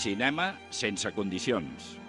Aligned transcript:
Cinema 0.00 0.54
sense 0.72 1.10
condicions. 1.12 1.99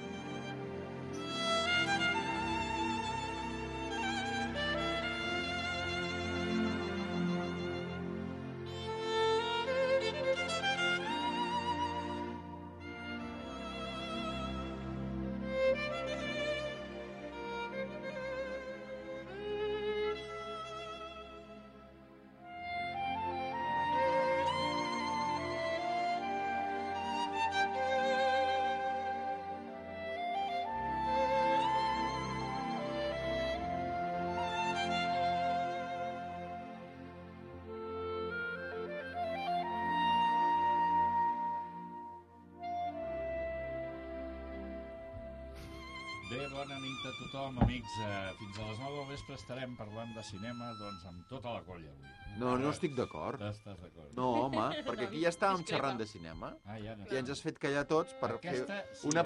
Tothom, 47.52 47.64
amics. 47.64 47.92
Eh, 48.00 48.34
fins 48.40 48.58
a 48.60 48.68
les 48.70 48.80
9 48.80 48.96
del 48.98 49.08
vespre 49.10 49.36
estarem 49.36 49.76
parlant 49.78 50.14
de 50.16 50.24
cinema 50.24 50.72
doncs, 50.80 51.06
amb 51.06 51.28
tota 51.30 51.54
la 51.54 51.62
colla 51.68 51.90
avui. 51.92 52.08
No, 52.40 52.54
no 52.58 52.70
estic 52.72 52.94
d'acord. 52.96 53.42
Estàs 53.44 53.80
d'acord? 53.82 54.14
No, 54.16 54.30
home, 54.46 54.84
perquè 54.88 55.10
aquí 55.10 55.22
ja 55.24 55.30
estàvem 55.34 55.66
xerrant 55.68 55.98
de 56.00 56.06
cinema 56.08 56.54
Ah, 56.66 56.78
ja 56.80 56.96
no. 56.96 57.06
i 57.12 57.18
ens 57.20 57.30
has 57.30 57.42
fet 57.44 57.60
callar 57.60 57.84
tots 57.88 58.14
per 58.22 58.30
Aquesta, 58.38 58.66
fer 58.66 58.96
sí, 58.96 59.08
una 59.12 59.26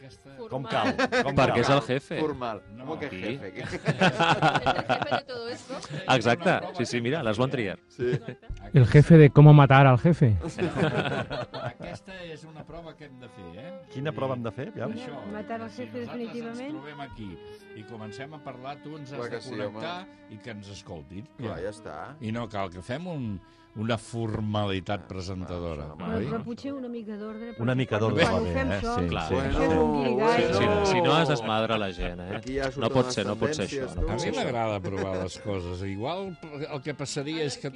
Aquesta... 0.00 0.34
Com 0.48 0.64
cal, 0.64 0.94
com 0.96 1.34
Perquè 1.36 1.52
cal. 1.52 1.58
és 1.60 1.68
el 1.74 1.80
jefe. 1.84 2.18
formal. 2.20 2.62
No. 2.74 2.86
Com 2.86 2.98
que 2.98 3.10
Sí. 3.10 3.20
jefe? 3.20 3.48
El 3.60 3.66
jefe 3.66 3.92
de 3.92 5.24
todo 5.26 5.48
esto. 5.48 5.74
Exacte, 6.16 6.54
sí, 6.78 6.86
sí, 6.86 7.00
mira, 7.02 7.22
les 7.22 7.38
One 7.38 7.52
Trier. 7.52 7.78
Sí. 7.88 8.18
El 8.72 8.86
jefe 8.86 9.18
de 9.18 9.28
cómo 9.30 9.52
matar 9.52 9.86
al 9.86 9.98
jefe. 9.98 10.36
Aquesta 11.62 12.14
és 12.24 12.44
una 12.48 12.64
prova 12.66 12.94
que 12.96 13.04
hem 13.08 13.18
de 13.20 13.28
fer, 13.34 13.48
eh? 13.60 13.72
Quina 13.92 14.12
prova 14.16 14.36
hem 14.38 14.42
de 14.46 14.52
fer? 14.56 14.68
Aviam. 14.72 14.92
Això, 14.96 15.20
Matar 15.34 15.60
el 15.60 15.70
si 15.70 15.82
jefe 15.84 16.00
nosaltres 16.00 16.18
definitivament? 16.18 16.60
ens 16.70 16.76
trobem 16.78 17.00
aquí 17.06 17.28
i 17.76 17.84
comencem 17.90 18.34
a 18.34 18.40
parlar, 18.44 18.76
tu 18.84 18.96
ens 18.96 19.12
has 19.12 19.18
Clar 19.20 19.30
que 19.30 19.36
de 19.36 19.42
sí, 19.42 19.50
connectar 19.50 19.96
i 20.30 20.38
que 20.38 20.50
ens 20.56 20.68
escoltin. 20.76 21.28
Clar, 21.38 21.58
ja 21.62 21.70
està. 21.74 21.96
I 22.20 22.32
no 22.32 22.48
cal 22.48 22.70
que 22.72 22.82
fem 22.82 23.06
un, 23.10 23.40
una 23.76 23.96
formalitat 23.96 25.06
presentadora. 25.06 25.94
Ah, 25.98 26.16
oi? 26.16 26.24
però 26.26 26.40
potser 26.42 26.72
una 26.74 26.88
mica 26.88 27.16
d'ordre. 27.16 27.52
Una 27.62 27.74
mica 27.78 27.98
d'ordre 28.02 28.24
quan 28.24 28.34
va 28.34 28.40
ho 28.40 28.44
bé, 28.44 28.52
fem 28.52 28.72
eh? 28.72 28.80
sols, 28.82 29.00
Sí, 29.02 29.08
Clar. 29.08 29.28
sí, 29.28 29.34
Bueno, 29.34 29.58
sí. 29.60 29.66
un 29.66 30.20
Sí, 30.58 30.64
No. 30.66 30.86
si 30.86 31.00
no 31.00 31.22
es 31.22 31.28
desmadra 31.28 31.78
la 31.78 31.92
gent, 31.92 32.20
eh? 32.20 32.40
Ja 32.46 32.70
No 32.76 32.90
pot 32.90 33.10
ser, 33.10 33.26
no 33.26 33.36
pot 33.36 33.52
ser 33.54 33.66
això. 33.68 33.94
No 33.94 34.08
A 34.10 34.16
mi 34.16 34.30
m'agrada 34.36 34.80
provar 34.80 35.22
les 35.22 35.38
coses. 35.38 35.82
Igual 35.88 36.36
el 36.72 36.82
que 36.82 36.94
passaria 36.94 37.44
és 37.44 37.56
que... 37.58 37.68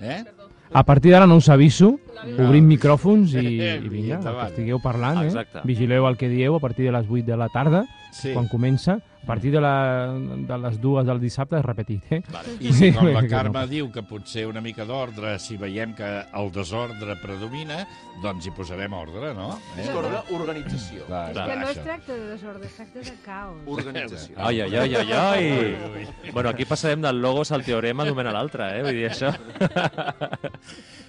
eh? 0.00 0.24
A 0.72 0.82
partir 0.84 1.12
d'ara 1.12 1.26
no 1.26 1.36
us 1.36 1.48
aviso, 1.50 1.98
No. 2.24 2.48
obrim 2.48 2.64
micròfons 2.66 3.34
i, 3.34 3.60
i 3.60 3.88
Vinga, 3.88 4.18
que 4.20 4.46
estigueu 4.46 4.80
parlant, 4.80 5.26
eh? 5.26 5.46
Vigileu 5.64 6.06
el 6.08 6.16
que 6.16 6.28
dieu 6.28 6.54
a 6.56 6.60
partir 6.60 6.86
de 6.86 6.92
les 6.92 7.06
8 7.08 7.26
de 7.26 7.36
la 7.36 7.48
tarda, 7.50 7.84
Sí. 8.12 8.32
quan 8.32 8.48
comença. 8.48 9.00
A 9.22 9.26
partir 9.26 9.52
de, 9.52 9.60
la, 9.62 10.10
de 10.18 10.56
les 10.58 10.80
dues 10.82 11.06
del 11.06 11.20
dissabte 11.22 11.54
és 11.60 11.62
repetit, 11.64 12.08
eh? 12.10 12.18
Vale. 12.32 12.56
I 12.58 12.72
si, 12.74 12.88
com 12.96 13.06
la. 13.06 13.20
Carme 13.30 13.62
diu 13.70 13.86
que 13.94 14.02
potser 14.02 14.48
una 14.50 14.60
mica 14.64 14.82
d'ordre, 14.88 15.36
si 15.38 15.54
veiem 15.60 15.92
que 15.94 16.08
el 16.40 16.50
desordre 16.50 17.14
predomina, 17.22 17.84
doncs 18.22 18.48
hi 18.48 18.54
posarem 18.56 18.92
ordre, 18.98 19.30
no? 19.38 19.52
És 19.78 19.92
ordre, 19.94 20.24
organització. 20.34 21.06
Clar, 21.06 21.22
És 21.30 21.38
que 21.38 21.58
no 21.60 21.68
es 21.70 21.80
tracta 21.84 22.16
de 22.18 22.26
desordre, 22.32 22.66
es 22.66 22.74
tracta 22.80 23.04
de 23.06 23.14
caos. 23.24 23.62
Organització. 23.78 24.34
Ai, 24.42 24.60
ai, 24.66 24.74
ai, 24.82 24.96
ai, 25.04 25.12
ai. 25.20 26.32
Bueno, 26.32 26.48
aquí 26.50 26.66
passarem 26.66 27.06
del 27.06 27.22
logos 27.22 27.52
al 27.54 27.62
teorema 27.62 28.04
d'un 28.08 28.26
a 28.26 28.34
l'altre, 28.34 28.72
eh? 28.80 28.82
Vull 28.82 28.98
dir, 28.98 29.06
això... 29.12 29.30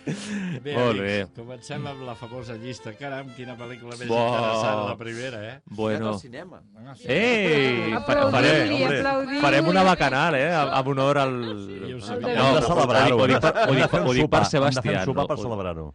Bé, 0.04 0.74
Molt 0.76 1.00
amics, 1.00 1.04
bé. 1.06 1.28
comencem 1.38 1.86
amb 1.88 2.02
la 2.04 2.14
famosa 2.20 2.58
llista. 2.60 2.92
Caram, 3.00 3.30
quina 3.38 3.54
pel·lícula 3.56 3.96
més 3.96 4.10
Bo. 4.10 4.18
interessant, 4.20 4.82
la 4.90 4.98
primera, 5.00 5.40
eh? 5.48 5.54
Bueno. 5.66 6.10
Al 6.14 6.20
cinema. 6.20 6.60
Ah, 6.84 6.96
sí. 7.00 7.08
Ei! 7.08 7.94
Farem, 8.06 8.28
aplaudir-li. 8.28 9.40
farem 9.42 9.68
una 9.72 9.84
bacanal, 9.84 10.36
eh? 10.36 10.50
Amb 10.54 10.88
honor 10.94 11.18
al... 11.24 11.34
David. 11.44 12.28
Hem 12.34 12.56
de 12.58 12.62
celebrar-ho. 12.66 13.18
ho 13.22 13.28
dic 13.28 13.40
per- 13.44 13.54
ho 13.70 13.74
dic 13.78 13.94
un 13.94 14.08
ho 14.08 14.14
dic 14.14 14.30
per 14.30 14.42
sopar, 14.44 14.44
Hem 14.44 14.44
de 14.44 14.50
Sebastià. 14.50 15.04
sopar 15.06 15.26
per 15.28 15.38
no? 15.38 15.44
celebrar-ho. 15.44 15.86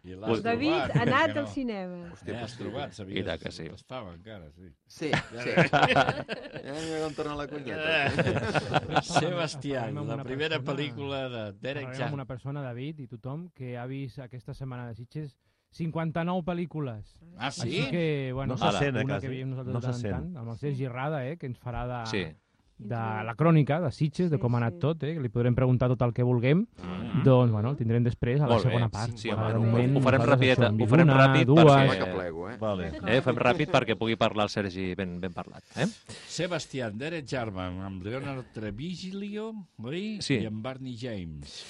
David 0.43 0.73
ha 0.73 1.01
anat 1.03 1.33
que 1.33 1.39
al 1.39 1.45
no? 1.45 1.51
cinema. 1.53 1.99
Eh, 2.25 2.35
has 2.39 2.55
trobat, 2.57 2.93
sabies? 2.97 3.19
I 3.19 3.25
tant 3.27 3.41
que 3.43 3.51
sí. 3.51 3.67
Estava 3.73 4.13
encara, 4.13 4.49
sí. 4.55 4.69
Sí, 4.87 5.11
sí. 5.11 5.49
Ja 5.59 6.73
mira 6.85 7.03
com 7.05 7.13
torna 7.19 7.35
la 7.35 7.47
cunyeta. 7.47 9.01
Sebastián, 9.03 9.93
Parlem 9.93 10.01
amb 10.03 10.15
la 10.17 10.23
primera 10.25 10.59
pel·lícula 10.63 11.21
de 11.29 11.43
Derek 11.61 11.93
Jan. 11.97 12.13
una 12.13 12.25
persona, 12.25 12.61
David, 12.65 12.99
i 13.05 13.07
tothom, 13.07 13.49
que 13.55 13.77
ha 13.77 13.85
vist 13.89 14.19
aquesta 14.19 14.53
setmana 14.53 14.87
de 14.89 14.95
Sitges 14.95 15.35
59 15.71 16.43
pel·lícules. 16.45 17.19
Ah, 17.37 17.51
sí? 17.51 17.61
Així 17.67 17.89
que, 17.91 18.31
bueno, 18.33 18.55
No 18.55 18.57
se 18.71 18.77
sent, 18.79 18.97
eh, 18.97 19.03
quasi. 19.05 19.27
que 19.27 19.45
No 19.45 19.63
de 19.63 19.71
tant 19.73 19.81
se 19.83 19.89
en 19.89 20.01
sent. 20.01 20.13
tant, 20.15 20.37
amb 20.37 20.49
el 20.49 20.57
Sergi 20.57 20.87
Rada, 20.87 21.25
eh, 21.27 21.37
que 21.37 21.45
ens 21.47 21.59
farà 21.59 21.85
de, 21.87 22.05
Sí. 22.09 22.23
De 22.79 22.95
la 22.95 23.35
crònica 23.35 23.81
de 23.81 23.91
Sitges, 23.91 24.31
de 24.31 24.37
Sí, 24.37 24.41
com 24.41 24.55
ha 24.55 24.57
anat 24.57 24.73
sí. 24.73 24.79
tot, 24.79 25.03
eh, 25.03 25.13
que 25.15 25.19
li 25.19 25.29
podrem 25.29 25.53
preguntar 25.53 25.89
tot 25.89 26.01
el 26.01 26.13
que 26.13 26.23
vulguem. 26.23 26.65
Mm. 27.09 27.23
doncs, 27.23 27.51
bueno, 27.51 27.71
el 27.71 27.75
tindrem 27.75 28.03
després, 28.03 28.39
a 28.39 28.43
la 28.47 28.53
Molt 28.53 28.63
bé. 28.65 28.69
segona 28.69 28.87
part. 28.89 29.17
Sí, 29.17 29.29
Ara, 29.31 29.41
home, 29.41 29.51
de 29.53 29.57
ho- 29.57 29.61
moment, 29.71 29.97
ho 29.97 30.01
farem 30.01 30.21
rapideta, 30.21 30.69
ho 30.69 30.87
farem 30.87 31.07
una, 31.09 31.17
ràpid 31.27 31.45
dues, 31.45 31.65
perquè- 31.65 31.89
Home, 31.89 31.97
que 31.97 32.05
plego, 32.13 32.49
eh? 32.49 32.57
Vale. 32.59 32.87
Eh, 33.07 33.17
ho 33.17 33.21
fem 33.21 33.35
ràpid 33.47 33.69
perquè 33.71 33.95
pugui 33.97 34.15
parlar 34.15 34.43
el 34.45 34.49
Sergi 34.49 34.93
ben, 34.95 35.19
ben 35.19 35.33
parlat. 35.33 35.63
Eh? 35.75 35.87
Sebastián, 36.27 36.97
Derek 36.97 37.25
Jarman, 37.27 37.81
amb 37.81 38.03
Leonard 38.03 38.45
Treviglio, 38.53 39.53
oi? 39.83 40.19
Sí. 40.21 40.35
I 40.35 40.45
amb 40.45 40.61
Barney 40.63 40.95
James. 40.97 41.65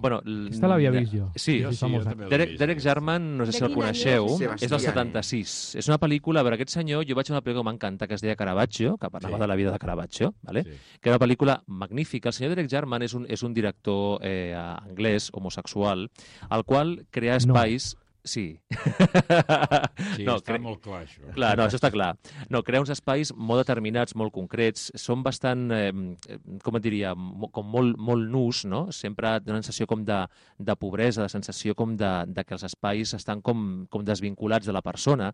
Bueno, 0.00 0.20
Aquesta 0.24 0.66
l'havia 0.68 0.90
vist 0.90 1.12
jo. 1.12 1.30
Sí, 1.36 1.60
Jo 1.62 1.70
sí, 1.72 1.76
sí, 1.76 1.92
jo 1.94 2.02
també 2.04 2.26
Derek. 2.30 2.56
Derek 2.58 2.80
Jarman, 2.80 3.36
no 3.38 3.44
sé 3.46 3.52
De 3.52 3.58
si 3.58 3.64
el 3.64 3.74
coneixeu, 3.74 4.26
és? 4.26 4.32
és 4.40 4.40
del 4.40 4.80
Sebastián. 4.80 4.94
76. 5.12 5.74
És 5.76 5.88
una 5.88 5.98
pel·lícula, 5.98 6.40
a 6.40 6.42
veure, 6.42 6.54
aquest 6.56 6.70
senyor, 6.70 7.04
jo 7.06 7.14
vaig 7.14 7.30
a 7.30 7.34
una 7.34 7.42
pel·lícula 7.42 7.62
que 7.62 7.70
m'encanta, 7.70 8.06
que 8.08 8.14
es 8.14 8.20
deia 8.22 8.34
Caravaggio, 8.36 8.96
que 8.96 9.10
parlava 9.10 9.36
Sí. 9.36 9.40
de 9.40 9.46
la 9.46 9.54
vida 9.56 9.70
de 9.72 9.78
Caravaggio, 9.78 10.34
vale? 10.42 10.64
Sí. 10.64 10.70
que 11.00 11.08
era 11.08 11.16
una 11.16 11.24
pel·lícula 11.26 11.62
magnífica. 11.66 12.30
El 12.30 12.32
senyor 12.34 12.54
Derek 12.54 12.70
Jarman 12.70 13.02
és 13.02 13.14
un, 13.14 13.26
és 13.28 13.42
un 13.42 13.54
director 13.54 14.20
eh, 14.26 14.54
anglès, 14.56 15.30
homosexual, 15.32 16.08
el 16.50 16.64
qual 16.64 17.06
crea 17.10 17.38
No. 17.46 17.94
Sí. 18.24 18.60
Sí, 20.16 20.24
no, 20.26 20.36
està 20.38 20.52
cre- 20.52 20.60
molt 20.62 20.80
clar, 20.84 21.02
això. 21.06 21.22
Clar, 21.34 21.52
no, 21.58 21.64
això 21.66 21.78
està 21.78 21.90
clar. 21.92 22.10
No, 22.52 22.62
crea 22.66 22.80
uns 22.82 22.90
espais 22.92 23.32
molt 23.36 23.62
determinats, 23.62 24.14
molt 24.18 24.32
concrets, 24.34 24.90
són 24.98 25.22
bastant, 25.24 25.66
eh, 25.72 25.90
com 26.64 26.76
et 26.78 26.84
diria, 26.84 27.12
com 27.52 27.66
molt, 27.70 27.96
molt 27.98 28.28
nus, 28.30 28.64
no? 28.68 28.86
Sempre 28.92 29.32
dona 29.40 29.58
una 29.58 29.62
sensació 29.64 29.86
com 29.90 30.04
de, 30.04 30.18
de 30.58 30.76
pobresa, 30.76 31.22
de 31.24 31.32
sensació 31.32 31.74
com 31.78 31.96
de, 31.96 32.10
de 32.28 32.44
que 32.44 32.54
els 32.56 32.64
espais 32.68 33.14
estan 33.16 33.40
com, 33.44 33.86
com 33.90 34.04
desvinculats 34.04 34.66
de 34.68 34.72
la 34.76 34.82
persona. 34.82 35.30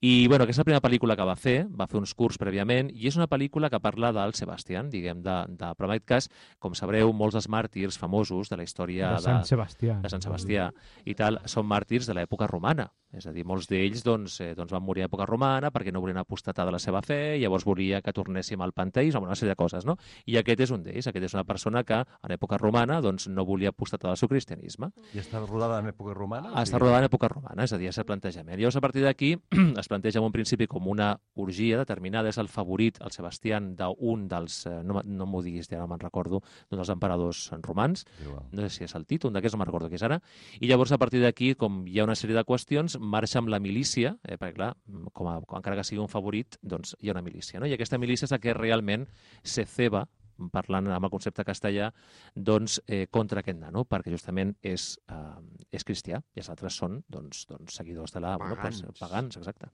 I, 0.00 0.26
bueno, 0.28 0.44
aquesta 0.44 0.60
és 0.60 0.64
la 0.64 0.68
primera 0.70 0.84
pel·lícula 0.84 1.16
que 1.18 1.26
va 1.28 1.36
fer, 1.36 1.56
va 1.68 1.86
fer 1.90 2.00
uns 2.00 2.14
curs 2.18 2.38
prèviament, 2.40 2.90
i 2.94 3.08
és 3.10 3.16
una 3.18 3.28
pel·lícula 3.30 3.70
que 3.72 3.80
parla 3.82 4.12
del 4.14 4.34
Sebastián, 4.38 4.90
diguem, 4.92 5.22
de, 5.22 5.36
de, 5.58 5.72
però 5.78 5.90
en 5.90 5.96
aquest 5.96 6.08
cas, 6.08 6.30
com 6.62 6.74
sabreu, 6.78 7.12
molts 7.16 7.36
dels 7.38 7.48
màrtirs 7.52 7.98
famosos 8.00 8.50
de 8.52 8.58
la 8.60 8.66
història 8.66 9.14
de 9.16 9.22
Sant 9.26 9.46
Sebastià. 9.48 9.98
de 10.02 10.10
Sant 10.12 10.22
Sebastià 10.24 10.68
i 11.08 11.14
tal, 11.18 11.40
són 11.50 11.66
màrtirs 11.68 12.06
de 12.08 12.14
l'època 12.22 12.48
romana. 12.50 12.90
És 13.12 13.26
a 13.28 13.32
dir, 13.34 13.42
molts 13.44 13.66
d'ells 13.68 14.00
doncs, 14.06 14.38
eh, 14.40 14.54
doncs 14.56 14.72
van 14.72 14.80
morir 14.82 15.02
a 15.02 15.06
l'època 15.06 15.26
romana 15.28 15.68
perquè 15.70 15.92
no 15.92 16.00
volien 16.00 16.16
apostatar 16.22 16.64
de 16.64 16.72
la 16.72 16.78
seva 16.80 17.02
fe, 17.04 17.36
llavors 17.36 17.66
volia 17.68 18.00
que 18.00 18.14
tornéssim 18.16 18.60
al 18.64 18.72
panteisme, 18.72 19.20
una 19.20 19.36
sèrie 19.36 19.52
de 19.52 19.58
coses, 19.60 19.84
no? 19.84 19.98
I 20.24 20.38
aquest 20.40 20.62
és 20.64 20.72
un 20.72 20.82
d'ells, 20.86 21.10
aquest 21.10 21.26
és 21.28 21.34
una 21.36 21.44
persona 21.44 21.82
que 21.84 21.98
en 22.00 22.32
època 22.32 22.56
romana 22.56 23.02
doncs, 23.04 23.28
no 23.28 23.44
volia 23.44 23.68
apostatar 23.74 24.08
del 24.08 24.16
seu 24.16 24.30
cristianisme. 24.32 24.88
I 25.12 25.20
està 25.20 25.42
rodada 25.44 25.82
en 25.82 25.90
època 25.92 26.16
romana? 26.16 26.54
Està 26.62 26.80
rodada 26.80 27.02
en 27.02 27.08
època 27.10 27.28
romana, 27.28 27.66
és 27.68 27.74
a 27.76 27.80
dir, 27.80 27.90
és 27.92 28.00
el 28.00 28.08
plantejament. 28.08 28.56
Llavors, 28.56 28.80
a 28.80 28.84
partir 28.84 29.04
d'aquí, 29.04 29.34
es 29.82 29.92
planteja 29.92 30.22
en 30.22 30.28
un 30.30 30.32
principi 30.32 30.66
com 30.70 30.88
una 30.88 31.12
orgia 31.34 31.82
determinada, 31.82 32.32
és 32.32 32.40
el 32.40 32.48
favorit, 32.48 33.02
el 33.04 33.12
Sebastián, 33.12 33.74
d'un 33.76 34.26
dels, 34.30 34.62
eh, 34.70 34.78
no, 34.88 35.02
no 35.04 35.28
m'ho 35.28 35.44
diguis, 35.44 35.68
ja 35.68 35.82
no 35.82 35.90
me'n 35.90 36.00
recordo, 36.00 36.40
d'un 36.70 36.80
dels 36.80 36.94
emperadors 36.96 37.44
romans, 37.60 38.06
Igual. 38.24 38.48
no 38.52 38.64
sé 38.64 38.70
si 38.72 38.88
és 38.88 38.96
el 38.96 39.04
Tito, 39.04 39.28
un 39.28 39.36
d'aquests, 39.36 39.58
no 39.58 39.62
me'n 39.62 39.68
recordo 39.68 39.92
qui 39.92 40.00
és 40.00 40.06
ara, 40.08 40.22
i 40.60 40.70
llavors 40.70 40.96
a 40.96 41.00
partir 41.02 41.20
d'aquí, 41.20 41.52
com 41.58 41.82
hi 41.88 42.00
ha 42.00 42.01
una 42.06 42.16
sèrie 42.18 42.36
de 42.36 42.44
qüestions, 42.48 42.98
marxa 42.98 43.40
amb 43.40 43.52
la 43.52 43.60
milícia, 43.62 44.16
eh, 44.24 44.38
perquè 44.40 44.56
clar, 44.56 44.72
com 45.12 45.28
a, 45.28 45.38
com, 45.44 45.58
encara 45.58 45.78
que 45.78 45.86
sigui 45.86 46.02
un 46.02 46.10
favorit, 46.12 46.58
doncs 46.62 46.96
hi 47.00 47.10
ha 47.10 47.16
una 47.16 47.24
milícia, 47.24 47.60
no? 47.60 47.68
I 47.68 47.76
aquesta 47.76 48.00
milícia 48.00 48.28
és 48.28 48.34
la 48.34 48.40
que 48.42 48.56
realment 48.56 49.06
se 49.42 49.66
ceba 49.68 50.06
parlant 50.50 50.88
amb 50.90 51.06
el 51.06 51.12
concepte 51.12 51.44
castellà, 51.46 51.90
doncs, 52.34 52.80
eh, 52.86 53.06
contra 53.10 53.42
aquest 53.42 53.58
nano, 53.58 53.84
perquè 53.84 54.10
justament 54.10 54.54
és, 54.62 54.98
eh, 55.12 55.66
és 55.70 55.84
cristià 55.84 56.22
i 56.34 56.42
els 56.42 56.50
altres 56.50 56.74
són 56.74 57.02
doncs, 57.08 57.46
doncs, 57.46 57.76
seguidors 57.76 58.12
de 58.12 58.20
la... 58.20 58.36
Bueno, 58.38 58.56
Pagans. 58.56 58.82
doncs, 58.82 58.98
pagans, 58.98 59.36
exacte. 59.36 59.70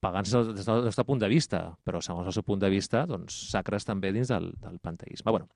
Pagans 0.00 0.32
des 0.32 0.54
des 0.54 0.66
del 0.66 0.84
nostre 0.84 1.04
punt 1.04 1.20
de 1.20 1.28
vista, 1.28 1.76
però 1.84 2.02
segons 2.02 2.26
el 2.26 2.32
seu 2.32 2.42
punt 2.42 2.60
de 2.60 2.70
vista, 2.70 3.06
doncs, 3.06 3.50
sacres 3.50 3.84
també 3.84 4.12
dins 4.12 4.28
del, 4.28 4.52
del 4.60 4.78
panteisme. 4.78 5.30
Bueno, 5.30 5.48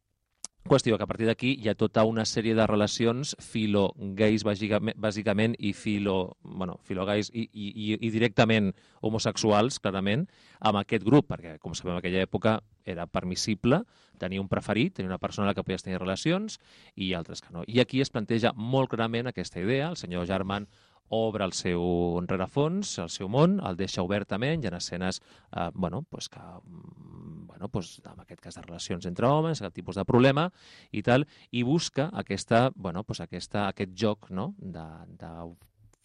Qüestió 0.69 0.99
que 0.99 1.03
a 1.03 1.09
partir 1.09 1.27
d'aquí 1.27 1.55
hi 1.57 1.71
ha 1.71 1.75
tota 1.75 2.03
una 2.05 2.27
sèrie 2.29 2.53
de 2.55 2.67
relacions 2.69 3.33
filo-gais 3.41 4.45
bàsicament, 4.45 5.55
i 5.59 5.73
filo, 5.73 6.37
bueno, 6.43 6.77
filo-gais 6.85 7.31
i, 7.33 7.47
i, 7.49 7.71
i, 7.97 8.11
directament 8.13 8.75
homosexuals, 9.01 9.81
clarament, 9.81 10.27
amb 10.61 10.83
aquest 10.83 11.07
grup, 11.07 11.31
perquè, 11.33 11.57
com 11.59 11.73
sabem, 11.75 11.97
en 11.97 12.03
aquella 12.03 12.23
època 12.29 12.59
era 12.85 13.07
permissible 13.09 13.83
tenir 14.21 14.39
un 14.41 14.51
preferit, 14.53 14.95
tenir 14.99 15.09
una 15.09 15.19
persona 15.19 15.47
amb 15.47 15.55
la 15.55 15.57
que 15.57 15.65
podies 15.65 15.83
tenir 15.87 15.99
relacions 15.99 16.61
i 16.95 17.15
altres 17.17 17.41
que 17.41 17.55
no. 17.57 17.65
I 17.67 17.81
aquí 17.81 18.05
es 18.05 18.13
planteja 18.13 18.53
molt 18.55 18.93
clarament 18.93 19.33
aquesta 19.33 19.65
idea, 19.65 19.89
el 19.89 19.97
senyor 19.97 20.29
Germán 20.29 20.69
obre 21.11 21.45
el 21.45 21.53
seu 21.53 22.21
rerefons, 22.27 22.97
el 23.03 23.11
seu 23.11 23.29
món, 23.29 23.59
el 23.67 23.79
deixa 23.79 24.05
obertament, 24.07 24.63
hi 24.63 24.71
ha 24.71 24.77
escenes 24.79 25.21
eh, 25.21 25.71
bueno, 25.75 26.03
pues 26.09 26.29
que, 26.29 26.41
mm, 26.41 27.47
bueno, 27.47 27.69
pues, 27.69 28.01
en 28.05 28.21
aquest 28.21 28.41
cas 28.41 28.55
de 28.55 28.63
relacions 28.63 29.07
entre 29.07 29.27
homes, 29.27 29.61
aquest 29.61 29.75
tipus 29.75 29.97
de 29.97 30.05
problema 30.05 30.51
i 30.93 31.03
tal, 31.03 31.27
i 31.51 31.63
busca 31.63 32.11
aquesta, 32.15 32.71
bueno, 32.75 33.05
pues 33.05 33.21
aquesta, 33.21 33.67
aquest 33.69 33.93
joc 33.99 34.31
no? 34.31 34.55
de, 34.59 34.87
de 35.19 35.35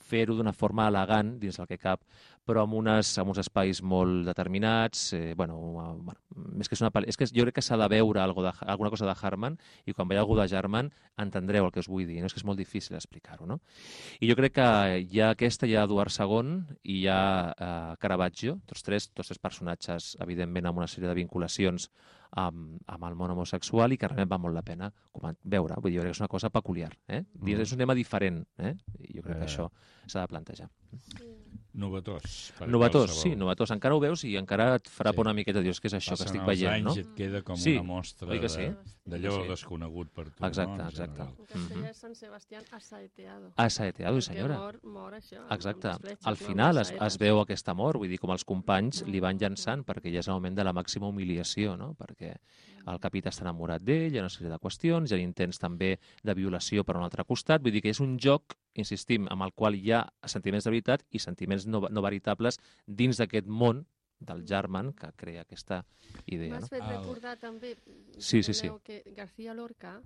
fer-ho 0.05 0.35
d'una 0.37 0.53
forma 0.53 0.87
elegant 0.91 1.35
dins 1.41 1.57
el 1.59 1.67
que 1.69 1.77
cap, 1.81 2.03
però 2.45 2.63
amb, 2.65 2.75
unes, 2.77 3.09
amb 3.21 3.31
uns 3.33 3.39
espais 3.41 3.81
molt 3.81 4.27
determinats. 4.27 5.07
Eh, 5.17 5.33
bueno, 5.37 5.57
bueno, 6.05 6.19
més 6.53 6.69
que 6.69 6.77
és 6.77 6.83
una. 6.83 6.91
És 7.09 7.17
que 7.17 7.27
jo 7.31 7.45
crec 7.47 7.57
que 7.57 7.65
s'ha 7.65 7.77
de 7.81 7.87
veure 7.91 8.21
algo 8.21 8.45
de, 8.45 8.51
alguna 8.65 8.91
cosa 8.93 9.07
de 9.09 9.15
Harman 9.15 9.57
i 9.85 9.95
quan 9.97 10.09
veieu 10.09 10.21
algú 10.21 10.37
de 10.37 10.47
German 10.51 10.91
entendreu 11.21 11.65
el 11.65 11.73
que 11.73 11.81
us 11.81 11.89
vull 11.89 12.05
dir. 12.05 12.19
No? 12.21 12.29
És 12.29 12.35
que 12.35 12.41
és 12.43 12.47
molt 12.47 12.61
difícil 12.61 12.97
explicar-ho. 12.97 13.49
No? 13.49 13.59
I 14.21 14.29
jo 14.29 14.37
crec 14.37 14.57
que 14.59 14.67
hi 15.01 15.23
ha 15.23 15.31
aquesta, 15.33 15.65
hi 15.65 15.75
ha 15.75 15.87
Eduard 15.89 16.13
II 16.13 16.59
i 16.83 16.99
hi 17.01 17.07
ha 17.09 17.23
eh, 17.51 17.95
Caravaggio, 18.01 18.59
tots 18.69 18.85
tres, 18.85 19.09
tots 19.13 19.33
tres 19.33 19.41
personatges, 19.41 20.13
evidentment, 20.21 20.69
amb 20.69 20.83
una 20.83 20.91
sèrie 20.91 21.09
de 21.09 21.17
vinculacions 21.17 21.89
amb, 22.35 22.81
amb 22.87 23.03
el 23.09 23.15
món 23.15 23.31
homosexual 23.31 23.91
i 23.93 23.97
que 23.97 24.07
realment 24.07 24.29
val 24.29 24.39
molt 24.43 24.55
la 24.55 24.61
pena 24.61 24.91
veure. 25.43 25.75
Vull 25.81 25.91
dir, 25.91 25.97
jo 25.99 26.03
crec 26.03 26.11
que 26.13 26.17
és 26.17 26.21
una 26.23 26.27
cosa 26.31 26.49
peculiar. 26.49 26.91
Eh? 27.07 27.23
Mm. 27.39 27.61
És 27.61 27.71
un 27.71 27.77
tema 27.79 27.95
diferent. 27.95 28.43
Eh? 28.57 28.75
I 29.09 29.17
jo 29.17 29.23
crec 29.23 29.37
que 29.39 29.45
Eh. 29.45 29.47
això 29.47 29.69
s'ha 30.05 30.21
de 30.21 30.27
plantejar. 30.27 30.69
Novetós. 30.91 31.44
Novetós, 31.75 32.21
qualsevol. 32.57 33.07
sí, 33.09 33.35
novetós. 33.35 33.71
Encara 33.71 33.95
ho 33.95 33.99
veus 33.99 34.23
i 34.23 34.35
encara 34.37 34.75
et 34.75 34.87
farà 34.89 35.11
Sí. 35.11 35.15
por 35.15 35.25
una 35.27 35.33
miqueta. 35.33 35.61
Dius, 35.61 35.81
què 35.81 35.87
és 35.87 35.93
això 35.93 36.11
Passen 36.11 36.25
que 36.25 36.37
estic 36.37 36.45
veient, 36.47 36.73
anys 36.73 36.85
no? 36.85 37.01
et 37.01 37.13
queda 37.15 37.41
com 37.41 37.55
Sí, 37.57 37.73
una 37.73 37.83
mostra 37.83 38.39
que 38.39 38.49
sí? 38.49 38.67
d'allò 39.05 39.43
Sí. 39.43 39.49
desconegut 39.49 40.09
per 40.09 40.31
tu. 40.31 40.45
Exacte, 40.45 40.77
no? 40.77 40.89
exacte. 40.89 41.11
general. 41.15 41.35
En 41.37 41.45
castellà 41.45 41.75
Mhm. 41.75 41.85
és 41.89 41.97
Sant 41.97 42.15
Sebastián 42.15 42.63
asaeteado. 42.71 43.53
Asaeteado, 43.57 44.21
senyora. 44.21 44.57
Mor, 44.57 44.79
mor 44.83 45.13
això, 45.13 45.45
Exacte. 45.51 45.89
fletxes, 45.99 46.25
Al 46.27 46.37
final 46.37 46.77
es, 46.77 46.91
es 46.91 47.17
veu 47.17 47.39
aquest 47.41 47.67
amor, 47.69 47.97
vull 47.97 48.09
dir, 48.09 48.19
com 48.19 48.31
els 48.31 48.43
companys 48.45 49.03
li 49.07 49.19
van 49.19 49.37
llançant, 49.37 49.83
perquè 49.85 50.11
ja 50.11 50.19
és 50.19 50.27
el 50.27 50.33
moment 50.35 50.55
de 50.55 50.63
la 50.63 50.73
màxima 50.73 51.07
humiliació, 51.07 51.77
no? 51.77 51.93
Perquè 51.95 52.35
el 52.87 52.99
capità 52.99 53.29
està 53.29 53.41
enamorat 53.41 53.81
d'ell, 53.81 54.13
hi 54.13 54.17
ha 54.19 54.21
una 54.21 54.29
sèrie 54.29 54.49
de 54.49 54.59
qüestions, 54.59 55.11
hi 55.11 55.15
ha 55.15 55.17
intents 55.17 55.57
també 55.57 55.99
de 56.23 56.33
violació 56.35 56.83
per 56.83 56.95
un 56.97 57.03
altre 57.03 57.23
costat, 57.25 57.61
vull 57.61 57.71
dir 57.71 57.81
que 57.81 57.89
és 57.89 57.99
un 57.99 58.17
joc, 58.19 58.53
insistim, 58.75 59.27
amb 59.31 59.41
el 59.41 59.53
qual 59.53 59.73
hi 59.75 59.91
ha 59.91 60.07
sentiments 60.25 60.63
de 60.65 60.69
veritat 60.69 61.03
i 61.11 61.17
sentiments 61.19 61.64
no, 61.65 61.87
no 61.89 62.01
veritables 62.05 62.59
dins 62.87 63.17
d'aquest 63.17 63.47
món 63.47 63.85
del 64.19 64.45
German 64.47 64.93
que 64.93 65.09
crea 65.19 65.41
aquesta 65.43 65.83
idea. 66.25 66.53
M'has 66.55 66.69
No? 66.69 66.71
fet 66.71 66.83
recordar 66.87 67.37
també, 67.37 67.75
Sí, 68.17 68.41
sí, 68.43 68.53
sí. 68.53 68.69
que 68.83 69.03
García 69.15 69.53
Lorca 69.53 70.01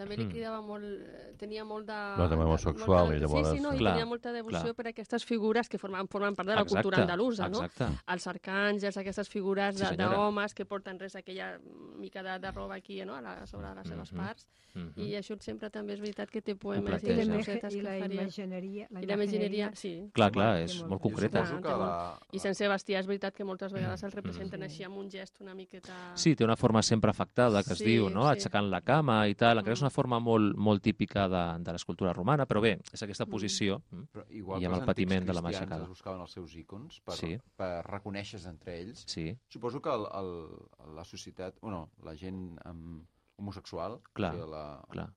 també 0.00 0.16
li 0.16 0.24
Mm. 0.24 0.30
cridava 0.32 0.60
molt, 0.64 0.84
eh, 0.84 1.34
tenia 1.38 1.64
molt 1.68 1.86
de... 1.86 1.98
No, 2.16 2.26
també 2.28 2.44
de- 2.44 2.48
homosexual, 2.48 3.04
molta- 3.06 3.16
i 3.16 3.20
llavors- 3.20 3.50
Sí, 3.50 3.56
sí, 3.58 3.62
no, 3.62 3.74
i 3.74 3.78
Clar, 3.78 3.92
tenia 3.92 4.06
molta 4.06 4.32
devoció 4.32 4.62
clar. 4.72 4.74
per 4.80 4.86
aquestes 4.88 5.24
figures 5.28 5.68
que 5.68 5.78
formen, 5.78 6.08
formen 6.08 6.34
part 6.34 6.48
de 6.48 6.54
la 6.56 6.64
cultura 6.64 7.02
andalusa, 7.02 7.48
no? 7.48 7.62
Exacte. 7.64 8.00
Els 8.08 8.26
arcàngels, 8.26 8.96
aquestes 8.96 9.28
figures 9.28 9.76
Sí, 9.76 9.84
de- 9.84 9.96
d'homes 10.04 10.54
que 10.54 10.64
porten 10.64 10.98
res, 10.98 11.14
aquella 11.16 11.58
mica 11.98 12.22
de, 12.22 12.38
de 12.38 12.50
roba 12.52 12.76
aquí, 12.76 13.04
no?, 13.04 13.14
a 13.16 13.20
la, 13.20 13.46
sobre 13.46 13.74
les 13.74 13.86
seves 13.86 14.12
Mhm. 14.12 14.18
parts. 14.24 14.48
Mhm. 14.72 14.92
I 15.02 15.14
això 15.18 15.36
sempre 15.40 15.68
també 15.68 15.94
és 15.94 16.00
veritat 16.00 16.30
que 16.30 16.40
té 16.40 16.54
poemes 16.54 17.02
i. 17.02 17.06
I 17.10 17.24
la, 17.26 17.34
cosetes 17.36 17.74
imagen- 17.74 17.74
i 17.74 17.76
que 17.78 17.82
la 17.82 17.98
faria. 17.98 18.22
imagineria. 18.22 18.86
I 19.00 19.06
la 19.06 19.14
imagineria, 19.14 19.70
sí. 19.74 20.08
Clar, 20.14 20.30
clar, 20.30 20.60
és 20.62 20.76
molt 20.78 20.90
molt 20.90 21.02
de- 21.02 21.08
concreta. 21.10 21.42
Que 21.60 21.68
la... 21.68 22.20
I 22.30 22.38
Sant 22.38 22.54
Sebastià 22.54 23.00
és 23.00 23.06
veritat 23.06 23.34
que 23.34 23.42
moltes 23.44 23.72
vegades 23.72 24.00
Mm. 24.00 24.06
el 24.06 24.12
representen 24.12 24.62
així 24.62 24.84
amb 24.84 24.96
un 24.96 25.10
gest 25.10 25.40
una 25.40 25.54
miqueta... 25.54 26.12
Sí, 26.14 26.36
té 26.36 26.44
una 26.44 26.54
forma 26.56 26.82
sempre 26.82 27.10
afectada, 27.10 27.64
que 27.64 27.72
es 27.72 27.78
Sí, 27.78 27.84
diu, 27.84 28.08
no? 28.10 28.22
sí. 28.22 28.28
Aixecant 28.38 28.70
la 28.70 28.80
cama 28.80 29.26
i 29.28 29.34
tal. 29.34 29.58
Encara 29.58 29.72
és 29.72 29.82
Mm. 29.82 29.86
Una 29.90 29.94
forma 29.96 30.18
molt, 30.22 30.54
molt 30.56 30.82
típica 30.82 31.26
de, 31.28 31.42
de 31.64 31.72
l'escultura 31.74 32.12
romana, 32.14 32.46
però 32.46 32.62
bé, 32.62 32.76
és 32.92 33.02
aquesta 33.02 33.26
Mm. 33.26 33.30
posició. 33.30 33.82
Mm. 33.90 34.04
Però 34.14 34.24
igual 34.30 34.62
I 34.62 34.66
amb 34.66 34.74
el 34.76 34.80
els 34.80 34.86
patiment 34.86 35.26
de 35.26 35.32
la 35.34 35.40
aixecada. 35.48 35.82
es 35.82 35.88
buscaven 35.88 36.20
els 36.20 36.30
seus 36.32 36.54
ícons 36.56 37.00
per, 37.00 37.14
Sí. 37.14 37.38
per 37.56 37.84
reconèixer-se 37.86 38.48
entre 38.48 38.78
ells. 38.80 39.04
Sí, 39.06 39.36
Suposo 39.48 39.80
que 39.82 39.90
el, 39.90 40.06
el, 40.14 40.94
la 40.94 41.04
societat, 41.04 41.58
bueno, 41.60 41.90
la 42.02 42.14
gent 42.16 42.58
um, 42.64 43.04
homosexual, 43.36 44.00
Clar, 44.12 44.34
o 44.34 44.38
sigui, 44.38 44.50
la, 44.50 44.64
clar. 44.90 45.08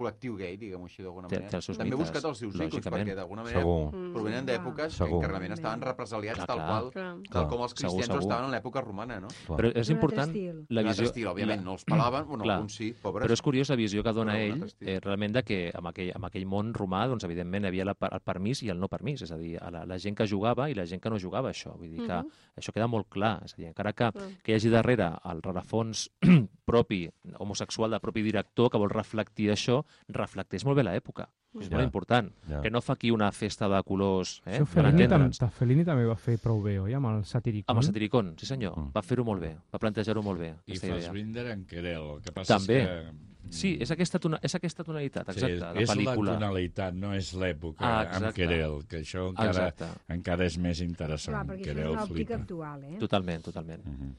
Col·lectiu 0.00 0.36
gay, 0.40 0.56
diguem-ho 0.56 0.86
així 0.88 1.02
d'alguna 1.04 1.28
Té- 1.28 1.36
manera, 1.36 1.50
té 1.50 1.60
seus 1.60 1.76
també 1.78 1.90
mites, 1.90 2.00
buscat 2.00 2.24
els 2.30 2.38
seus 2.40 2.54
ícons, 2.54 2.72
lògicament. 2.74 3.04
perquè 3.04 3.14
d'alguna 3.18 3.42
manera 3.44 3.60
Segur. 3.60 3.92
Mm. 3.94 4.12
provenen 4.14 4.46
d'èpoques 4.48 4.86
que, 4.96 4.96
Segur. 5.04 5.20
que 5.20 5.28
realment 5.28 5.52
estaven 5.52 5.80
represaliats 5.82 6.36
Clar, 6.40 6.46
tal 6.46 6.58
qual, 6.66 6.90
Clar. 6.90 7.16
tal 7.30 7.48
com 7.48 7.60
els 7.62 7.72
Segur, 7.76 7.80
cristians 7.90 8.08
ho 8.08 8.12
segur. 8.14 8.22
estaven 8.22 8.44
en 8.46 8.50
l'època 8.56 8.80
romana, 8.82 9.20
no? 9.20 9.28
Clar. 9.46 9.58
Però 9.60 9.72
és 9.76 9.90
important 9.90 10.34
la 10.34 10.80
Un 10.80 10.86
altre 10.88 10.90
visió... 10.90 11.04
estil, 11.04 11.26
òbviament, 11.28 11.62
no 11.62 11.72
els 11.72 11.84
pelaven, 11.84 12.26
bueno, 12.26 12.44
Clar. 12.44 12.56
alguns 12.56 12.74
sí, 12.74 12.92
pobres. 13.02 13.26
Però 13.28 13.32
és 13.34 13.42
curiós 13.42 13.68
la 13.68 13.76
visió 13.76 14.02
que 14.02 14.12
dona 14.12 14.38
ell, 14.40 14.64
eh, 14.80 14.98
realment, 15.00 15.32
de 15.34 15.42
que 15.44 15.60
amb 15.74 15.86
aquell, 15.92 16.12
amb 16.14 16.24
aquell 16.24 16.46
món 16.46 16.72
romà, 16.74 17.06
doncs, 17.06 17.24
evidentment, 17.24 17.64
hi 17.64 17.68
havia 17.68 17.84
la, 17.84 17.96
el 18.10 18.20
permís 18.20 18.62
i 18.62 18.70
el 18.70 18.78
no 18.80 18.88
permís. 18.88 19.22
És 19.22 19.32
a 19.32 19.36
dir, 19.36 19.58
a 19.60 19.70
la, 19.70 19.84
la 19.84 19.98
gent 19.98 20.16
que 20.16 20.26
jugava 20.26 20.70
i 20.70 20.74
la 20.74 20.86
gent 20.86 21.00
que 21.02 21.10
no 21.10 21.18
jugava 21.18 21.50
això. 21.50 21.76
Vull 21.76 21.90
dir 21.90 22.06
que 22.06 22.12
Mhm. 22.22 22.30
això 22.56 22.72
queda 22.72 22.86
molt 22.86 23.08
clar. 23.10 23.42
És 23.44 23.52
a 23.54 23.56
dir, 23.56 23.66
encara 23.66 23.92
que, 23.92 24.10
que 24.42 24.52
hi 24.52 24.54
hagi 24.54 24.68
darrere 24.70 25.10
el 25.24 25.42
rerefons 25.42 26.10
propi, 26.64 27.08
homosexual, 27.38 27.90
del 27.90 28.00
propi 28.00 28.22
director, 28.22 28.70
que 28.70 28.78
vol 28.78 28.90
reflectir 28.90 29.50
això, 29.50 29.84
reflecteix 30.08 30.64
molt 30.64 30.76
bé 30.76 30.84
l'època. 30.84 31.28
És 31.60 31.68
Ja. 31.68 31.76
molt 31.76 31.84
important. 31.84 32.32
Ja. 32.48 32.60
Que 32.62 32.70
no 32.70 32.80
fa 32.80 32.92
aquí 32.92 33.10
una 33.10 33.32
festa 33.32 33.68
de 33.68 33.82
colors, 33.82 34.40
eh? 34.46 34.60
Això 34.60 34.66
Fellini, 34.66 35.08
tam, 35.08 35.30
Fellini 35.50 35.84
també 35.84 36.04
va 36.06 36.14
fer 36.16 36.38
prou 36.38 36.62
bé, 36.62 36.78
oi, 36.78 36.94
amb 36.94 37.06
el 37.06 37.24
Satiricon? 37.24 37.64
Amb 37.74 37.80
el 37.80 37.84
Satiricon, 37.88 38.34
sí 38.38 38.46
senyor. 38.46 38.76
Mm. 38.78 38.92
Va 38.94 39.02
fer-ho 39.02 39.24
molt 39.24 39.40
bé, 39.40 39.56
va 39.72 39.78
plantejar-ho 39.78 40.22
molt 40.22 40.38
bé, 40.38 40.50
I 40.66 40.70
aquesta 40.72 40.86
idea. 40.86 41.00
Fassbinder 41.08 41.46
en 41.50 41.64
Querel. 41.66 42.02
El 42.16 42.22
que 42.22 42.30
passa 42.32 42.56
També. 42.58 42.82
és 42.82 42.86
que... 42.86 43.28
Sí, 43.50 43.78
és 43.80 43.90
aquesta, 43.90 44.18
tona, 44.20 44.38
és 44.42 44.54
aquesta 44.54 44.84
tonalitat, 44.84 45.28
exacte, 45.28 45.54
sí, 45.56 45.74
de 45.74 45.82
és 45.82 45.90
pel·lícula. 45.90 46.24
la 46.34 46.38
tonalitat, 46.38 46.94
no 46.94 47.12
és 47.14 47.32
l'època 47.34 47.80
Ah, 47.80 48.02
amb. 48.18 48.32
Querel, 48.32 48.84
que 48.86 49.00
això 49.00 49.30
encara, 49.30 49.48
Exacte, 49.50 49.86
encara 50.08 50.44
és 50.44 50.56
més 50.58 50.78
Clar, 50.78 50.88
interessant. 50.88 51.48
perquè 51.48 51.56
això 51.56 51.60
és 51.60 51.66
Querel 51.66 51.90
una 51.90 52.02
òptica 52.04 52.14
flipa. 52.14 52.34
actual, 52.42 52.84
eh? 52.84 52.96
totalment, 53.00 53.42
totalment. 53.42 53.84
Mhm. 53.84 54.14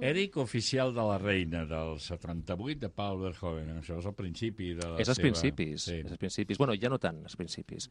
Eric, 0.00 0.36
oficial 0.38 0.94
de 0.94 1.02
la 1.02 1.18
reina 1.18 1.64
del 1.66 1.98
78 2.00 2.80
de 2.80 2.88
Paul 2.88 3.20
Verhoeven. 3.20 3.76
Això 3.82 3.98
és 3.98 4.06
el 4.08 4.14
principi 4.14 4.72
de 4.74 4.88
la 4.88 4.98
és 5.00 5.08
als 5.08 5.18
seva... 5.18 5.28
principis, 5.28 5.82
Sí. 5.84 6.00
és 6.00 6.10
als 6.10 6.18
principis. 6.18 6.58
Bueno, 6.58 6.74
ja 6.80 6.88
no 6.88 6.98
tant, 6.98 7.22
als 7.24 7.36
principis. 7.36 7.90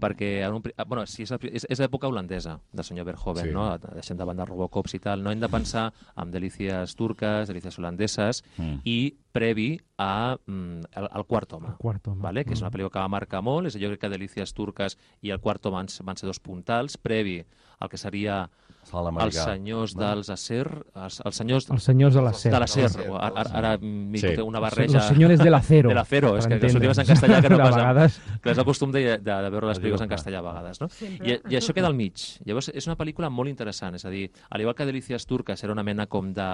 Perquè 0.00 0.40
en 0.46 0.54
un, 0.54 0.62
ah, 0.78 0.84
bueno, 0.88 1.04
sí, 1.06 1.22
és, 1.22 1.30
és, 1.52 1.66
és 1.68 1.78
l'època 1.80 2.08
holandesa 2.08 2.58
del 2.72 2.84
senyor 2.84 3.04
Verhoeven, 3.04 3.44
Sí. 3.44 3.52
no? 3.52 3.66
deixem 3.78 4.16
de 4.16 4.24
banda 4.24 4.46
Robocops 4.48 4.94
i 4.94 4.98
tal. 4.98 5.22
No 5.22 5.30
hem 5.30 5.40
de 5.40 5.48
pensar 5.52 5.92
en 6.16 6.30
delícies 6.30 6.94
turques, 6.96 7.48
delícies 7.48 7.78
holandeses, 7.78 8.42
Mm. 8.56 8.80
i 8.84 9.14
previ 9.32 9.78
a 9.98 10.38
mm, 10.46 10.80
el, 10.96 11.08
el 11.14 11.24
quart 11.26 11.52
home. 11.52 11.68
El 11.68 11.76
quart 11.76 12.08
home. 12.08 12.22
Vale? 12.22 12.44
que 12.44 12.54
és 12.54 12.60
una 12.60 12.70
Mm. 12.70 12.72
pel·lícula 12.74 12.90
que 12.90 12.98
va 13.00 13.08
marcar 13.08 13.42
molt, 13.42 13.66
és 13.66 13.76
allò 13.76 13.88
crec 13.88 14.00
que 14.00 14.08
Delícies 14.08 14.54
Turques 14.54 14.96
i 15.20 15.30
el 15.30 15.40
quart 15.40 15.64
home 15.66 15.76
van, 15.76 15.88
ser- 15.88 16.04
van 16.06 16.16
ser 16.16 16.26
dos 16.26 16.40
puntals, 16.40 16.96
previ 16.96 17.44
al 17.78 17.88
que 17.90 17.98
seria 17.98 18.50
els 18.82 19.08
americà. 19.08 19.44
senyors 19.44 19.94
No? 19.96 20.02
dels 20.02 20.28
Acer, 20.30 20.66
els, 20.94 21.20
els 21.24 21.36
senyors 21.36 21.70
Els 21.70 21.82
senyors 21.84 22.14
de 22.14 22.22
l'acer. 22.22 22.52
de 22.52 22.58
l'acer, 22.58 22.88
De 22.90 23.06
ara, 23.14 23.32
ara, 23.40 23.50
ara 23.58 23.78
m'hi 23.78 24.18
Sí. 24.18 24.34
una 24.42 24.60
barreja... 24.60 24.98
Los 24.98 25.06
señores 25.06 25.38
del 25.38 25.54
acero. 25.54 25.88
De 25.88 25.94
l'acero, 25.94 26.36
és 26.36 26.46
que, 26.46 26.58
que 26.58 26.68
sortim 26.70 26.90
en 26.90 27.06
castellà 27.06 27.40
que 27.40 27.48
no 27.48 27.56
De 27.60 27.62
pas... 27.62 27.76
vegades... 27.76 28.20
Que 28.42 28.50
és 28.50 28.58
el 28.58 28.64
costum 28.64 28.90
de, 28.92 29.00
de, 29.18 29.18
de 29.22 29.50
veure 29.50 29.68
les 29.68 29.78
pel·lícules 29.80 30.02
en 30.02 30.08
castellà 30.08 30.38
a 30.38 30.42
vegades, 30.42 30.80
no? 30.80 30.88
I, 31.22 31.38
I 31.48 31.56
això 31.60 31.72
queda 31.72 31.86
al 31.86 31.94
mig. 31.94 32.18
Llavors, 32.44 32.68
és 32.74 32.86
una 32.90 32.96
pel·lícula 32.96 33.30
molt 33.30 33.48
interessant, 33.48 33.94
és 33.94 34.04
a 34.04 34.10
dir, 34.10 34.30
al 34.50 34.60
igual 34.60 34.74
que 34.74 34.84
Delícies 34.86 35.26
Turques 35.26 35.62
era 35.62 35.72
una 35.72 35.82
mena 35.86 36.06
com 36.06 36.32
de, 36.34 36.50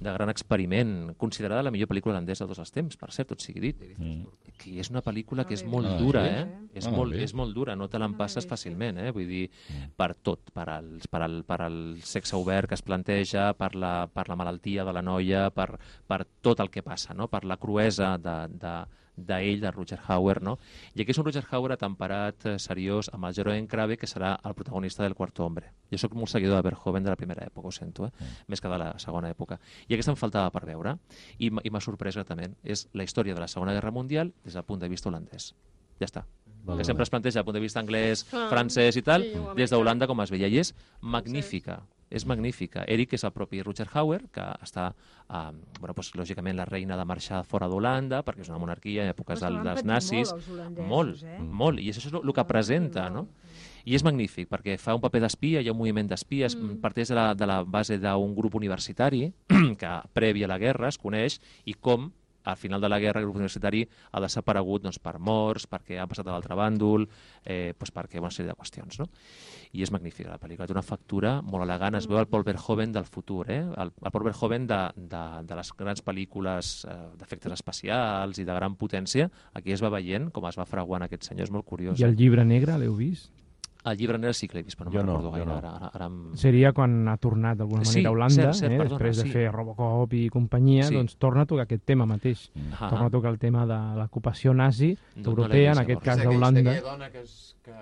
de 0.00 0.12
gran 0.12 0.28
experiment, 0.28 1.14
considerada 1.16 1.62
la 1.62 1.70
millor 1.70 1.88
pel·lícula 1.88 2.14
holandesa 2.14 2.44
de 2.44 2.48
tots 2.52 2.60
els 2.64 2.72
temps, 2.74 2.96
per 2.96 3.10
cert, 3.12 3.28
tot 3.30 3.40
sigui 3.40 3.60
dit. 3.60 3.82
Mm. 3.98 4.24
Que 4.58 4.74
és 4.80 4.90
una 4.90 5.02
pel·lícula 5.02 5.44
que 5.46 5.54
és 5.54 5.62
Ah, 5.64 5.68
molt 5.68 5.86
Ah, 5.86 5.96
dura, 5.98 6.22
sí? 6.24 6.34
eh? 6.34 6.68
És, 6.74 6.86
Ah, 6.86 6.90
molt, 6.90 7.14
és 7.14 7.34
molt 7.34 7.54
dura, 7.54 7.74
no 7.76 7.88
te 7.88 7.98
l'empasses 7.98 8.46
fàcilment, 8.46 8.98
eh? 8.98 9.10
Vull 9.12 9.28
dir, 9.28 9.50
per 9.96 10.14
tot, 10.14 10.50
per 10.52 10.68
al, 10.68 11.00
per 11.10 11.22
al, 11.22 11.42
per 11.44 11.60
al 11.62 11.78
sexe 12.02 12.36
obert 12.36 12.68
que 12.68 12.74
es 12.74 12.82
planteja, 12.82 13.52
per 13.54 13.74
la, 13.74 14.06
per 14.12 14.28
la 14.28 14.36
malaltia 14.36 14.84
de 14.84 14.92
la 14.92 15.02
noia, 15.02 15.50
per, 15.50 15.78
per 16.06 16.24
tot 16.40 16.60
el 16.60 16.70
que 16.70 16.82
passa, 16.82 17.14
no? 17.14 17.28
per 17.28 17.44
la 17.44 17.56
cruesa 17.56 18.16
de, 18.18 18.36
de, 18.48 18.74
d'ell, 19.16 19.60
de 19.60 19.70
Roger 19.70 19.98
Hauer, 20.06 20.40
no? 20.42 20.58
I 20.94 21.02
aquí 21.02 21.14
és 21.14 21.18
un 21.18 21.24
Roger 21.24 21.44
Hauer 21.50 21.72
atemperat, 21.72 22.46
eh, 22.46 22.58
seriós, 22.58 23.10
amb 23.12 23.26
el 23.26 23.34
Jeroen 23.34 23.66
Krave, 23.66 23.96
que 23.96 24.06
serà 24.06 24.38
el 24.44 24.54
protagonista 24.54 25.02
del 25.02 25.14
Quarto 25.14 25.44
Hombre. 25.46 25.72
Jo 25.90 25.98
sóc 25.98 26.14
molt 26.14 26.28
seguidor 26.28 26.56
de 26.56 26.62
Verhoeven 26.68 27.04
de 27.04 27.10
la 27.10 27.16
primera 27.16 27.44
època, 27.46 27.68
ho 27.68 27.72
sento, 27.72 28.06
eh? 28.06 28.10
més 28.48 28.60
que 28.60 28.68
de 28.68 28.78
la 28.78 28.98
segona 28.98 29.30
època. 29.30 29.60
I 29.88 29.94
aquesta 29.94 30.10
em 30.12 30.16
faltava 30.16 30.50
per 30.50 30.64
veure, 30.66 30.98
i, 31.38 31.46
i 31.46 31.70
m'ha 31.70 31.80
sorprès 31.80 32.16
gratament. 32.16 32.56
És 32.64 32.88
la 32.92 33.04
història 33.04 33.34
de 33.34 33.40
la 33.40 33.48
Segona 33.48 33.72
Guerra 33.72 33.90
Mundial 33.90 34.32
des 34.44 34.54
del 34.54 34.64
punt 34.64 34.80
de 34.80 34.88
vista 34.88 35.08
holandès. 35.08 35.54
Ja 36.00 36.06
està. 36.06 36.24
Val, 36.64 36.78
Que 36.78 36.84
sempre 36.84 37.04
es 37.04 37.10
planteja 37.10 37.40
del 37.40 37.44
punt 37.44 37.54
de 37.54 37.60
vista 37.60 37.80
anglès, 37.80 38.24
francès 38.24 38.96
i 38.96 39.02
tal, 39.02 39.22
Sí, 39.22 39.40
des 39.56 39.70
d'Holanda 39.70 40.06
com 40.06 40.20
es 40.22 40.30
veia. 40.32 40.48
I 40.48 40.58
és 40.58 40.74
magnífica, 41.00 41.82
és 42.14 42.24
magnífica. 42.30 42.84
Eric 42.86 43.16
és 43.18 43.24
el 43.26 43.32
propi 43.34 43.62
Roger 43.62 43.88
Hauer, 43.92 44.20
que 44.32 44.44
està, 44.62 44.88
eh, 45.28 45.50
bueno, 45.80 45.94
doncs, 45.94 46.12
lògicament, 46.14 46.56
la 46.56 46.68
reina 46.68 46.96
de 46.96 47.04
marxar 47.04 47.42
fora 47.44 47.68
d'Holanda, 47.68 48.22
perquè 48.24 48.44
és 48.46 48.50
una 48.52 48.60
monarquia 48.62 49.04
en 49.04 49.12
èpoques 49.12 49.42
del, 49.42 49.60
dels 49.66 49.84
nazis. 49.84 50.32
molt, 50.32 50.78
molt, 50.88 51.22
eh? 51.22 51.38
molt. 51.40 51.80
I 51.80 51.90
això 51.90 52.06
és 52.06 52.12
el 52.12 52.34
que 52.34 52.46
presenta, 52.48 53.08
no? 53.10 53.26
I 53.84 53.94
és 53.98 54.04
magnífic, 54.04 54.48
perquè 54.48 54.78
fa 54.80 54.94
un 54.96 55.02
paper 55.02 55.20
d'espia, 55.26 55.60
hi 55.60 55.68
ha 55.68 55.74
un 55.74 55.78
moviment 55.78 56.08
d'espies, 56.08 56.56
mm. 56.56 56.80
parteix 56.80 57.10
de 57.12 57.18
la, 57.18 57.26
de 57.36 57.46
la 57.46 57.62
base 57.64 57.98
d'un 58.00 58.34
grup 58.34 58.54
universitari 58.56 59.26
que 59.80 59.94
previ 60.16 60.44
a 60.44 60.48
la 60.48 60.58
guerra 60.58 60.88
es 60.88 60.98
coneix 60.98 61.40
i 61.68 61.74
com 61.74 62.08
al 62.44 62.56
final 62.56 62.80
de 62.80 62.88
la 62.88 62.98
guerra 63.00 63.20
el 63.20 63.26
grup 63.26 63.36
universitari 63.40 63.82
ha 64.12 64.20
desaparegut 64.20 64.84
doncs, 64.84 65.00
per 65.02 65.18
morts, 65.18 65.66
perquè 65.70 65.98
ha 66.00 66.06
passat 66.10 66.28
a 66.28 66.34
l'altre 66.34 66.56
bàndol, 66.58 67.06
eh, 67.44 67.74
doncs 67.78 67.92
perquè 67.94 68.20
una 68.20 68.32
sèrie 68.34 68.52
de 68.52 68.56
qüestions. 68.58 69.00
No? 69.00 69.08
I 69.74 69.82
és 69.82 69.90
magnífica 69.90 70.30
la 70.30 70.38
pel·lícula, 70.38 70.68
té 70.68 70.76
una 70.76 70.84
factura 70.86 71.36
molt 71.42 71.66
elegant, 71.66 71.98
es 71.98 72.08
veu 72.10 72.20
el 72.20 72.28
Paul 72.30 72.44
Verhoeven 72.46 72.92
del 72.94 73.08
futur, 73.10 73.44
eh? 73.50 73.62
el, 73.64 73.90
el 73.90 74.10
Paul 74.14 74.28
Verhoeven 74.28 74.68
de, 74.70 74.80
de, 74.96 75.24
de 75.48 75.58
les 75.58 75.72
grans 75.78 76.04
pel·lícules 76.04 76.74
eh, 76.88 76.98
d'efectes 77.20 77.56
especials 77.56 78.38
i 78.38 78.46
de 78.46 78.58
gran 78.60 78.76
potència, 78.80 79.30
aquí 79.54 79.74
es 79.74 79.82
va 79.82 79.92
veient 79.96 80.30
com 80.34 80.46
es 80.50 80.60
va 80.60 80.68
fraguant 80.68 81.06
aquest 81.08 81.30
senyor, 81.30 81.48
és 81.48 81.54
molt 81.54 81.66
curiós. 81.66 81.98
I 82.00 82.06
el 82.06 82.16
llibre 82.18 82.44
negre, 82.46 82.78
l'heu 82.78 82.94
vist? 82.98 83.32
El 83.84 83.98
llibre 83.98 84.16
negre 84.18 84.32
sí 84.32 84.48
que 84.48 84.56
l'he 84.56 84.62
vist, 84.64 84.78
però 84.80 84.86
no 84.86 84.92
Jo 84.92 84.98
me'n 85.02 85.06
no, 85.06 85.16
recordo 85.18 85.30
gaire. 85.32 85.46
no. 85.46 85.56
Ara, 85.58 85.70
ara, 85.76 85.90
ara 85.94 86.06
em... 86.06 86.34
Seria 86.40 86.72
quan 86.72 87.08
ha 87.08 87.16
tornat 87.18 87.58
d'alguna 87.58 87.84
Sí, 87.84 87.98
manera 87.98 88.08
a 88.08 88.12
Holanda, 88.12 88.34
cert, 88.46 88.54
cert, 88.54 88.72
eh, 88.72 88.78
perdona, 88.78 88.98
després 88.98 89.16
de 89.18 89.22
sí. 89.22 89.30
fer 89.34 89.50
Robocop 89.52 90.12
i 90.14 90.28
companyia, 90.30 90.84
Sí. 90.88 90.94
doncs 90.94 91.16
torna 91.20 91.42
a 91.42 91.46
tocar 91.46 91.66
aquest 91.66 91.84
tema 91.84 92.06
mateix. 92.06 92.50
Ah, 92.80 92.88
Torna 92.88 93.06
a 93.06 93.10
tocar 93.10 93.30
el 93.30 93.38
tema 93.38 93.66
de 93.66 93.76
l'ocupació 94.00 94.54
nazi 94.54 94.96
No- 95.16 95.22
no 95.22 95.30
europea, 95.30 95.70
vist, 95.72 95.78
en 95.80 95.84
aquest 95.84 96.02
cas 96.02 96.18
És 96.18 96.24
d'Holanda. 96.24 96.62
d'aquella 96.62 96.90
dona 96.90 97.10
que, 97.10 97.20
és, 97.20 97.56
que, 97.62 97.72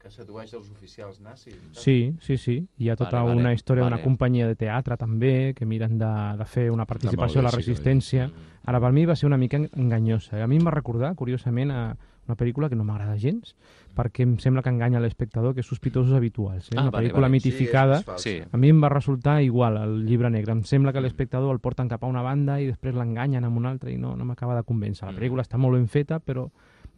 que 0.00 0.10
sedueix 0.10 0.54
els 0.54 0.70
oficials 0.70 1.20
nazis. 1.20 1.54
Sí, 1.72 2.14
sí, 2.22 2.38
sí. 2.38 2.66
Hi 2.78 2.88
ha 2.88 2.96
tota 2.96 3.18
Vale, 3.20 3.28
vale, 3.34 3.40
una 3.42 3.52
història 3.52 3.84
d'una 3.84 3.96
vale. 3.96 4.02
companyia 4.08 4.46
de 4.48 4.56
teatre 4.56 4.96
també, 4.96 5.52
que 5.54 5.66
miren 5.66 5.98
de, 5.98 6.12
de 6.38 6.44
fer 6.46 6.70
una 6.70 6.86
participació 6.86 7.40
a 7.40 7.42
la 7.44 7.50
sí 7.50 7.56
resistència. 7.58 8.28
Mm. 8.28 8.48
Ara, 8.64 8.80
per 8.80 8.92
mi 8.92 9.04
va 9.04 9.14
ser 9.16 9.26
una 9.26 9.36
mica 9.36 9.58
enganyosa. 9.58 10.42
A 10.42 10.46
mi 10.46 10.56
em 10.56 10.64
va 10.66 10.70
recordar, 10.70 11.14
curiosament, 11.14 11.70
a 11.70 11.96
una 12.26 12.36
pel·lícula 12.36 12.68
que 12.70 12.76
no 12.76 12.84
m'agrada 12.84 13.16
gens, 13.18 13.54
perquè 14.00 14.24
em 14.24 14.38
sembla 14.40 14.62
que 14.64 14.72
enganya 14.72 14.98
l'espectador, 15.04 15.52
que 15.54 15.60
és 15.60 15.66
Sospitosos 15.68 16.16
Habituals. 16.16 16.70
Eh? 16.72 16.76
Ah, 16.78 16.86
una 16.88 16.90
vale, 16.90 17.10
pel·lícula 17.10 17.28
vale. 17.28 17.32
mitificada. 17.36 18.00
Sí. 18.16 18.30
Sí. 18.30 18.34
A 18.50 18.56
mi 18.56 18.70
em 18.72 18.80
va 18.82 18.88
resultar 18.88 19.42
igual 19.44 19.76
el 19.76 20.06
llibre 20.06 20.30
negre. 20.30 20.52
Em 20.56 20.64
sembla 20.64 20.92
que 20.96 21.00
l'espectador 21.04 21.52
el 21.52 21.60
porten 21.60 21.88
cap 21.92 22.02
a 22.04 22.06
una 22.08 22.22
banda 22.22 22.60
i 22.60 22.66
després 22.72 22.94
l'enganyen 22.96 23.44
amb 23.44 23.56
una 23.60 23.70
altra 23.70 23.90
i 23.92 23.98
no, 23.98 24.16
no 24.16 24.24
m'acaba 24.24 24.56
de 24.56 24.64
convèncer. 24.64 25.04
La 25.06 25.12
Mm. 25.12 25.20
pel·lícula 25.20 25.42
està 25.44 25.58
molt 25.58 25.76
ben 25.76 25.86
feta, 25.88 26.18
però 26.20 26.48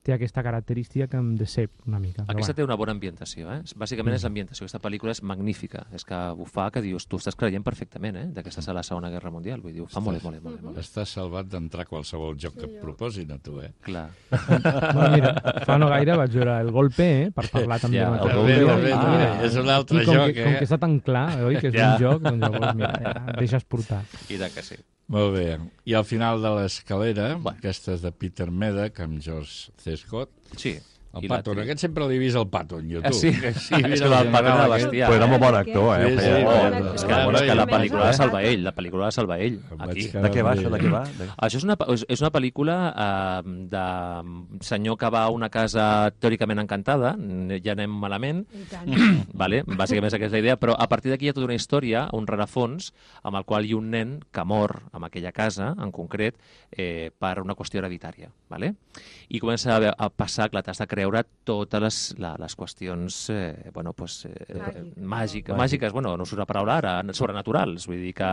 té 0.03 0.13
aquesta 0.13 0.43
característica 0.43 1.07
que 1.07 1.17
em 1.17 1.37
decep 1.39 1.71
una 1.87 2.01
mica. 2.03 2.25
Però 2.25 2.33
Aquesta 2.35 2.53
bueno. 2.53 2.57
té 2.57 2.65
una 2.65 2.75
bona 2.75 2.93
ambientació, 2.93 3.53
eh? 3.55 3.61
Bàsicament 3.77 4.13
Mm. 4.13 4.17
és 4.19 4.23
l'ambientació. 4.25 4.65
Aquesta 4.65 4.81
pel·lícula 4.83 5.13
és 5.13 5.23
magnífica. 5.23 5.87
És 5.95 6.05
que 6.05 6.15
ho 6.15 6.45
fa 6.45 6.71
que 6.73 6.83
dius, 6.83 7.07
tu 7.07 7.17
estàs 7.19 7.37
creient 7.37 7.63
perfectament, 7.65 8.17
eh? 8.17 8.27
De 8.35 8.43
que 8.43 8.51
estàs 8.51 8.67
a 8.69 8.75
la 8.75 8.83
Segona 8.83 9.11
Guerra 9.11 9.31
Mundial. 9.31 9.61
Vull 9.61 9.73
dir, 9.73 9.83
ho 9.83 9.87
fa 9.87 10.01
molt 10.01 10.23
molt 10.25 10.43
molt. 10.43 10.61
Molt. 10.63 10.79
Estàs 10.79 11.07
salvat 11.15 11.47
d'entrar 11.47 11.83
a 11.83 11.87
qualsevol 11.87 12.37
joc 12.37 12.55
que 12.59 12.65
et 12.67 12.81
proposin 12.81 13.31
a 13.33 13.39
tu, 13.39 13.61
eh? 13.61 13.73
Clar. 13.81 14.09
Bueno, 14.31 15.11
mira, 15.15 15.35
fa 15.65 15.79
no 15.79 15.89
gaire 15.89 16.17
vaig 16.17 16.33
veure 16.35 16.61
el 16.61 16.71
golpe, 16.73 17.09
eh, 17.27 17.31
per 17.31 17.49
parlar 17.51 17.79
també 17.81 17.99
Ja, 17.99 18.09
el 18.13 18.19
golpe, 18.19 18.55
el 18.59 18.65
golpe, 18.67 18.83
mira, 18.87 19.45
és 19.45 19.57
un 19.57 19.69
altre 19.71 20.03
i 20.03 20.07
com 20.07 20.15
joc, 20.15 20.33
que, 20.35 20.41
eh? 20.41 20.45
Com 20.45 20.59
que 20.59 20.65
està 20.65 20.79
tan 20.83 20.99
clar, 21.01 21.29
oi, 21.45 21.57
que 21.61 21.69
és 21.69 21.75
Ja. 21.75 21.95
un 21.95 22.01
joc, 22.03 22.23
doncs 22.23 22.41
llavors, 22.41 22.75
mira, 22.75 22.93
ja, 23.03 23.33
deixes 23.39 23.65
portar. 23.65 24.03
I 24.29 24.37
de 24.37 24.51
que 24.51 24.63
sí. 24.63 24.77
Molt 25.13 25.35
bé. 25.37 25.47
I 25.85 25.95
al 25.99 26.07
final 26.09 26.41
de 26.43 26.51
l'escalera, 26.57 27.35
Bueno. 27.37 27.59
aquesta 27.59 27.93
és 27.99 28.01
de 28.05 28.13
Peter 28.13 28.49
Medak, 28.51 29.01
amb 29.05 29.21
George 29.21 29.73
C. 29.83 29.97
Scott. 30.01 30.31
Sí. 30.57 30.79
El 31.13 31.27
Patton, 31.29 31.59
aquest 31.61 31.83
sempre 31.85 32.07
l'he 32.09 32.17
vist 32.21 32.39
el 32.41 32.47
Patton, 32.49 32.87
jo, 32.89 33.03
tu. 33.03 33.11
Ah, 33.11 33.13
sí? 33.13 33.33
Que 33.37 33.53
sí, 33.53 33.75
És 33.77 33.83
mira, 33.85 33.97
que 34.09 34.23
el 34.23 34.31
Patton 34.33 34.53
era 34.53 34.69
bestiar. 34.73 35.11
Però 35.11 35.17
era 35.19 35.27
eh? 35.27 35.31
molt 35.33 35.43
bon 35.45 35.57
actor, 35.59 35.89
eh? 36.01 36.07
Sí, 36.09 36.23
sí, 36.25 36.45
bon. 36.47 36.77
És 36.95 37.05
que, 37.05 37.19
bueno, 37.23 37.39
és 37.39 37.49
que 37.51 37.57
la 37.59 37.67
pel·lícula 37.69 38.07
la 38.07 38.15
salva 38.17 38.43
ell, 38.49 38.65
la 38.65 38.73
pel·lícula 38.77 39.09
la 39.11 39.13
salva 39.13 39.39
ell, 39.45 39.59
aquí. 39.79 40.07
De 40.15 40.31
què 40.33 40.45
va 40.47 40.55
això? 40.57 40.73
De 40.73 40.81
què 40.81 40.93
va? 40.93 41.03
De... 41.19 41.29
Això 41.37 41.61
és 41.61 41.67
una, 41.69 41.77
és- 41.93 42.07
és 42.17 42.25
una 42.25 42.33
pel·lícula 42.33 42.77
eh, 42.93 43.53
de 43.75 43.85
senyor 44.65 44.97
que 44.99 45.11
va 45.13 45.25
a 45.27 45.35
una 45.35 45.51
casa 45.53 45.87
teòricament 46.19 46.63
encantada, 46.65 47.15
ja 47.63 47.77
anem 47.77 47.93
malament, 47.93 48.45
vale? 49.43 49.63
bàsicament 49.69 50.09
és 50.09 50.17
aquesta 50.19 50.39
la 50.39 50.43
idea, 50.43 50.57
però 50.57 50.75
a 50.79 50.89
partir 50.89 51.13
d'aquí 51.13 51.29
hi 51.29 51.33
ha 51.33 51.37
tota 51.37 51.49
una 51.51 51.57
història, 51.59 52.07
un 52.17 52.27
rerefons, 52.27 52.93
amb 53.23 53.37
el 53.37 53.45
qual 53.45 53.67
hi 53.69 53.77
ha 53.77 53.81
un 53.81 53.91
nen 53.93 54.17
que 54.33 54.45
mor 54.49 54.79
en 54.97 55.05
aquella 55.05 55.33
casa, 55.33 55.75
en 55.77 55.93
concret, 55.93 56.39
eh, 56.73 57.11
per 57.19 57.37
una 57.43 57.55
qüestió 57.59 57.83
hereditària. 57.83 58.31
Vale? 58.49 58.75
I 59.33 59.41
comença 59.41 59.77
a, 59.77 59.93
a 59.93 60.09
passar, 60.11 60.51
clar, 60.53 60.65
t'has 60.65 60.81
de 60.81 60.87
creure 61.03 61.25
totes 61.45 61.83
les, 61.83 61.99
la, 62.23 62.37
les 62.39 62.55
qüestions 62.57 63.19
eh, 63.35 63.71
bueno, 63.75 63.93
pues, 63.93 64.21
eh, 64.31 64.33
Màgiques. 64.55 64.97
màgiques, 64.97 65.57
màgiques, 65.59 65.93
bueno, 65.93 66.15
no 66.17 66.27
surt 66.27 66.39
la 66.43 66.47
paraula 66.47 66.79
ara, 66.79 66.95
sobrenaturals. 67.13 67.89
Vull 67.91 68.01
dir 68.07 68.15
que... 68.15 68.33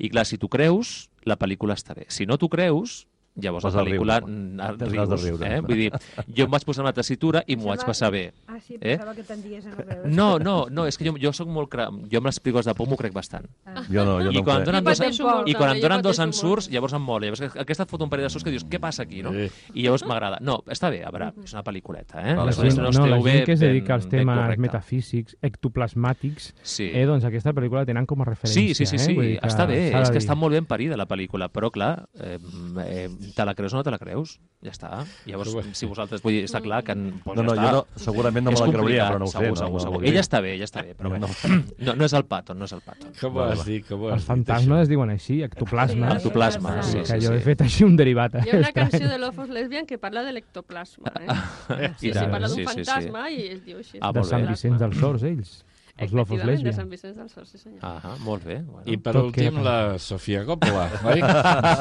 I 0.00 0.08
clar, 0.08 0.24
si 0.24 0.38
tu 0.40 0.48
creus, 0.48 1.10
la 1.28 1.36
pel·lícula 1.36 1.76
està 1.76 1.92
bé. 1.94 2.06
Si 2.08 2.24
no 2.26 2.38
t'ho 2.40 2.48
creus, 2.48 3.04
llavors 3.42 3.64
Vas 3.64 3.74
la 3.74 3.80
a 3.80 3.84
riure. 3.84 3.98
pel·lícula 3.98 4.20
mm, 4.26 4.90
rius, 4.90 5.24
riure. 5.24 5.50
eh? 5.56 5.60
Vull 5.60 5.76
dir, 5.76 5.90
jo 6.36 6.44
em 6.44 6.50
vaig 6.50 6.64
posar 6.68 6.84
una 6.84 6.92
tessitura 6.92 7.42
i 7.46 7.56
m'ho 7.56 7.68
vaig 7.72 7.84
passar 7.86 8.10
bé. 8.12 8.32
Ah, 8.46 8.58
sí, 8.60 8.74
Eh? 8.80 8.96
pensava 8.96 9.14
que 9.14 9.24
tendies 9.24 9.66
a 9.66 9.70
no 9.70 9.76
veure. 9.76 10.00
No, 10.10 10.38
no, 10.38 10.66
no, 10.70 10.86
és 10.86 10.96
que 10.98 11.04
jo, 11.08 11.14
jo 11.20 11.32
sóc 11.32 11.48
molt... 11.48 11.68
Cra... 11.70 11.88
Jo 12.10 12.18
amb 12.20 12.26
les 12.30 12.40
pel·lícules 12.42 12.66
de 12.66 12.74
por 12.74 12.88
m'ho 12.88 12.96
crec 12.96 13.12
bastant. 13.12 13.46
Ah. 13.66 13.82
Jo 13.90 14.04
no, 14.04 14.18
jo 14.22 14.30
I 14.30 14.36
no 14.40 14.44
quan 14.44 14.60
em 14.62 14.66
donen 14.70 14.84
dos, 14.84 15.00
i 15.46 15.54
quan 15.54 15.74
em 15.76 15.80
donen 15.82 16.02
dos 16.02 16.18
ensurts, 16.18 16.68
llavors 16.70 16.92
em 16.94 17.02
mola. 17.02 17.26
Llavors 17.30 17.56
aquesta 17.56 17.84
et 17.84 17.90
fot 17.90 18.02
un 18.02 18.10
parell 18.10 18.26
de 18.26 18.30
surts 18.30 18.44
que 18.44 18.50
dius, 18.54 18.64
què 18.68 18.80
passa 18.80 19.02
aquí, 19.04 19.22
no? 19.22 19.32
Sí. 19.32 19.48
I 19.74 19.84
llavors 19.86 20.04
m'agrada. 20.08 20.38
No, 20.40 20.60
està 20.66 20.90
bé, 20.90 21.02
a 21.04 21.10
veure, 21.10 21.30
és 21.44 21.52
una 21.54 21.62
pel·lículeta, 21.64 22.20
eh? 22.22 22.34
Vale, 22.36 22.52
gent, 22.52 22.68
històries 22.72 22.98
no, 22.98 23.06
la 23.06 23.20
gent 23.22 23.44
que 23.46 23.52
es 23.56 23.60
dedica 23.60 23.94
als 23.94 24.08
temes 24.10 24.58
metafísics, 24.58 25.36
ectoplasmàtics, 25.42 26.54
Sí. 26.62 26.90
eh, 26.92 27.04
doncs 27.06 27.24
aquesta 27.24 27.52
pel·lícula 27.54 27.80
la 27.84 27.86
tenen 27.86 28.06
com 28.06 28.20
a 28.22 28.24
referència. 28.28 28.52
Sí, 28.60 28.74
sí, 28.74 28.86
sí, 28.86 28.96
eh? 28.96 28.98
sí. 28.98 29.14
Que 29.14 29.48
està 29.48 29.66
bé, 29.66 29.80
és 30.00 30.10
que 30.10 30.18
està 30.18 30.34
molt 30.36 30.52
ben 30.54 30.66
parida 30.66 30.96
la 30.96 31.06
pel·lícula, 31.08 31.48
però 31.52 31.70
clar, 31.70 32.06
eh, 32.20 32.38
eh, 32.86 33.08
te 33.34 33.44
la 33.46 33.54
creus 33.54 33.72
o 33.74 33.76
no 33.78 33.82
te 33.86 33.90
la 33.90 33.98
creus? 33.98 34.38
Ja 34.62 34.70
està. 34.74 34.90
Llavors, 35.26 35.54
si 35.78 35.86
vosaltres, 35.86 36.20
vull 36.22 36.34
dir, 36.36 36.44
està 36.44 36.60
clar 36.60 36.82
que... 36.84 36.94
Pues 37.24 37.36
No, 37.38 37.42
no, 37.46 37.54
ja 37.56 37.70
jo 37.70 37.76
no, 37.78 37.86
segurament 38.00 38.44
no 38.44 38.52
me 38.52 38.60
la 38.60 38.68
creuria, 38.72 39.06
però 39.08 39.18
no 39.22 39.24
ho 39.24 39.32
sé. 39.32 39.38
segur, 39.38 39.50
no, 39.50 39.56
segur, 39.56 39.72
no, 39.72 39.80
segur. 39.86 40.00
no, 40.02 40.08
Ella 40.10 40.20
està 40.20 40.40
bé, 40.44 40.54
ella 40.58 40.66
està 40.68 40.82
bé, 40.84 40.94
però 40.98 41.08
No, 41.08 41.14
bé. 41.14 41.20
no. 41.20 41.28
No, 41.90 41.94
no 41.96 42.04
és 42.04 42.12
el 42.18 42.24
Patton, 42.28 42.58
no 42.60 42.64
és 42.68 42.72
el 42.76 42.82
Patton. 42.84 43.12
Com 43.20 43.36
ho 43.36 43.44
has 43.46 43.64
dit? 43.64 43.86
Com 43.88 44.02
ho 44.04 44.08
has 44.10 44.18
Els 44.20 44.26
fantasmes 44.28 44.76
això? 44.76 44.82
es 44.82 44.88
diuen 44.92 45.10
així, 45.14 45.38
ectoplasma. 45.46 46.10
Sí, 46.10 46.16
Ectoplasma, 46.20 46.74
sí, 46.82 46.98
que 46.98 47.06
sí, 47.06 47.20
jo 47.26 47.32
he 47.32 47.38
sí. 47.38 47.44
fet 47.48 47.64
així 47.66 47.84
un 47.88 47.96
derivat. 47.96 48.34
Eh? 48.34 48.44
Hi 48.46 48.50
ha 48.50 48.58
una 48.60 48.68
estrany. 48.72 48.90
canció 48.90 49.08
de 49.08 49.18
Lofos 49.18 49.48
Lesbian 49.48 49.86
que 49.86 49.98
parla 49.98 50.22
de 50.22 50.32
l'ectoplasma, 50.36 51.12
eh? 51.20 51.90
Sí, 52.00 52.12
sí, 52.12 52.18
parla 52.30 52.48
d'un 52.48 52.56
sí, 52.56 52.66
sí, 52.66 52.68
sí. 52.68 52.84
fantasma 52.84 53.28
i 53.30 53.40
es 53.56 53.64
diu 53.64 53.78
així. 53.78 53.98
Ah, 54.00 54.12
de 54.12 54.24
Sant. 54.24 54.46
Vicenç 54.50 54.78
dels 54.80 55.02
Horts, 55.02 55.22
ells. 55.24 55.64
Els 56.00 56.12
Efectivament, 56.14 56.62
de. 56.64 56.72
Sant 56.72 56.88
Vicenç 56.90 57.16
dels 57.20 57.36
Horts, 57.36 57.50
sí 57.52 57.58
senyor. 57.58 57.78
Ah, 57.84 58.14
molt 58.24 58.44
bé. 58.48 58.56
Bueno. 58.64 58.84
I 58.88 58.96
per 58.96 59.12
Tot 59.12 59.26
últim, 59.28 59.58
queda 59.58 59.62
la 59.66 59.98
Sofia 59.98 60.44
Coppola, 60.48 60.86
oi? 61.04 61.20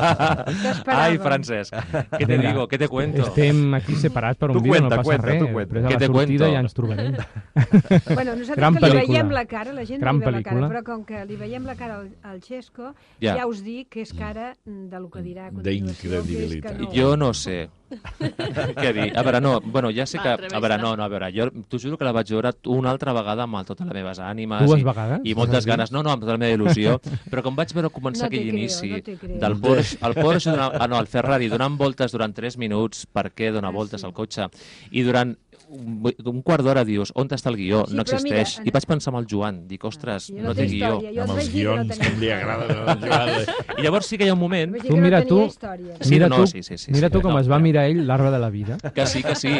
Ai, 0.99 1.17
Francesc, 1.23 1.73
què 2.11 2.25
te 2.27 2.38
digo, 2.41 2.65
què 2.67 2.79
te 2.81 2.88
cuento? 2.91 3.23
Estem 3.27 3.73
aquí 3.77 3.95
separats 3.99 4.39
per 4.39 4.49
un 4.51 4.57
Tu 4.57 4.63
vídeo, 4.63 4.73
cuenta, 4.75 4.89
no 4.95 5.01
passa 5.01 5.09
cuenta, 5.09 5.27
res. 5.27 5.39
tu 5.39 5.51
cuenta. 5.53 5.73
Després 5.73 5.85
a 5.85 5.88
Què 5.89 5.93
la 5.93 5.99
te 5.99 6.09
sortida 6.11 6.45
cuento? 6.45 6.53
ja 6.53 6.59
ens 6.59 6.73
trobarem. 6.77 7.15
Bueno, 8.19 8.35
nosaltres 8.35 8.57
Gran 8.57 8.75
que 8.75 8.89
li 8.89 8.97
veiem 8.99 9.31
la 9.31 9.45
cara, 9.45 9.73
la 9.73 9.83
gent 9.88 10.01
Gran 10.01 10.19
li 10.19 10.25
veu 10.25 10.31
la 10.35 10.43
cara, 10.43 10.67
però 10.69 10.83
com 10.88 11.03
que 11.07 11.23
li 11.29 11.35
veiem 11.39 11.65
la 11.67 11.75
cara 11.79 11.99
al, 12.01 12.09
al 12.23 12.39
Xesco, 12.43 12.93
Ja. 13.21 13.35
ja. 13.39 13.47
us 13.47 13.63
dic 13.63 13.89
que 13.95 14.01
és 14.05 14.13
cara 14.13 14.53
de 14.65 14.99
lo 14.99 15.09
que 15.09 15.21
dirà 15.25 15.47
a 15.47 15.51
continuació. 15.51 16.21
D'incredibilitat. 16.21 16.79
no. 16.79 16.91
Jo 16.93 17.15
no 17.17 17.33
sé. 17.33 17.69
Què 17.89 18.91
dir? 18.93 19.08
A 19.17 19.24
veure, 19.25 19.41
no, 19.41 19.55
bueno, 19.62 19.89
ja 19.96 20.05
sé 20.10 20.19
Va, 20.19 20.36
que... 20.38 20.50
A 20.55 20.62
veure, 20.62 20.77
no, 20.81 20.93
no, 20.98 21.03
a 21.05 21.10
veure, 21.12 21.29
jo 21.36 21.50
t'ho 21.69 21.79
juro 21.81 21.98
que 21.98 22.05
la 22.08 22.13
vaig 22.15 22.29
veure 22.34 22.53
una 22.69 22.91
altra 22.93 23.13
vegada 23.17 23.46
amb 23.48 23.58
totes 23.67 23.88
les 23.88 23.96
meves 23.98 24.22
ànimes 24.24 24.65
Dues 24.67 24.84
i, 24.84 24.88
vegades? 24.88 25.25
i 25.25 25.36
moltes 25.38 25.67
ganes, 25.69 25.91
no, 25.96 26.03
no, 26.05 26.13
amb 26.13 26.24
tota 26.24 26.38
la 26.38 26.41
meva 26.41 26.58
il·lusió, 26.58 27.00
però 27.31 27.43
com 27.46 27.58
vaig 27.58 27.74
veure 27.75 27.91
començar 27.93 28.27
No 28.27 28.31
aquell 28.31 28.48
creo, 28.48 28.58
inici 28.58 28.91
no 28.93 29.39
del 29.41 29.58
Porsche, 29.62 30.00
el 30.05 30.17
Porsche 30.19 30.53
donant, 30.53 30.77
ah, 30.79 30.88
no, 30.91 31.00
el 31.01 31.10
Ferrari 31.12 31.50
donant 31.51 31.77
voltes 31.79 32.13
durant 32.15 32.34
3 32.36 32.60
minuts, 32.62 33.05
per 33.10 33.29
què 33.34 33.51
dona 33.55 33.69
Ah, 33.69 33.75
voltes 33.75 34.01
sí. 34.01 34.08
al 34.08 34.13
cotxe, 34.17 34.50
i 34.91 35.03
durant 35.05 35.36
un, 35.69 36.13
un 36.25 36.41
quart 36.41 36.63
d'hora 36.65 36.83
dius, 36.85 37.11
on 37.15 37.29
està 37.29 37.49
el 37.51 37.55
guió? 37.59 37.83
Sí, 37.88 37.95
no 37.95 38.03
però 38.03 38.19
mira, 38.23 38.41
existeix. 38.41 38.59
en- 38.59 38.67
I 38.67 38.71
vaig 38.75 38.85
pensar 38.89 39.11
amb 39.13 39.19
el 39.21 39.27
Joan, 39.29 39.67
dic, 39.67 39.83
ostres, 39.85 40.27
Jo 40.27 40.41
no 40.41 40.53
té 40.55 40.65
té 40.65 40.67
guió. 40.73 40.99
jo 41.01 41.21
Amb 41.23 41.35
els 41.38 41.45
no 41.47 41.53
guions 41.53 41.88
tenia 41.93 42.09
que 42.09 42.19
li 42.19 42.31
agrada 42.31 42.67
Joan. 42.73 43.39
I 43.79 43.81
llavors 43.85 44.05
sí 44.09 44.17
que 44.17 44.25
hi 44.25 44.29
ha 44.29 44.33
un 44.33 44.39
moment... 44.39 44.75
Tu 44.81 44.95
no 44.95 45.01
mira 45.01 45.23
tu. 45.25 45.39
Sí, 45.49 46.09
mira 46.09 46.29
no, 46.29 46.38
tu, 46.41 46.47
sí, 46.47 46.63
sí, 46.63 46.77
sí, 46.77 46.91
mira 46.91 47.09
tu 47.09 47.21
com 47.21 47.31
no, 47.33 47.39
es 47.39 47.49
va 47.49 47.59
mirar 47.59 47.85
ell 47.89 48.05
l'arbre 48.07 48.31
de 48.31 48.39
la 48.39 48.49
vida. 48.49 48.77
Que 48.93 49.05
sí, 49.05 49.21
que 49.23 49.35
sí. 49.35 49.53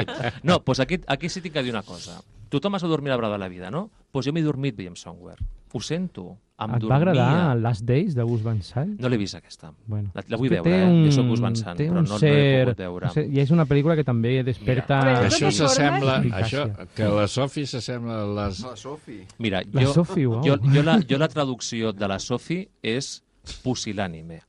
No, 0.44 0.60
doncs 0.66 0.80
aquí, 0.82 1.00
aquí 1.08 1.30
sí 1.30 1.42
tinc 1.42 1.54
que 1.54 1.64
dir 1.64 1.72
una 1.72 1.84
cosa. 1.84 2.22
Tothom 2.50 2.76
es 2.76 2.84
va 2.84 2.88
dormir 2.90 3.10
l'arbre 3.14 3.30
de 3.30 3.38
la 3.38 3.48
vida, 3.48 3.70
no? 3.70 3.90
Doncs 3.90 4.10
pues 4.12 4.26
jo 4.26 4.34
m'he 4.34 4.42
dormit 4.42 4.76
veient 4.76 4.98
Somewhere. 4.98 5.38
Ho 5.74 5.80
sento. 5.82 6.38
Em 6.60 6.72
Et 6.76 6.82
dormia. 6.82 6.90
va 6.90 6.96
agradar 6.98 7.58
Last 7.58 7.86
Days 7.88 8.16
de 8.16 8.24
Gus 8.28 8.42
Van 8.44 8.58
Sant? 8.62 8.98
No 9.00 9.08
l'he 9.08 9.16
vist, 9.18 9.36
aquesta. 9.38 9.70
Bueno, 9.88 10.10
La, 10.14 10.24
la 10.28 10.38
vull 10.38 10.50
veure, 10.50 10.74
eh? 10.76 10.88
un- 10.90 11.06
Jo 11.06 11.12
soc 11.16 11.28
Gus 11.30 11.40
Van 11.40 11.56
Sant, 11.56 11.78
té 11.78 11.86
però 11.88 12.02
no, 12.02 12.02
no 12.02 12.18
l'he 12.18 12.20
cert- 12.20 12.66
pogut 12.66 12.78
veure. 12.84 13.06
no 13.06 13.14
sé, 13.14 13.24
I 13.32 13.40
és 13.40 13.52
una 13.56 13.66
pel·lícula 13.66 13.96
que 13.96 14.04
també 14.04 14.34
desperta... 14.44 14.98
A 15.00 15.06
veure, 15.06 15.20
de 15.22 15.28
Això 15.30 15.52
s'assembla... 15.56 16.18
Això, 16.42 16.66
que 16.98 17.08
la 17.08 17.28
Sofi 17.32 17.66
s'assembla 17.66 18.18
a 18.24 18.28
les... 18.50 18.60
La 18.66 18.76
Sofi. 18.76 19.22
Mira, 19.38 19.62
La 19.72 19.82
jo, 19.86 19.94
Sophie, 19.94 20.28
uau. 20.28 20.44
jo, 20.44 20.58
jo, 20.74 20.84
la, 20.84 21.00
jo 21.08 21.18
la 21.18 21.30
traducció 21.30 21.94
de 21.94 22.08
la 22.12 22.20
Sofi 22.20 22.68
és 22.84 23.22
pusil·lànime. 23.64 24.42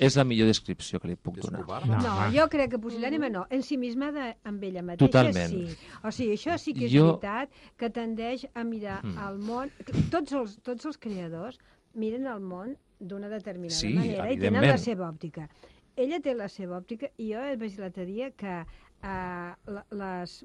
És 0.00 0.16
la 0.16 0.24
millor 0.24 0.48
descripció 0.48 0.98
que 1.00 1.08
li 1.10 1.16
puc 1.16 1.36
donar. 1.44 1.60
No, 1.86 1.98
No, 2.00 2.14
jo 2.32 2.46
crec 2.48 2.70
que 2.72 2.78
pusil·lànime 2.80 3.28
no, 3.30 3.46
ensimismada 3.50 4.30
amb 4.48 4.62
ella 4.64 4.82
mateixa 4.82 5.06
Totalment. 5.06 5.50
sí. 5.52 5.76
O 6.02 6.10
sigui, 6.10 6.32
això 6.38 6.56
sí 6.58 6.72
que 6.74 6.86
és 6.86 6.92
Jo- 6.92 7.18
veritat, 7.18 7.50
que 7.76 7.90
tendeix 7.90 8.46
a 8.54 8.64
mirar 8.64 9.02
Mm. 9.04 9.18
el 9.28 9.38
món... 9.38 9.70
Tots 10.10 10.32
els, 10.32 10.56
tots 10.62 10.86
els 10.86 10.96
creadors 10.98 11.58
miren 11.94 12.26
el 12.26 12.40
món 12.40 12.76
d'una 12.98 13.28
determinada 13.28 13.74
Sí, 13.78 13.92
manera 13.94 14.30
i 14.32 14.38
tenen 14.38 14.62
la 14.66 14.78
seva 14.78 15.08
òptica. 15.10 15.48
Ella 15.96 16.20
té 16.20 16.34
la 16.34 16.48
seva 16.48 16.78
òptica 16.78 17.08
i 17.18 17.32
jo 17.32 17.38
vaig 17.40 17.58
dir 17.74 17.80
l'altre 17.80 18.06
dia 18.06 18.30
que 18.30 18.64
la, 19.02 19.84
les, 19.90 20.44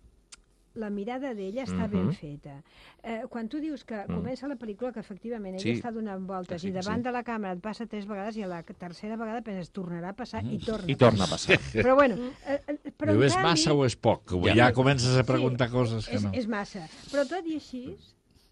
la 0.75 0.89
mirada 0.89 1.33
d'ella 1.33 1.63
està 1.63 1.87
ben 1.89 2.05
Mhm. 2.07 2.13
feta. 2.13 2.61
Eh, 3.01 3.23
quan 3.29 3.47
tu 3.49 3.59
dius 3.59 3.83
que 3.85 3.95
Mm. 3.95 4.13
comença 4.15 4.47
la 4.47 4.55
pel·lícula 4.57 4.91
que 4.93 4.99
efectivament 4.99 5.55
ella 5.55 5.63
Sí. 5.63 5.81
està 5.81 5.91
donant 5.91 6.25
voltes 6.27 6.61
Sí, 6.61 6.67
i 6.67 6.71
que 6.73 6.81
sí. 6.81 6.85
davant 6.85 7.03
de 7.03 7.11
la 7.11 7.23
càmera 7.23 7.53
et 7.53 7.61
passa 7.61 7.85
tres 7.85 8.05
vegades 8.05 8.35
i 8.37 8.43
a 8.43 8.47
la 8.47 8.61
tercera 8.63 9.15
vegada 9.15 9.41
penses 9.41 9.71
tornarà 9.71 10.09
a 10.09 10.13
passar 10.13 10.43
i 10.45 10.57
torna 10.59 10.85
Mm. 10.85 10.89
I 10.89 10.95
torna 10.95 11.23
a 11.23 11.27
passar. 11.27 11.57
però 11.73 11.95
bueno, 11.95 12.15
eh, 12.45 12.61
eh, 12.67 12.77
però 12.97 13.11
Diu, 13.13 13.23
és 13.23 13.33
canvi, 13.33 13.47
massa 13.49 13.73
o 13.73 13.85
és 13.85 13.95
poc? 13.95 14.31
Ja, 14.45 14.53
Ja. 14.55 14.73
comences 14.73 15.15
a 15.17 15.23
preguntar 15.23 15.69
coses 15.71 16.07
que 16.07 16.15
és, 16.15 16.23
no. 16.23 16.31
és 16.33 16.47
massa. 16.47 16.87
Però 17.11 17.27
tot 17.27 17.45
i 17.47 17.55
així, 17.55 17.95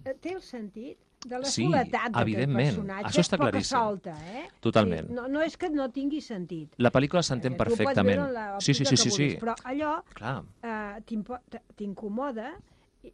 eh, 0.05 0.13
té 0.19 0.33
el 0.33 0.41
sentit 0.41 0.97
de 1.25 1.39
la 1.39 1.45
Sí, 1.45 1.63
soledat 1.65 1.91
d'aquest 2.11 2.21
evidentment. 2.21 2.67
personatge, 2.69 3.07
Això 3.09 3.21
està 3.23 3.37
claríssim. 3.37 3.77
solta, 3.77 4.13
eh? 4.33 4.47
Totalment. 4.59 5.07
Sí, 5.07 5.13
no, 5.13 5.27
no 5.27 5.41
és 5.41 5.55
que 5.57 5.69
no 5.69 5.89
tingui 5.91 6.19
sentit. 6.21 6.73
La 6.77 6.91
pel·lícula 6.91 7.23
s'entén 7.23 7.53
Eh, 7.53 7.57
perfectament. 7.57 8.21
Sí, 8.59 8.73
sí, 8.73 8.85
sí, 8.85 8.97
sí, 8.97 9.09
sí. 9.11 9.37
Però 9.39 9.53
allò 9.63 10.03
eh, 10.61 11.01
t'incomoda 11.75 12.53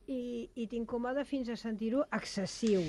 i, 0.08 0.50
i, 0.56 0.68
t'incomoda 0.70 1.24
fins 1.26 1.50
a 1.50 1.56
sentir-ho 1.58 2.04
excessiu. 2.14 2.84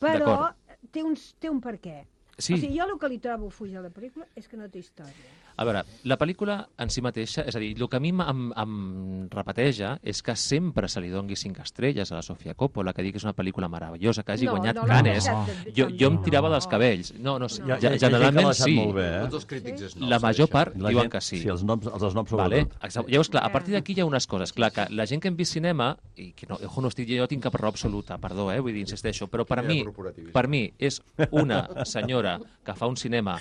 Però 0.00 0.50
té 0.92 1.02
un, 1.02 1.16
té 1.40 1.50
un 1.50 1.60
per 1.64 1.78
què. 1.82 2.00
Sí. 2.36 2.54
O 2.54 2.58
sigui, 2.58 2.76
jo 2.78 2.86
el 2.90 2.98
que 2.98 3.08
li 3.08 3.18
trobo 3.22 3.48
fuig 3.54 3.74
a 3.78 3.82
la 3.84 3.90
pel·lícula 3.94 4.26
és 4.34 4.48
que 4.50 4.58
no 4.58 4.68
té 4.68 4.80
història. 4.82 5.30
A 5.56 5.64
veure, 5.64 5.84
la 6.04 6.16
pel·lícula 6.18 6.56
en 6.82 6.90
si 6.90 7.00
mateixa, 7.00 7.42
és 7.46 7.54
a 7.54 7.60
dir, 7.62 7.76
el 7.80 7.88
que 7.88 7.96
a 7.96 8.00
mi 8.02 8.08
em, 8.10 8.40
em 8.58 9.28
repeteja 9.30 9.98
és 10.02 10.22
que 10.22 10.34
sempre 10.34 10.88
se 10.88 11.00
li 11.00 11.10
dongui 11.12 11.36
cinc 11.36 11.60
estrelles 11.62 12.10
a 12.10 12.16
la 12.16 12.22
Sofia 12.22 12.54
Coppola, 12.54 12.92
que 12.92 13.02
digui 13.02 13.12
que 13.14 13.18
és 13.22 13.24
una 13.24 13.34
pel·lícula 13.36 13.68
meravellosa, 13.70 14.24
que 14.24 14.32
hagi 14.32 14.46
No, 14.46 14.56
guanyat 14.56 14.76
no 14.76 14.86
Canes. 14.88 15.24
de- 15.24 15.72
Jo, 15.76 15.86
jo 15.90 16.08
em 16.08 16.18
tirava 16.22 16.50
dels 16.50 16.66
No. 16.66 16.70
cabells. 16.70 17.12
No, 17.18 17.38
no, 17.38 17.48
sí, 17.48 17.62
No. 17.62 17.78
ja, 17.78 17.90
que 17.92 17.98
generalment 17.98 18.52
sí. 18.54 18.74
molt 18.74 18.94
bé, 18.96 19.06
eh? 19.16 19.20
Tots 19.22 19.34
els 19.34 19.46
crítics 19.46 19.82
és 19.82 19.96
La 19.96 20.18
major 20.18 20.48
part 20.48 20.74
La 20.76 20.88
diuen 20.88 21.04
gent- 21.04 21.12
que 21.12 21.20
sí. 21.20 21.38
Sí, 21.42 21.48
els 21.48 21.62
noms, 21.62 21.86
els 21.86 22.02
snobs 22.12 22.32
Vale? 22.32 22.60
sobretot. 22.64 22.84
Exacte. 22.84 23.12
Llavors, 23.12 23.28
clar, 23.30 23.44
a 23.44 23.52
partir 23.52 23.74
d'aquí 23.74 23.92
hi 23.94 24.00
ha 24.00 24.06
unes 24.06 24.26
coses. 24.26 24.52
Clar, 24.52 24.72
que 24.72 24.86
la 24.90 25.06
gent 25.06 25.22
que 25.22 25.28
hem 25.28 25.36
vist 25.36 25.52
cinema, 25.52 25.96
i 26.16 26.32
que 26.32 26.46
no, 26.48 26.56
ojo, 26.56 26.80
no 26.82 26.88
estic, 26.88 27.08
jo 27.08 27.28
tinc 27.28 27.42
cap 27.42 27.54
raó 27.54 27.68
absoluta, 27.70 28.18
perdó, 28.18 28.50
eh, 28.52 28.58
vull 28.60 28.72
dir, 28.72 28.80
insisteixo, 28.80 29.28
però 29.28 29.44
per 29.46 29.62
mi, 29.62 29.84
per 30.32 30.48
mi 30.48 30.72
és 30.78 31.00
una 31.30 31.68
senyora 31.84 32.40
que 32.64 32.74
fa 32.74 32.86
un 32.86 32.96
cinema 32.96 33.38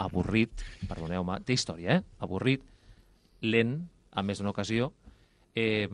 avorrit, 0.00 0.64
perdoneu-me, 0.88 1.38
té 1.46 1.54
història, 1.56 1.98
eh? 1.98 2.04
Avorrit, 2.26 2.64
lent, 3.44 3.76
a 4.10 4.24
més 4.26 4.40
d'una 4.40 4.52
ocasió, 4.54 4.90
eh, 5.54 5.88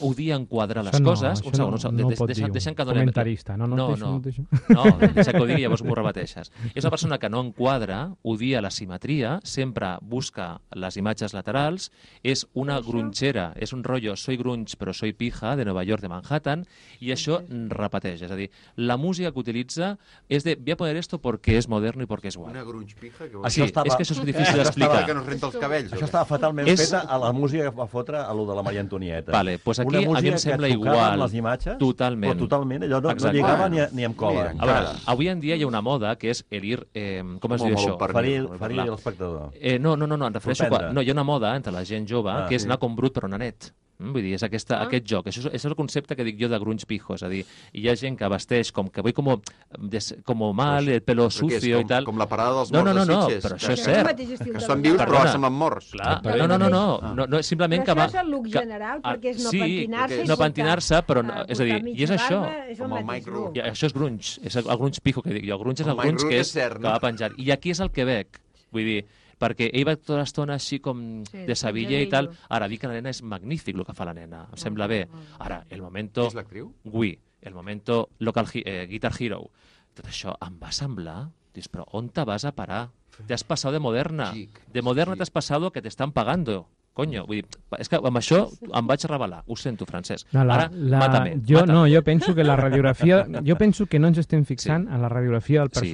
odia 0.00 0.36
enquadrar 0.36 0.84
les 0.84 0.94
Això 0.94 1.02
no, 1.02 1.10
coses. 1.14 1.40
un 1.42 1.54
segon, 1.54 1.70
no- 1.70 1.74
un 1.74 1.80
segon. 1.80 1.96
no 1.96 2.10
pot 2.10 2.28
deixa, 2.28 2.48
deixa'm 2.48 2.74
que 2.76 2.84
donem... 2.84 3.02
Comentarista, 3.04 3.56
no, 3.56 3.66
no, 3.66 3.76
no, 3.76 3.96
no, 3.96 4.10
no 4.14 4.20
deixa. 4.20 4.42
no, 4.68 4.84
deixa 5.14 5.32
que 5.32 5.40
ho 5.42 5.46
digui, 5.46 5.62
llavors 5.62 5.82
m'ho 5.84 5.94
repeteixes. 5.94 6.50
És 6.74 6.84
una 6.84 6.90
persona 6.90 7.18
que 7.18 7.28
no 7.30 7.40
enquadra, 7.40 8.14
odia 8.22 8.60
la 8.60 8.70
simetria, 8.70 9.38
sempre 9.44 9.94
busca 10.02 10.60
les 10.74 10.96
imatges 10.96 11.34
laterals, 11.34 11.90
és 12.22 12.46
una 12.54 12.80
grunxera, 12.80 13.52
és 13.56 13.72
un 13.72 13.84
rotllo 13.84 14.16
soy 14.16 14.36
grunge 14.36 14.76
però 14.78 14.92
soy 14.92 15.12
pija, 15.12 15.54
de 15.56 15.64
Nova 15.64 15.84
York, 15.84 16.02
de 16.02 16.08
Manhattan, 16.08 16.66
i 17.00 17.12
això 17.14 17.40
repeteix. 17.70 18.22
És 18.22 18.30
a 18.30 18.36
dir, 18.36 18.50
la 18.76 18.96
música 18.96 19.32
que 19.32 19.38
utilitza 19.40 19.94
és 20.28 20.44
de 20.44 20.56
voy 20.56 20.72
a 20.72 20.76
poner 20.76 20.96
esto 20.96 21.18
porque 21.20 21.56
es 21.58 21.68
moderno 21.68 22.02
y 22.02 22.06
porque 22.06 22.28
es 22.28 22.36
guay. 22.36 22.50
Una 22.52 22.64
grunge 22.64 22.94
pija 23.00 23.28
que... 23.28 23.36
Ah, 23.42 23.50
sí, 23.50 23.62
estava- 23.62 23.86
és 23.88 23.96
que 23.96 24.02
això 24.04 24.12
és 24.18 24.24
difícil 24.24 24.54
Això 24.54 24.62
estava 24.62 24.64
d'explicar. 24.64 25.06
que 25.06 25.14
no 25.14 25.20
es 25.20 25.26
renta 25.26 25.46
els 25.46 25.56
cabells. 25.56 25.92
Això 25.92 26.04
estava 26.04 26.24
fatalment 26.24 26.68
És- 26.68 26.80
feta 26.84 27.00
a 27.08 27.18
la 27.18 27.32
música 27.32 27.64
que 27.70 27.76
va 27.76 27.86
fotre 27.86 28.18
a 28.18 28.32
lo 28.34 28.46
de 28.46 28.54
la 28.54 28.62
Maria 28.62 28.73
Antonieta. 28.78 29.32
Vale, 29.32 29.58
pues 29.58 29.78
aquí 29.78 29.96
Una 30.06 30.18
a 30.18 30.22
mi 30.22 30.28
em 30.28 30.38
sembla 30.38 30.68
igual. 30.68 31.18
les 31.20 31.34
imatges, 31.34 31.78
Totalment. 31.78 32.32
però 32.34 32.38
totalment, 32.38 32.82
allò 32.84 33.00
no, 33.00 33.08
no 33.08 33.10
Exacte. 33.12 33.36
lligava 33.36 33.68
ni, 33.68 33.78
ni 33.92 34.04
amb 34.04 34.16
cola. 34.16 34.52
Mira, 34.52 34.62
A 34.62 34.66
veure, 34.66 34.98
avui 35.06 35.28
en 35.28 35.40
dia 35.40 35.56
hi 35.56 35.62
ha 35.62 35.66
una 35.66 35.80
moda 35.82 36.16
que 36.16 36.30
és 36.30 36.44
el 36.50 36.64
ir... 36.64 36.86
Eh, 36.94 37.22
com 37.40 37.52
es 37.52 37.60
Com 37.60 37.68
diu 37.70 37.76
això? 37.78 37.98
Ferir, 38.12 38.84
l'espectador. 38.84 39.50
Eh, 39.60 39.78
no, 39.78 39.96
no, 39.96 40.06
no, 40.06 40.16
no, 40.16 40.26
em 40.26 40.32
refereixo... 40.34 40.68
Quan, 40.68 40.92
no, 40.94 41.02
hi 41.02 41.10
ha 41.10 41.12
una 41.12 41.24
moda 41.24 41.54
entre 41.56 41.72
la 41.72 41.84
gent 41.84 42.06
jove 42.08 42.30
Ah, 42.30 42.46
que 42.48 42.56
és 42.56 42.62
sí. 42.62 42.68
anar 42.68 42.78
com 42.78 42.94
brut 42.96 43.14
però 43.14 43.28
nanet. 43.28 43.72
Mm, 43.96 44.10
vull 44.12 44.22
dir, 44.22 44.32
és 44.34 44.42
aquesta, 44.42 44.80
Ah. 44.80 44.86
aquest 44.88 45.04
joc. 45.06 45.26
Això 45.30 45.38
és, 45.38 45.54
és 45.54 45.64
el 45.64 45.76
concepte 45.76 46.16
que 46.16 46.24
dic 46.24 46.36
jo 46.40 46.48
de 46.48 46.58
grunge 46.58 46.84
pijo. 46.84 47.14
És 47.14 47.22
a 47.22 47.28
dir, 47.28 47.44
hi 47.72 47.88
ha 47.88 47.94
gent 47.94 48.16
que 48.18 48.26
vesteix 48.28 48.72
com 48.72 48.88
que 48.90 49.00
vull 49.00 49.12
com, 49.14 49.40
des, 49.78 50.16
como 50.24 50.52
mal, 50.52 50.88
el 50.88 51.00
pelo 51.02 51.28
és, 51.28 51.34
sucio 51.34 51.76
com, 51.76 51.84
i 51.84 51.88
tal. 51.88 52.04
Com 52.04 52.18
la 52.18 52.26
parada 52.28 52.56
dels 52.56 52.72
No, 52.72 52.80
morts 52.82 52.94
no, 52.94 53.04
no, 53.04 53.12
no, 53.12 53.26
de 53.28 53.34
Sitges. 53.36 53.44
però 53.44 53.54
això 53.56 53.66
que- 53.68 53.72
és 53.74 53.84
cert. 53.84 54.16
Que 54.16 54.58
estan 54.58 54.82
vius 54.82 54.98
però 54.98 55.22
semblen 55.30 55.52
morts. 55.52 55.90
Clar, 55.92 56.20
Però 56.22 56.36
no, 56.38 56.48
no, 56.48 56.58
no, 56.58 56.68
no, 56.70 56.98
Ah. 57.02 57.14
no, 57.14 57.26
no, 57.28 57.42
simplement 57.42 57.82
Però 57.82 57.86
que 57.86 57.92
això 57.92 57.96
va... 57.96 58.06
és 58.06 58.14
el 58.24 58.30
look 58.30 58.44
que- 58.50 58.58
general, 58.58 59.00
ah, 59.04 59.14
perquè 59.14 59.30
és 59.30 59.42
no 59.44 59.50
sí, 59.50 59.58
pentinar-se 59.60 60.22
i 60.22 60.26
no 60.26 60.36
pentinar-se, 60.36 60.94
però 61.06 61.22
no, 61.24 61.32
ah, 61.32 61.44
és 61.48 61.60
a 61.60 61.64
dir, 61.64 61.86
i 61.86 62.02
és 62.02 62.10
això. 62.10 62.40
Com 62.78 62.96
el 62.96 63.04
Mike. 63.04 63.30
I 63.54 63.60
això 63.60 63.86
és 63.86 63.92
grunge, 63.94 64.40
és 64.42 64.56
el, 64.56 64.68
el 64.68 64.76
grunge 64.76 65.00
pijo 65.00 65.22
que 65.22 65.30
dic 65.30 65.44
jo. 65.46 65.54
El 65.54 65.60
grunge 65.60 65.82
és 65.82 65.86
el 65.88 65.94
grunge 65.96 66.18
Rooney 66.24 66.34
que, 66.34 66.40
és 66.40 66.52
que 66.52 66.68
no? 66.80 66.88
va 66.90 66.98
penjar. 66.98 67.30
I 67.38 67.50
aquí 67.52 67.70
és 67.70 67.78
el 67.80 67.90
Quebec, 67.92 68.40
vull 68.72 68.82
dir, 68.84 69.04
perquè 69.38 69.70
ell 69.72 69.84
va 69.88 69.96
tota 69.96 70.18
l'estona 70.20 70.54
així 70.54 70.78
com 70.80 71.24
Sí, 71.30 71.44
de 71.46 71.54
Sevilla 71.54 71.98
i 72.00 72.04
sí, 72.04 72.10
tal. 72.10 72.30
sí. 72.32 72.46
Ara, 72.48 72.68
dir 72.68 72.78
que 72.78 72.86
la 72.88 72.94
nena 72.94 73.10
és 73.10 73.22
magnífic 73.22 73.76
el 73.76 73.84
que 73.84 73.94
fa 73.94 74.04
la 74.04 74.14
nena, 74.14 74.46
em 74.50 74.56
sembla 74.56 74.86
bé. 74.86 75.06
Ara, 75.38 75.64
el 75.70 75.82
momento... 75.82 76.26
és 76.28 76.34
l'actriu? 76.34 76.72
Gui, 76.84 77.18
el 77.42 77.54
momento 77.54 78.08
local 78.20 78.46
hi- 78.52 78.62
eh, 78.64 78.86
Guitar 78.88 79.12
Hero, 79.18 79.50
tot 79.94 80.06
això 80.06 80.36
em 80.46 80.58
va 80.62 80.72
semblar... 80.72 81.28
Dius, 81.54 81.68
però 81.70 81.84
on 81.94 82.08
te 82.10 82.24
vas 82.26 82.44
a 82.44 82.50
parar? 82.50 82.88
Te 83.28 83.32
has 83.34 83.44
passado 83.44 83.74
de 83.74 83.78
moderna. 83.78 84.32
Xic, 84.32 84.56
De 84.72 84.82
moderna 84.82 85.14
t'has 85.14 85.30
passado 85.30 85.70
que 85.70 85.80
t'estan 85.80 86.10
pagando. 86.10 86.66
Coño, 86.94 87.24
vull 87.26 87.36
dir, 87.42 87.46
és 87.78 87.88
que 87.88 87.96
amb 87.98 88.16
això 88.18 88.40
em 88.74 88.86
vaig 88.90 89.04
revelar. 89.06 89.44
Ho 89.46 89.54
sento, 89.56 89.86
Francesc. 89.86 90.26
No, 90.34 90.42
la, 90.44 90.54
Ara, 90.54 90.66
la, 90.74 90.98
mata-me. 90.98 91.36
jo, 91.46 91.60
mata-me. 91.60 91.72
no, 91.72 91.86
jo 91.86 92.02
penso 92.02 92.34
que 92.34 92.42
la 92.42 92.56
radiografia... 92.56 93.24
Jo 93.46 93.54
penso 93.56 93.86
que 93.86 93.98
no 94.00 94.08
ens 94.10 94.18
estem 94.18 94.42
fixant 94.44 94.88
en 94.90 95.00
la 95.02 95.08
radiografia 95.08 95.60
del 95.62 95.70
Sí. 95.74 95.92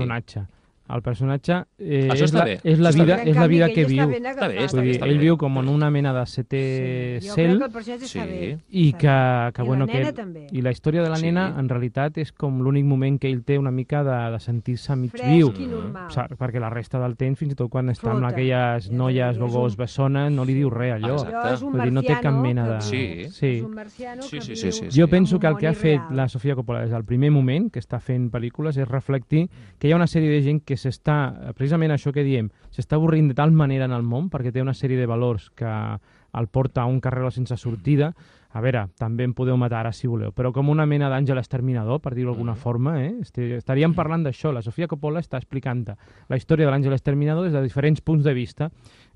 El 0.94 1.02
personatge 1.02 1.64
eh, 1.78 2.08
Això 2.10 2.24
és, 2.24 2.32
la, 2.34 2.44
bé, 2.44 2.58
és, 2.64 2.78
la 2.80 2.90
vida, 2.90 3.22
és 3.22 3.36
la 3.36 3.46
vida 3.46 3.68
que 3.68 3.82
està 3.86 3.88
viu. 3.88 4.02
Està 4.10 4.48
bé, 4.48 4.64
està 4.64 4.76
bé, 4.76 4.82
dir, 4.86 4.94
està 4.96 5.06
ell 5.06 5.18
bé. 5.18 5.24
viu 5.24 5.36
com 5.38 5.58
en 5.58 5.68
una 5.68 5.90
mena 5.90 6.12
de 6.12 6.24
setè 6.26 7.20
Sí, 7.20 7.28
jo 7.28 7.34
cel 7.34 7.46
crec 7.50 7.58
que 7.58 7.64
el 7.64 7.72
personatge 7.72 8.06
Sí. 8.06 8.56
i 8.70 8.92
que, 8.92 9.50
que, 9.54 9.62
I 9.62 9.66
bueno, 9.66 9.86
la 9.86 9.92
que 9.92 10.12
també. 10.12 10.46
i 10.52 10.62
la 10.62 10.70
història 10.70 11.02
de 11.02 11.10
la 11.10 11.16
Sí. 11.16 11.26
nena 11.26 11.54
en 11.58 11.68
realitat 11.68 12.18
és 12.18 12.32
com 12.32 12.60
l'únic 12.62 12.84
moment 12.84 13.18
que 13.20 13.28
ell 13.30 13.42
té 13.44 13.58
una 13.58 13.70
mica 13.70 14.02
de, 14.02 14.32
de 14.32 14.40
sentir-se 14.40 14.96
mig 14.96 15.10
Fresc 15.10 15.26
viu. 15.28 15.52
i 15.58 15.66
normal. 15.66 16.10
Sa- 16.10 16.28
perquè 16.28 16.58
la 16.60 16.70
resta 16.70 16.98
del 16.98 17.16
temps, 17.16 17.38
fins 17.38 17.52
i 17.52 17.54
tot 17.56 17.70
quan 17.70 17.88
està 17.88 18.10
amb 18.10 18.24
aquelles 18.24 18.90
noies 18.90 19.38
gogós 19.38 19.72
un- 19.74 19.78
bessones, 19.78 20.32
no 20.32 20.44
li 20.44 20.54
diu 20.54 20.70
res, 20.70 20.94
allò. 20.94 21.14
Exacte. 21.14 21.36
Allò 21.36 21.54
és 21.54 21.62
un 21.62 21.72
Vull 21.72 21.82
dir, 21.82 21.92
no 21.92 22.02
té 22.02 22.16
cap 22.20 22.34
mena 22.34 22.68
de- 22.68 22.80
Sí. 22.80 23.28
Sí. 23.30 23.46
És 23.58 23.62
un 23.64 23.74
marciano 23.74 24.22
Sí, 24.22 24.36
que 24.38 24.42
sí, 24.42 24.52
viu 24.52 24.56
sí, 24.56 24.72
sí, 24.72 24.86
Jo 25.00 25.06
sí. 25.06 25.10
penso 25.10 25.36
en 25.36 25.40
que 25.40 25.46
el 25.46 25.56
que 25.56 25.66
ha 25.68 25.74
fet 25.74 26.00
la 26.10 26.28
Sofia 26.28 26.54
Coppola 26.54 26.80
des 26.82 26.90
del 26.90 27.04
primer 27.04 27.30
moment 27.30 27.70
que 27.70 27.78
està 27.80 28.00
fent 28.00 28.30
pel·lícules 28.30 28.76
és 28.76 28.88
reflectir 28.88 29.48
que 29.78 29.88
hi 29.88 29.92
ha 29.92 29.96
una 29.96 30.06
sèrie 30.06 30.30
de 30.30 30.42
gent 30.42 30.62
que 30.64 30.76
s'està, 30.80 31.52
precisament 31.54 31.92
això 31.92 32.12
que 32.12 32.24
diem, 32.24 32.48
s'està 32.72 32.96
avorrint 32.96 33.28
de 33.28 33.34
tal 33.38 33.52
manera 33.52 33.84
en 33.84 33.92
el 33.92 34.02
món 34.02 34.30
perquè 34.32 34.52
té 34.52 34.62
una 34.62 34.74
sèrie 34.74 34.98
de 34.98 35.06
valors 35.06 35.50
que 35.54 35.66
el 35.68 36.46
porta 36.48 36.82
a 36.82 36.86
un 36.86 37.00
carrer 37.00 37.30
sense 37.32 37.56
sortida. 37.56 38.12
A 38.52 38.60
veure, 38.60 38.88
també 38.98 39.22
em 39.22 39.32
podeu 39.34 39.56
matar 39.56 39.84
ara 39.84 39.92
si 39.94 40.08
voleu, 40.10 40.32
però 40.34 40.50
com 40.52 40.68
una 40.72 40.84
mena 40.86 41.08
d'àngel 41.08 41.38
exterminador, 41.38 42.00
per 42.02 42.14
dir-ho 42.16 42.32
d'alguna 42.32 42.52
Mhm. 42.52 42.58
forma, 42.58 43.04
eh? 43.04 43.14
Estaríem 43.56 43.94
parlant 43.94 44.24
d'això. 44.24 44.52
La 44.52 44.62
Sofia 44.62 44.88
Coppola 44.88 45.20
està 45.20 45.36
explicant 45.38 45.84
la 46.28 46.36
història 46.36 46.66
de 46.66 46.72
l'àngel 46.72 46.92
exterminador 46.92 47.44
des 47.44 47.52
de 47.52 47.62
diferents 47.62 48.00
punts 48.00 48.24
de 48.24 48.34
vista. 48.34 48.70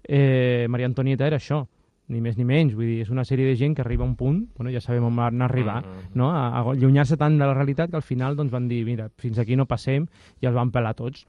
Eh, 0.04 0.66
Maria 0.68 0.86
Antonieta 0.86 1.26
era 1.26 1.36
això, 1.38 1.66
ni 2.08 2.20
més 2.20 2.36
ni 2.36 2.44
menys. 2.44 2.74
Vull 2.76 2.84
dir, 2.86 3.00
és 3.02 3.10
una 3.10 3.24
sèrie 3.24 3.46
de 3.46 3.56
gent 3.56 3.74
que 3.74 3.82
arriba 3.82 4.04
a 4.04 4.06
un 4.06 4.14
punt, 4.14 4.48
bueno, 4.56 4.70
ja 4.70 4.80
sabem 4.80 5.02
on 5.04 5.16
van 5.16 5.40
arribar, 5.42 5.82
Mhm. 5.82 6.14
no? 6.14 6.30
a, 6.30 6.48
a 6.48 6.60
allunyar-se 6.70 7.16
tant 7.16 7.32
de 7.38 7.44
la 7.46 7.54
realitat 7.54 7.90
que 7.90 7.96
al 7.96 8.02
final 8.02 8.36
doncs, 8.36 8.52
van 8.52 8.68
dir, 8.68 8.84
mira, 8.84 9.08
fins 9.18 9.38
aquí 9.38 9.56
no 9.56 9.66
passem 9.66 10.06
i 10.40 10.46
els 10.46 10.54
van 10.54 10.70
pelar 10.70 10.94
tots. 10.94 11.26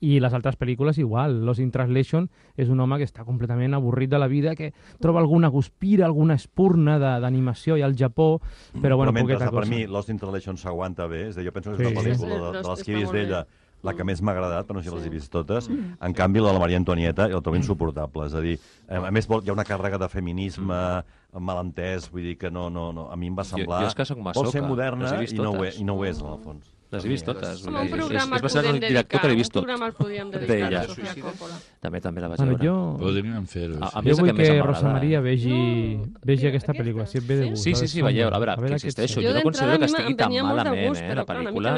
I 0.00 0.18
les 0.20 0.32
altres 0.32 0.56
pel·lícules 0.58 0.98
igual. 0.98 1.44
Lost 1.44 1.60
in 1.60 1.70
Translation 1.70 2.28
és 2.56 2.68
un 2.68 2.80
home 2.80 2.96
que 2.98 3.04
està 3.04 3.24
completament 3.24 3.74
avorrit 3.74 4.10
de 4.10 4.18
la 4.18 4.26
vida, 4.28 4.54
que 4.56 4.72
troba 5.00 5.20
alguna 5.20 5.48
guspira, 5.48 6.06
alguna 6.06 6.34
espurna 6.34 6.98
de- 6.98 7.20
d'animació 7.20 7.76
i 7.76 7.82
al 7.82 7.94
Japó, 7.96 8.40
però 8.80 8.96
bueno, 8.96 9.12
però 9.12 9.14
mentre, 9.14 9.34
poqueta 9.36 9.50
per 9.50 9.60
cosa. 9.64 9.70
mi, 9.70 9.86
Lost 9.86 10.08
in 10.08 10.18
Translation 10.18 10.56
s'aguanta 10.56 11.06
bé. 11.06 11.28
És 11.28 11.36
a 11.36 11.40
dir, 11.40 11.48
jo 11.48 11.52
penso 11.52 11.76
que 11.76 11.82
és 11.82 11.88
Sí. 11.88 11.92
una 11.92 12.00
Sí. 12.02 12.08
pel·lícula 12.10 12.34
Sí, 12.34 12.40
de, 12.40 12.62
de 12.62 12.68
les 12.68 12.82
que 12.82 12.92
he 12.92 12.96
vist 12.96 13.12
d'ella 13.12 13.46
la 13.84 13.92
que 13.92 14.02
més 14.04 14.22
m'ha 14.22 14.32
agradat, 14.32 14.66
però 14.66 14.76
no 14.76 14.82
sé 14.82 14.88
si 14.88 14.94
les 14.94 15.04
he 15.04 15.08
Sí. 15.08 15.10
vist 15.10 15.30
totes. 15.30 15.68
En 15.68 16.12
canvi, 16.14 16.40
la 16.40 16.46
de 16.48 16.52
la 16.54 16.58
Maria 16.58 16.78
Antonieta 16.78 17.26
el 17.26 17.42
trobo 17.42 17.56
insuportable. 17.56 18.26
És 18.26 18.32
a 18.34 18.40
dir, 18.40 18.58
eh, 18.88 18.96
a 18.96 19.10
més, 19.10 19.28
vol- 19.28 19.44
hi 19.44 19.50
ha 19.50 19.52
una 19.52 19.64
càrrega 19.64 19.98
de 19.98 20.08
feminisme 20.08 21.04
malentès, 21.38 22.10
vull 22.10 22.22
dir 22.22 22.38
que 22.38 22.50
no, 22.50 22.70
no, 22.70 22.92
no. 22.92 23.10
a 23.10 23.16
mi 23.16 23.26
em 23.26 23.36
va 23.36 23.42
Jo- 23.44 23.56
semblar... 23.58 23.82
jo 23.82 23.86
és 23.88 23.94
que 23.94 24.04
soc 24.04 24.16
Vol 24.18 24.24
masoca, 24.24 24.50
ser 24.50 24.60
les 24.62 24.70
moderna 24.70 25.14
he 25.14 25.20
vist 25.20 25.34
i 25.34 25.36
no, 25.36 25.50
ho 25.52 25.64
és, 25.64 25.78
i 25.80 25.84
no 25.84 25.94
ho 25.94 26.04
és, 26.04 26.20
en 26.20 26.26
el 26.26 26.38
fons. 26.38 26.73
Les 26.94 27.04
he 27.04 27.08
vist 27.08 27.24
totes. 27.26 27.62
Com 27.64 27.74
un 27.74 27.88
programa 27.90 28.36
és, 28.36 28.42
el 28.42 28.46
és 28.46 28.52
podem 28.54 28.74
un 28.74 28.80
director 28.80 29.20
que 29.20 29.28
l'he 29.28 29.34
vist 29.34 29.52
dedicar, 29.52 29.54
tot. 29.54 29.62
un 29.62 29.64
programa 29.64 29.86
el 29.86 29.92
podíem 29.94 30.30
dedicar 30.30 30.54
D'ella. 30.54 30.80
a 30.80 30.88
Sofia 30.88 31.14
Coppola. 31.22 31.54
També, 31.80 32.00
també 32.00 32.20
la 32.20 32.28
vaig 32.28 32.38
Bueno, 32.38 32.56
veure. 32.56 32.66
jo, 32.68 32.96
Podríem 32.98 33.46
fer-ho. 33.46 33.76
A- 33.82 33.86
a 33.86 33.90
sí. 33.90 33.98
és 33.98 34.04
jo 34.04 34.10
el 34.10 34.16
vull 34.20 34.26
que 34.30 34.32
més 34.34 34.48
que. 34.50 34.62
Rosa 34.62 34.88
Maria 34.92 35.20
vegi, 35.20 35.96
No, 35.96 36.06
vegi 36.22 36.46
aquesta? 36.46 36.72
pel·lícula, 36.72 37.06
si 37.06 37.18
et 37.18 37.26
ve 37.26 37.36
de 37.36 37.42
Sí? 37.44 37.50
gust. 37.50 37.62
Sí, 37.64 37.74
sí, 37.74 37.88
sí, 37.88 38.02
veieu, 38.02 38.28
a 38.32 38.38
veure, 38.38 38.54
que 38.56 38.78
sembla. 38.78 39.28
jo 39.30 39.34
no 39.34 39.42
considero 39.42 39.78
que 39.78 39.84
estigui 39.86 40.14
tan 40.14 40.32
malament, 40.32 40.88
gust, 40.88 41.02
eh, 41.02 41.14
la 41.14 41.26
pel·lícula. 41.26 41.70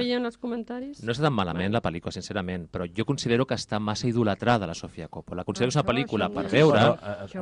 No 1.03 1.13
està 1.13 1.23
tan 1.23 1.33
malament 1.33 1.73
la 1.73 1.83
pel·lícula, 1.83 2.13
sincerament, 2.13 2.69
però 2.71 2.87
jo 2.93 3.05
considero 3.05 3.47
que 3.47 3.55
està 3.55 3.79
massa 3.81 4.07
idolatrada 4.09 4.67
la 4.67 4.75
Sofia 4.75 5.09
Coppola. 5.09 5.45
Considero 5.45 5.71
que 5.71 5.79
és 5.79 5.85
una 5.85 5.85
pel·lícula 5.93 6.29
per 6.33 6.49
veure... 6.51 6.97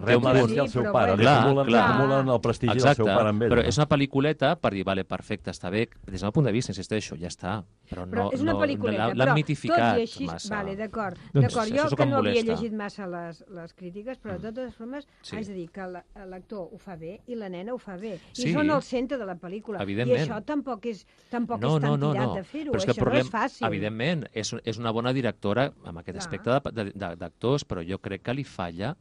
Rembla 0.05 0.33
ser, 0.35 0.49
sí, 0.49 0.59
el 0.59 0.69
seu 0.69 0.93
pare, 0.93 1.17
Clar, 1.17 1.39
acumulen, 1.45 1.67
clar. 1.67 1.91
acumulen 1.91 2.29
el 2.29 2.41
prestigi 2.41 2.73
Exacte, 2.73 3.03
del 3.03 3.07
seu 3.11 3.17
pare 3.17 3.29
amb 3.31 3.43
ell. 3.43 3.51
però 3.51 3.65
és 3.65 3.79
una 3.79 3.89
pel·lículeta 3.89 4.57
per 4.61 4.73
dir, 4.73 4.85
vale, 4.85 5.05
perfecte, 5.05 5.51
està 5.51 5.71
bé, 5.71 5.89
des 6.07 6.21
del 6.21 6.27
meu 6.27 6.33
punt 6.33 6.47
de 6.47 6.53
vista, 6.53 6.73
insisteixo, 6.73 7.17
ja 7.17 7.29
està. 7.29 7.64
Però, 7.85 8.07
Però 8.09 8.23
no, 8.25 8.31
és 8.33 8.41
una 8.41 8.55
no, 8.55 8.61
pel·lículeta, 8.63 9.07
l'han 9.13 9.29
tot 9.29 9.37
mitificat 9.37 9.99
i 9.99 10.05
així... 10.07 10.25
massa. 10.25 10.55
Vale, 10.55 10.73
d'acord. 10.75 11.19
Doncs 11.35 11.53
jo 11.53 11.83
el 11.83 11.91
que 11.93 11.97
que 12.01 12.07
no 12.09 12.17
havia 12.23 12.41
llegit 12.47 12.73
massa 12.73 13.07
les, 13.07 13.43
les 13.53 13.75
crítiques, 13.77 14.17
però 14.23 14.39
de 14.41 14.53
totes 14.55 14.75
formes 14.75 15.05
Sí. 15.21 15.37
haig 15.37 15.47
de 15.51 15.53
dir 15.59 15.67
que 15.71 15.87
la- 15.93 16.05
l'actor 16.31 16.71
ho 16.73 16.79
fa 16.81 16.97
bé 16.97 17.21
i 17.27 17.37
la 17.37 17.51
nena 17.53 17.75
ho 17.75 17.79
fa 17.79 17.99
bé. 18.01 18.15
Sí. 18.33 18.49
I 18.49 18.55
són 18.55 18.71
al 18.71 18.83
centre 18.83 19.19
de 19.21 19.27
la 19.29 19.37
pel·lícula. 19.37 19.85
I 19.85 19.97
això 20.17 20.41
tampoc 20.43 20.87
és, 20.87 21.05
tampoc 21.31 21.61
no, 21.61 21.77
és 21.77 21.83
tan 21.83 21.91
no, 21.91 21.97
no, 21.99 22.13
tirat 22.15 22.27
no. 22.27 22.35
de 22.41 22.45
fer-ho. 22.45 22.73
Això 22.73 22.89
el 22.89 22.95
problema, 22.97 23.21
no 23.23 23.29
és 23.29 23.35
fàcil. 23.37 23.67
evidentment, 23.69 24.27
és, 24.33 24.55
és 24.65 24.79
una 24.79 24.91
bona 24.91 25.13
directora 25.13 25.71
amb 25.85 25.99
aquest 25.99 26.17
Clar. 26.19 26.25
aspecte 26.25 26.73
de- 26.73 27.17
d'actors, 27.21 27.69
però 27.69 27.85
jo 27.87 27.99
crec 28.01 28.23
que 28.23 28.33
li 28.33 28.45
falla 28.45 28.97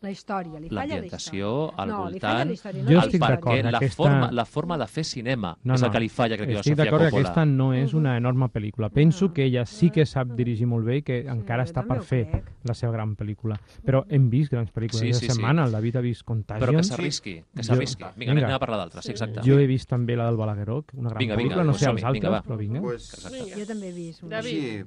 La 0.00 0.12
història, 0.12 0.60
li 0.60 0.68
falla 0.68 1.00
la 1.00 1.06
història. 1.06 1.44
al 1.76 1.88
no, 1.88 2.08
li 2.08 2.20
falla 2.20 2.34
voltant, 2.38 2.46
la 2.48 2.52
història, 2.54 2.82
Jo 2.84 2.88
no 2.88 2.94
la 2.94 3.00
estic 3.06 3.20
d'acord, 3.20 3.52
perquè 3.58 3.62
la, 3.72 3.78
aquesta- 3.78 3.96
forma, 3.96 4.30
la 4.30 4.44
forma 4.44 4.78
de 4.78 4.86
fer 4.86 5.02
cinema 5.04 5.58
No, 5.64 5.74
és 5.74 5.80
no. 5.80 5.86
el 5.88 5.92
que 5.92 6.00
li 6.00 6.08
falla, 6.08 6.36
crec 6.36 6.48
jo, 6.50 6.56
a 6.56 6.60
Estic 6.60 6.72
Sofia 6.76 6.84
d'acord 6.84 7.02
que 7.02 7.10
Coppola. 7.10 7.28
aquesta 7.28 7.44
no 7.44 7.72
és 7.74 7.94
una 7.94 8.16
enorme 8.16 8.46
pel·lícula. 8.48 8.90
Penso 8.90 9.32
que 9.32 9.44
ella 9.44 9.66
sí 9.66 9.90
que 9.90 10.06
sap 10.06 10.28
dirigir 10.28 10.68
molt 10.68 10.86
bé 10.86 10.98
i 10.98 11.02
que 11.02 11.18
encara 11.26 11.64
jo 11.66 11.72
està 11.72 11.84
per 11.84 12.02
fer 12.04 12.30
crec. 12.30 12.44
la 12.62 12.74
seva 12.74 12.92
gran 12.92 13.16
pel·lícula. 13.16 13.58
Però 13.84 14.04
hem 14.08 14.30
vist 14.30 14.52
grans 14.52 14.72
pel·lícules. 14.72 15.00
Sí, 15.00 15.06
Sí, 15.08 15.12
sí, 15.14 15.18
sí, 15.18 15.26
sí. 15.26 15.32
setmana 15.32 15.64
el 15.64 15.72
David 15.72 15.96
ha 15.96 16.00
vist 16.00 16.22
Contagion. 16.22 16.68
Però 16.70 16.76
que 16.76 16.84
s'arrisqui, 16.84 17.34
que 17.52 17.62
Jo- 17.62 17.62
s'arrisqui. 17.64 18.04
Vinga, 18.04 18.34
Vinga. 18.34 18.46
anem, 18.46 18.54
a 18.54 18.58
parlar 18.60 18.78
d'altres, 18.78 19.04
sí, 19.04 19.10
exacte. 19.10 19.40
Jo 19.44 19.58
he 19.58 19.66
vist 19.66 19.88
també 19.88 20.14
la 20.16 20.26
del 20.26 20.36
Balagueró, 20.36 20.84
una 20.94 21.08
gran 21.10 21.18
Vinga, 21.18 21.34
vinga, 21.34 21.54
pel·lícula. 21.56 21.64
no 21.66 21.74
sé 21.74 21.86
els 21.90 22.04
altres, 22.04 22.12
vinga, 22.12 22.30
va. 22.30 22.42
però 22.44 22.56
vinga. 22.56 22.80
Pues. 22.80 23.28
Jo 23.56 23.66
també 23.66 23.88
he 23.88 23.92
vist. 23.92 24.22
David. 24.22 24.48
sí, 24.48 24.84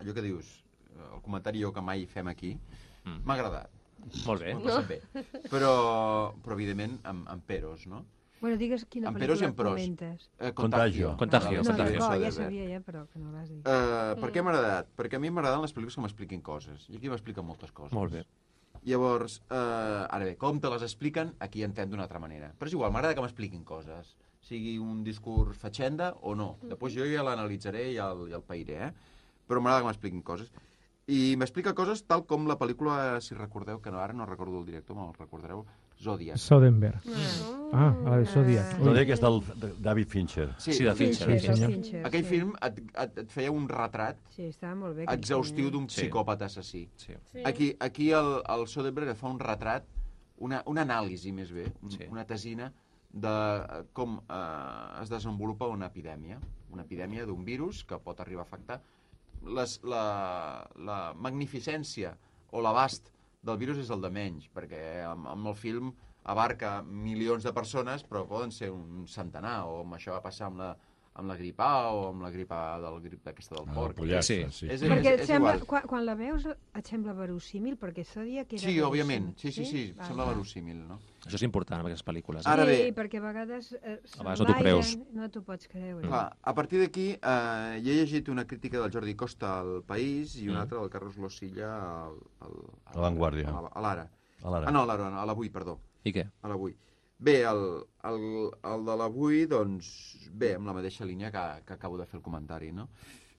allò 0.00 0.14
que 0.14 0.22
dius, 0.22 0.64
el 1.14 1.20
comentari 1.20 1.60
jo 1.62 1.70
que 1.70 1.82
mai 1.82 2.06
fem 2.06 2.28
aquí, 2.28 2.56
Mm. 3.04 3.20
m'ha 3.26 3.34
agradat. 3.34 3.68
Molt 4.26 4.42
bé. 4.42 4.54
Passat 4.64 4.88
bé. 4.88 4.98
Però, 5.50 5.70
però 6.44 6.56
evidentment, 6.58 6.98
amb, 7.04 7.26
amb 7.28 7.44
peros, 7.48 7.86
no? 7.90 8.04
Bueno, 8.40 8.58
digues 8.60 8.82
quina 8.92 9.08
Amb 9.08 9.16
peros 9.18 9.40
i 9.40 9.46
pel·lícula 9.46 9.48
amb 9.48 9.56
pros. 9.56 9.72
comentes. 9.72 10.24
Eh, 10.38 10.52
Contagio. 10.52 11.14
Contagio, 11.16 11.62
No, 11.62 11.68
Contagio. 11.70 11.98
d'acord, 12.00 12.22
ja 12.26 12.30
sabia 12.32 12.66
ja, 12.68 12.80
però 12.84 13.06
que 13.08 13.18
no 13.18 13.30
l'has 13.32 13.48
dit. 13.48 13.62
Uh, 13.64 14.18
per 14.20 14.30
què 14.34 14.42
m'ha 14.44 14.52
agradat? 14.52 14.90
Perquè 14.98 15.16
a 15.16 15.22
mi 15.22 15.30
m'agraden 15.32 15.62
les 15.64 15.72
pel·lícules 15.72 15.94
que 15.96 16.02
m'expliquin 16.04 16.42
coses. 16.44 16.84
I 16.90 16.98
aquí 16.98 17.08
m'expliquen 17.08 17.46
moltes 17.46 17.72
coses. 17.72 17.94
Molt 17.96 18.12
bé. 18.12 18.24
Llavors, 18.84 19.38
uh, 19.48 20.04
ara 20.12 20.26
bé, 20.28 20.34
com 20.36 20.58
te 20.60 20.68
les 20.68 20.82
expliquen, 20.84 21.32
aquí 21.40 21.62
entenc 21.64 21.88
d'una 21.90 22.02
altra 22.04 22.20
manera. 22.20 22.52
Però 22.58 22.68
és 22.68 22.74
igual, 22.76 22.92
m'agrada 22.92 23.14
que 23.16 23.24
m'expliquin 23.24 23.64
coses. 23.64 24.12
Sigui 24.44 24.76
un 24.78 25.02
discurs 25.06 25.56
fatxenda 25.56 26.10
o 26.20 26.34
no. 26.36 26.58
Després 26.68 26.92
jo 26.98 27.06
ja 27.08 27.22
l'analitzaré 27.24 27.86
i 27.94 27.96
el, 27.96 28.26
i 28.28 28.34
el 28.36 28.42
pairé, 28.44 28.90
eh? 28.90 28.92
Però 29.48 29.62
m'agrada 29.62 29.80
que 29.86 29.88
m'expliquin 29.88 30.20
coses. 30.22 30.52
I 31.06 31.34
m'explica 31.36 31.74
coses 31.76 32.00
tal 32.08 32.22
com 32.24 32.46
la 32.48 32.54
pel·lícula, 32.56 33.20
si 33.20 33.34
recordeu, 33.36 33.80
que 33.84 33.90
no, 33.92 33.98
ara 34.00 34.14
no 34.16 34.24
recordo 34.24 34.58
el 34.62 34.64
director, 34.64 34.96
me'l 34.96 35.12
recordareu, 35.18 35.64
Zodiac. 36.00 36.38
Soderbergh. 36.40 37.04
Mm. 37.04 37.74
Ah, 37.76 37.90
la 38.06 38.16
de 38.22 38.24
Zodiac. 38.26 38.78
Dic 38.80 39.06
que 39.10 39.12
és 39.12 39.20
del 39.20 39.36
de 39.60 39.68
David 39.84 40.08
Fincher. 40.08 40.46
Sí, 40.58 40.72
de 40.82 40.94
Fincher, 40.94 41.28
Fincher, 41.28 41.52
Fincher. 41.54 41.68
Fincher, 41.74 42.06
Aquell 42.08 42.24
sí. 42.24 42.28
film 42.30 42.54
et, 42.62 42.80
et, 43.04 43.18
et 43.24 43.30
feia 43.30 43.52
un 43.52 43.68
retrat 43.68 44.16
Sí, 44.34 44.46
estava 44.48 44.74
molt 44.80 44.96
bé. 44.96 45.04
exhaustiu 45.12 45.70
d'un 45.70 45.88
Sí. 45.90 46.00
psicòpata 46.06 46.46
assassí. 46.46 46.88
Sí. 46.96 47.12
Sí. 47.32 47.42
Aquí, 47.44 47.76
aquí 47.80 48.10
el, 48.10 48.40
el 48.56 48.66
Soderbergh 48.66 49.10
et 49.12 49.16
fa 49.20 49.28
un 49.28 49.38
retrat, 49.40 49.84
una, 50.38 50.62
una 50.66 50.82
anàlisi 50.88 51.32
més 51.32 51.52
bé, 51.52 51.68
un, 51.82 51.90
Sí. 51.90 52.08
una 52.10 52.24
tesina 52.24 52.72
de 53.12 53.28
eh, 53.28 53.84
com 53.92 54.18
eh, 54.28 55.02
es 55.02 55.10
desenvolupa 55.12 55.68
una 55.68 55.86
epidèmia, 55.92 56.40
una 56.72 56.82
epidèmia 56.82 57.26
d'un 57.26 57.44
virus 57.44 57.84
que 57.84 57.98
pot 58.02 58.18
arribar 58.20 58.42
a 58.42 58.48
afectar 58.48 58.80
les, 59.46 59.76
la, 59.84 60.04
la 60.76 60.98
magnificència 61.16 62.14
o 62.52 62.62
l'abast 62.64 63.10
del 63.44 63.58
virus 63.60 63.82
és 63.82 63.90
el 63.92 64.02
de 64.04 64.10
menys, 64.10 64.48
perquè 64.54 65.04
amb, 65.04 65.28
amb 65.28 65.52
el 65.52 65.56
film 65.58 65.92
abarca 66.32 66.78
milions 66.82 67.44
de 67.44 67.52
persones, 67.52 68.04
però 68.08 68.24
poden 68.28 68.52
ser 68.54 68.70
un 68.72 69.04
centenar, 69.10 69.64
o 69.68 69.82
amb 69.82 69.98
això 69.98 70.14
va 70.16 70.24
passar 70.24 70.48
amb 70.48 70.62
la, 70.62 70.70
amb 71.16 71.28
la 71.30 71.36
grip 71.38 71.60
A 71.60 71.92
o 71.94 72.08
amb 72.08 72.22
la 72.22 72.30
grip 72.34 72.50
A 72.52 72.78
del 72.82 73.00
grip 73.00 73.22
d'aquesta 73.22 73.54
del 73.54 73.68
Ah, 73.68 73.74
porc. 73.74 73.94
pollastre, 73.96 74.50
Sí. 74.50 74.66
sí. 74.66 74.66
És, 74.72 74.82
Perquè 74.82 75.12
és, 75.14 75.20
és 75.20 75.26
sembla, 75.28 75.54
igual. 75.54 75.66
quan, 75.66 75.82
quan 75.86 76.04
la 76.06 76.14
veus 76.16 76.44
et 76.46 76.86
sembla 76.86 77.12
verosímil, 77.14 77.76
perquè 77.78 78.04
Zodiac 78.04 78.52
era 78.52 78.60
Sí, 78.62 78.80
òbviament. 78.80 79.36
Sí, 79.38 79.52
sí, 79.52 79.64
sí, 79.64 79.92
Val, 79.96 80.06
sembla 80.08 80.24
verosímil, 80.26 80.80
no? 80.88 80.98
Això 81.24 81.36
és 81.36 81.42
important 81.42 81.78
amb 81.80 81.86
aquestes 81.86 82.04
pel·lícules. 82.04 82.40
Eh? 82.44 82.50
Ara 82.50 82.64
sí, 82.64 82.70
bé. 82.82 82.94
perquè 82.94 83.18
a 83.18 83.20
vegades... 83.20 83.72
Eh, 83.80 84.00
A 84.18 84.22
vegades 84.22 84.40
no 84.40 84.46
t'ho 84.46 84.54
creus. 84.58 84.98
No 85.12 85.30
t'ho 85.30 85.42
pots 85.42 85.68
creure. 85.68 86.06
Clar, 86.08 86.36
a 86.42 86.54
partir 86.54 86.80
d'aquí, 86.80 87.12
eh, 87.12 87.80
jo 87.84 87.90
he 87.90 87.94
llegit 88.02 88.28
una 88.28 88.44
crítica 88.46 88.80
del 88.80 88.90
Jordi 88.90 89.14
Costa 89.14 89.60
al 89.60 89.82
País 89.86 90.34
i 90.36 90.48
una 90.48 90.58
Mm. 90.58 90.62
altra 90.62 90.80
del 90.80 90.90
Carlos 90.90 91.16
Losilla 91.16 92.04
al, 92.06 92.18
al, 92.40 92.52
A 92.86 92.94
La 92.96 93.00
Vanguardia. 93.02 93.48
a 93.48 93.60
la- 93.62 93.68
a 93.72 93.80
l'Ara. 93.80 94.10
A 94.42 94.50
l'ara. 94.50 94.68
Ah, 94.68 94.70
no, 94.72 94.82
a 94.82 94.86
l'Ara, 94.86 95.08
no, 95.10 95.20
a 95.20 95.24
l'Avui, 95.24 95.48
perdó. 95.48 95.78
I 96.04 96.12
què? 96.12 96.28
A 96.42 96.48
l'Avui. 96.48 96.76
Bé, 97.18 97.42
el, 97.46 97.62
el, 98.04 98.24
el 98.70 98.84
de 98.86 98.96
l'Avui, 98.98 99.44
doncs, 99.50 99.88
bé, 100.32 100.54
amb 100.58 100.66
la 100.68 100.74
mateixa 100.76 101.06
línia 101.06 101.30
que, 101.32 101.44
que 101.66 101.76
acabo 101.76 101.98
de 102.00 102.06
fer 102.10 102.18
el 102.18 102.24
comentari, 102.24 102.72
no? 102.74 102.88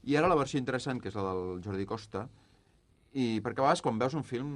I 0.05 0.15
ara 0.15 0.29
la 0.31 0.37
versió 0.39 0.61
interessant, 0.61 1.01
que 1.01 1.09
és 1.11 1.17
la 1.17 1.25
del 1.27 1.61
Jordi 1.65 1.85
Costa, 1.89 2.23
i 3.13 3.41
perquè 3.43 3.61
a 3.61 3.67
vegades 3.67 3.83
quan 3.83 3.99
veus 3.99 4.15
un 4.15 4.23
film, 4.23 4.55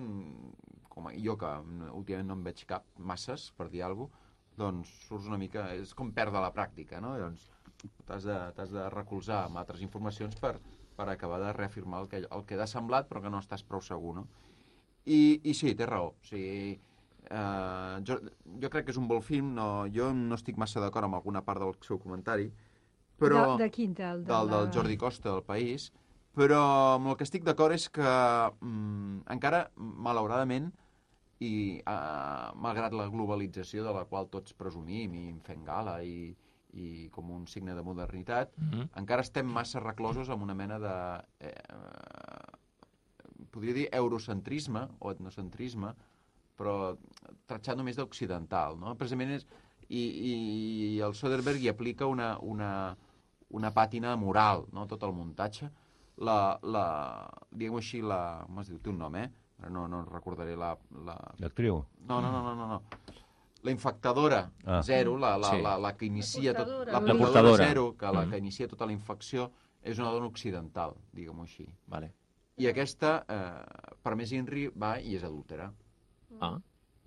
com 0.90 1.12
jo 1.24 1.36
que 1.40 1.52
últimament 1.92 2.32
no 2.32 2.40
en 2.40 2.48
veig 2.48 2.64
cap 2.70 2.88
masses, 3.12 3.50
per 3.58 3.70
dir 3.74 3.84
alguna 3.84 4.10
cosa, 4.10 4.26
doncs 4.60 4.92
surts 5.08 5.30
una 5.30 5.40
mica... 5.40 5.70
És 5.80 5.94
com 5.96 6.12
perdre 6.16 6.42
la 6.44 6.52
pràctica, 6.56 7.00
no? 7.04 7.14
Llavors 7.16 7.46
t'has 8.08 8.26
de, 8.28 8.66
de 8.74 8.90
recolzar 8.92 9.46
amb 9.46 9.62
altres 9.62 9.84
informacions 9.86 10.36
per, 10.42 10.58
per 10.98 11.08
acabar 11.08 11.40
de 11.40 11.54
reafirmar 11.56 12.02
el 12.04 12.10
que, 12.12 12.20
el 12.26 12.44
que 12.48 12.58
t'ha 12.60 12.68
semblat 12.68 13.08
però 13.08 13.22
que 13.24 13.32
no 13.32 13.40
estàs 13.40 13.64
prou 13.64 13.84
segur, 13.86 14.18
no? 14.18 14.26
I, 15.06 15.40
i 15.48 15.56
sí, 15.56 15.72
té 15.80 15.88
raó. 15.88 16.12
O 16.12 16.28
sigui, 16.28 16.76
eh, 17.30 18.02
jo, 18.08 18.20
jo 18.62 18.70
crec 18.70 18.86
que 18.86 18.92
és 18.92 18.98
un 19.02 19.08
bon 19.08 19.22
film, 19.22 19.54
no, 19.56 19.86
jo 19.94 20.12
no 20.14 20.36
estic 20.36 20.58
massa 20.58 20.80
d'acord 20.80 21.06
amb 21.10 21.16
alguna 21.20 21.42
part 21.46 21.60
del 21.60 21.74
seu 21.86 22.00
comentari, 22.00 22.52
però 23.20 23.58
De, 23.58 23.64
de 23.66 23.70
quin 23.72 23.94
tal? 23.96 24.24
De 24.24 24.32
del, 24.32 24.50
del 24.50 24.66
la- 24.68 24.72
Jordi 24.72 24.98
Costa 24.98 25.32
del 25.32 25.44
País, 25.44 25.92
Però 26.40 26.60
amb 26.96 27.08
el 27.10 27.16
que 27.18 27.26
estic 27.26 27.44
d'acord 27.44 27.74
és 27.74 27.90
que 27.90 28.06
mm, 28.62 29.24
encara, 29.34 29.72
malauradament, 29.76 30.70
i 31.42 31.82
uh, 31.82 32.54
malgrat 32.56 32.94
la 32.94 33.08
globalització 33.10 33.84
de 33.84 33.92
la 33.96 34.06
qual 34.06 34.28
tots 34.30 34.54
presumim 34.54 35.14
i 35.16 35.24
en 35.32 35.40
fem 35.42 35.66
gala 35.66 35.98
i, 36.06 36.30
i 36.78 37.10
com 37.12 37.32
un 37.32 37.48
signe 37.48 37.74
de 37.76 37.82
modernitat, 37.84 38.54
Mhm. 38.62 38.90
encara 39.02 39.22
estem 39.26 39.48
massa 39.48 39.80
reclosos 39.82 40.30
amb 40.30 40.44
una 40.44 40.54
mena 40.56 40.78
de... 40.80 40.96
Eh, 41.50 41.54
podria 43.52 43.74
dir 43.74 43.88
eurocentrisme 43.92 44.88
o 45.00 45.12
etnocentrisme, 45.12 45.94
però 46.60 46.96
tractant 47.48 47.80
només 47.80 47.96
d'occidental, 48.00 48.78
no? 48.80 48.96
Precisament 49.00 49.32
és... 49.40 49.46
I, 49.90 50.02
i, 50.06 50.34
i 50.94 51.00
el 51.02 51.16
Soderbergh 51.18 51.64
hi 51.64 51.70
aplica 51.72 52.06
una, 52.06 52.36
una, 52.46 52.96
una 53.58 53.72
pàtina 53.74 54.12
moral, 54.22 54.68
no? 54.76 54.84
Tot 54.92 55.02
el 55.08 55.16
muntatge. 55.18 55.70
La, 56.22 56.60
la, 56.62 56.84
diguem-ho 57.50 57.80
així, 57.82 58.04
la... 58.06 58.20
Com 58.46 58.60
es 58.62 58.70
diu? 58.70 58.78
Té 58.86 58.92
un 58.92 59.00
nom, 59.02 59.16
eh? 59.18 59.24
No, 59.74 59.88
no 59.90 60.04
recordaré 60.12 60.54
la... 60.60 60.76
la... 61.08 61.16
L'actriu. 61.42 61.80
No, 62.06 62.20
no, 62.22 62.30
no, 62.36 62.44
no, 62.46 62.54
no, 62.60 62.68
no. 62.76 63.16
La 63.66 63.74
infectadora 63.74 64.44
Ah. 64.66 64.84
zero, 64.86 65.18
la, 65.18 65.34
la, 65.42 65.50
Sí. 65.56 65.62
la, 65.66 65.74
la 65.88 65.96
que 65.98 66.06
inicia 66.06 66.54
tot... 66.54 66.68
portadora. 66.68 66.92
La 66.92 67.00
La 67.00 67.00
portadora 67.00 67.26
portadora. 67.42 67.66
zero, 67.66 67.88
que 67.98 68.06
la 68.06 68.22
Mhm. 68.26 68.30
que 68.32 68.38
inicia 68.38 68.68
tota 68.68 68.86
la 68.86 68.94
infecció, 68.94 69.50
és 69.82 69.98
una 69.98 70.12
dona 70.12 70.28
occidental, 70.28 70.94
diguem-ho 71.12 71.44
així. 71.50 71.66
Vale. 71.88 72.14
I 72.58 72.68
aquesta, 72.68 73.24
eh, 73.28 73.96
per 74.04 74.16
més 74.16 74.32
Inri, 74.38 74.68
va 74.70 75.00
i 75.00 75.16
és 75.16 75.24
adúltera. 75.24 75.72
Ah, 76.40 76.58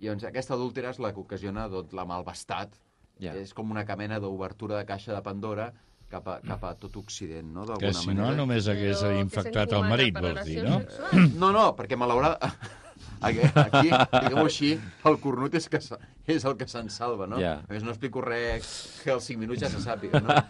I 0.03 0.11
doncs 0.11 0.25
aquesta 0.29 0.55
adúltera 0.55 0.91
és 0.91 0.99
la 0.99 1.13
que 1.15 1.21
ocasiona 1.23 1.69
tot 1.71 1.93
la 1.95 2.05
malvestat. 2.09 2.75
ja. 3.23 3.35
És 3.39 3.55
com 3.55 3.71
una 3.71 3.85
mena 3.97 4.19
d'obertura 4.21 4.79
de 4.81 4.85
caixa 4.85 5.15
de 5.15 5.23
Pandora 5.23 5.73
cap 6.11 6.27
a, 6.29 6.41
cap 6.45 6.65
a 6.65 6.75
tot 6.77 6.97
Occident, 6.97 7.53
no? 7.55 7.65
Que 7.79 7.93
si 7.95 8.09
no, 8.11 8.27
manera. 8.27 8.37
només 8.37 8.69
hagués 8.69 9.01
Però 9.01 9.21
infectat 9.21 9.73
el 9.73 9.87
marit, 9.89 10.19
vols 10.19 10.45
dir, 10.45 10.63
no? 10.65 10.81
sexuals. 10.81 11.35
No, 11.41 11.53
no, 11.53 11.71
perquè 11.79 11.97
malauradament... 11.97 12.81
Aquí, 13.23 13.41
aquí 13.55 13.89
diguem-ho 13.91 14.45
així, 14.45 14.73
el 15.09 15.19
cornut 15.23 15.55
és, 15.55 15.69
que 15.71 15.81
se- 15.81 15.99
és 16.27 16.45
el 16.45 16.57
que 16.57 16.67
se'n 16.69 16.89
salva, 16.91 17.27
no? 17.27 17.39
Ja. 17.41 17.61
A 17.63 17.73
més, 17.73 17.83
no 17.87 17.91
explico 17.95 18.21
res 18.21 19.01
que 19.05 19.11
als 19.15 19.25
5 19.31 19.41
minuts 19.41 19.61
ja 19.63 19.71
se 19.71 19.79
sàpiga, 19.83 20.21
no? 20.23 20.35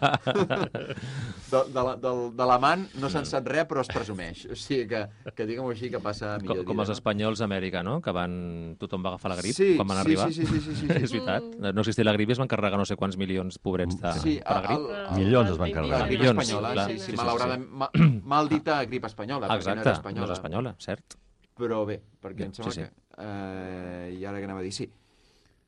De, 1.53 1.59
de, 1.69 1.81
la, 1.85 1.91
del, 2.01 2.19
de 2.33 2.45
l'amant 2.49 2.87
no 2.97 3.09
se'n 3.13 3.27
sap 3.29 3.45
res, 3.51 3.67
però 3.69 3.83
es 3.83 3.89
presumeix. 3.93 4.45
O 4.49 4.55
sigui 4.57 4.87
que, 4.89 5.01
que 5.37 5.45
diguem-ho 5.45 5.69
així, 5.69 5.91
que 5.93 5.99
passa 6.01 6.31
a 6.33 6.39
Com, 6.39 6.47
millor 6.49 6.65
com 6.65 6.81
els 6.81 6.89
espanyols 6.95 7.43
a 7.43 7.45
Amèrica, 7.45 7.83
no? 7.85 7.99
Que 8.01 8.13
van... 8.15 8.33
Tothom 8.81 9.03
va 9.05 9.11
agafar 9.13 9.29
la 9.35 9.37
grip 9.37 9.53
Sí, 9.53 9.67
quan 9.77 9.91
van 9.91 9.99
sí, 9.99 10.03
arribar. 10.07 10.27
sí, 10.33 10.39
sí, 10.41 10.47
sí, 10.47 10.61
sí, 10.65 10.75
sí, 10.79 10.87
sí. 10.87 10.91
és 11.03 11.13
veritat. 11.13 11.45
No 11.69 11.83
existia 11.85 12.07
la 12.07 12.15
grip 12.17 12.33
i 12.33 12.37
es 12.37 12.41
van 12.41 12.49
carregar 12.49 12.79
no 12.81 12.87
sé 12.89 12.97
quants 12.97 13.19
milions 13.21 13.59
pobrets 13.61 13.99
de, 14.01 14.13
Sí, 14.23 14.39
per 14.41 14.57
la 14.57 14.61
el, 14.63 14.67
grip. 14.67 14.89
el, 14.97 15.17
Milions 15.19 15.51
es 15.53 15.61
van 15.61 15.69
la 15.69 15.75
carregar. 15.77 16.01
grip 16.07 16.17
Milions, 16.19 16.41
espanyola, 16.41 16.73
clar. 16.73 16.87
sí, 16.89 16.97
Sí, 16.97 17.05
sí, 17.05 17.11
sí, 17.11 17.17
malauradament, 17.21 17.67
ma, 17.83 17.89
mal 18.33 18.49
dita 18.49 18.79
grip 18.89 19.05
espanyola, 19.11 19.53
Exacte, 19.53 19.85
no 20.15 20.25
és 20.25 20.33
espanyola, 20.39 20.75
cert. 20.81 21.19
Però 21.57 21.83
bé, 21.85 21.99
perquè 22.21 22.47
em 22.47 22.53
Sí, 22.53 22.61
sembla 22.61 22.73
sí. 22.73 22.81
que... 22.81 22.91
Eh, 23.23 24.17
I 24.19 24.25
ara 24.25 24.39
que 24.41 24.45
anava 24.49 24.59
a 24.59 24.65
dir, 24.65 24.71
sí. 24.73 24.87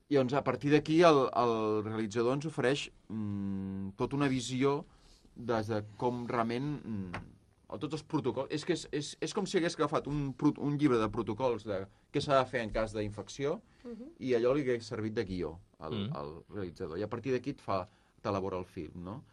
I 0.09 0.15
doncs 0.19 0.33
a 0.37 0.43
partir 0.45 0.71
d'aquí 0.73 0.99
el, 1.05 1.19
el 1.37 1.83
realitzador 1.85 2.33
ens 2.37 2.45
ofereix 2.45 2.87
mm, 3.09 3.95
tota 3.97 4.15
una 4.17 4.27
visió 4.29 4.83
des 5.35 5.67
de 5.71 5.83
com 5.97 6.25
realment... 6.29 6.75
Mm, 6.85 7.23
o 7.67 7.79
tots 7.81 7.97
els 7.97 8.03
protocols... 8.05 8.51
És, 8.53 8.63
que 8.65 8.73
és, 8.77 8.83
és, 8.93 9.07
és 9.25 9.33
com 9.33 9.45
si 9.49 9.57
hagués 9.57 9.73
agafat 9.75 10.05
un, 10.07 10.27
un 10.61 10.75
llibre 10.77 10.99
de 11.01 11.07
protocols 11.09 11.63
de 11.65 11.79
què 12.13 12.21
s'ha 12.21 12.37
de 12.37 12.45
fer 12.51 12.61
en 12.61 12.69
cas 12.71 12.93
d'infecció 12.93 13.55
i 14.21 14.35
allò 14.37 14.53
li 14.53 14.61
hagués 14.61 14.85
servit 14.85 15.13
de 15.17 15.25
guió 15.25 15.55
al, 15.79 15.93
Mhm. 15.97 16.13
al 16.15 16.29
realitzador. 16.53 16.99
I 16.99 17.03
a 17.03 17.09
partir 17.09 17.33
d'aquí 17.33 17.49
et 17.55 17.61
fa 17.61 17.87
t'elabora 18.21 18.57
el 18.61 18.65
film, 18.69 19.01
no? 19.03 19.23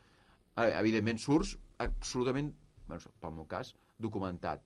Eh, 0.57 0.73
Evidentment 0.81 1.19
surts 1.21 1.59
absolutament, 1.79 2.51
bueno, 2.88 3.12
pel 3.21 3.33
meu 3.37 3.45
cas, 3.47 3.75
documentat. 3.99 4.65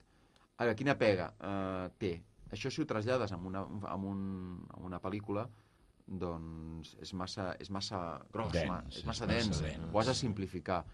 Ara, 0.58 0.74
quina 0.74 0.94
pega 0.96 1.32
eh, 1.40 1.88
té? 2.00 2.14
Això 2.54 2.70
si 2.70 2.80
ho 2.82 2.86
trasllades 2.88 3.32
amb 3.34 3.46
una, 3.50 3.64
amb 3.90 4.04
un, 4.06 4.20
amb 4.72 4.84
una 4.86 5.00
pel·lícula, 5.02 5.48
doncs 6.06 6.94
és 7.02 7.12
massa, 7.18 7.50
és 7.60 7.70
massa 7.74 8.20
gros, 8.32 8.52
Dens, 8.54 8.68
ma, 8.70 8.78
és 8.88 9.00
és 9.00 9.04
massa 9.08 9.26
massa 9.26 9.32
dens, 9.32 9.60
dens. 9.64 9.90
ho 9.92 9.98
has 10.00 10.06
de 10.06 10.14
simplificar. 10.14 10.84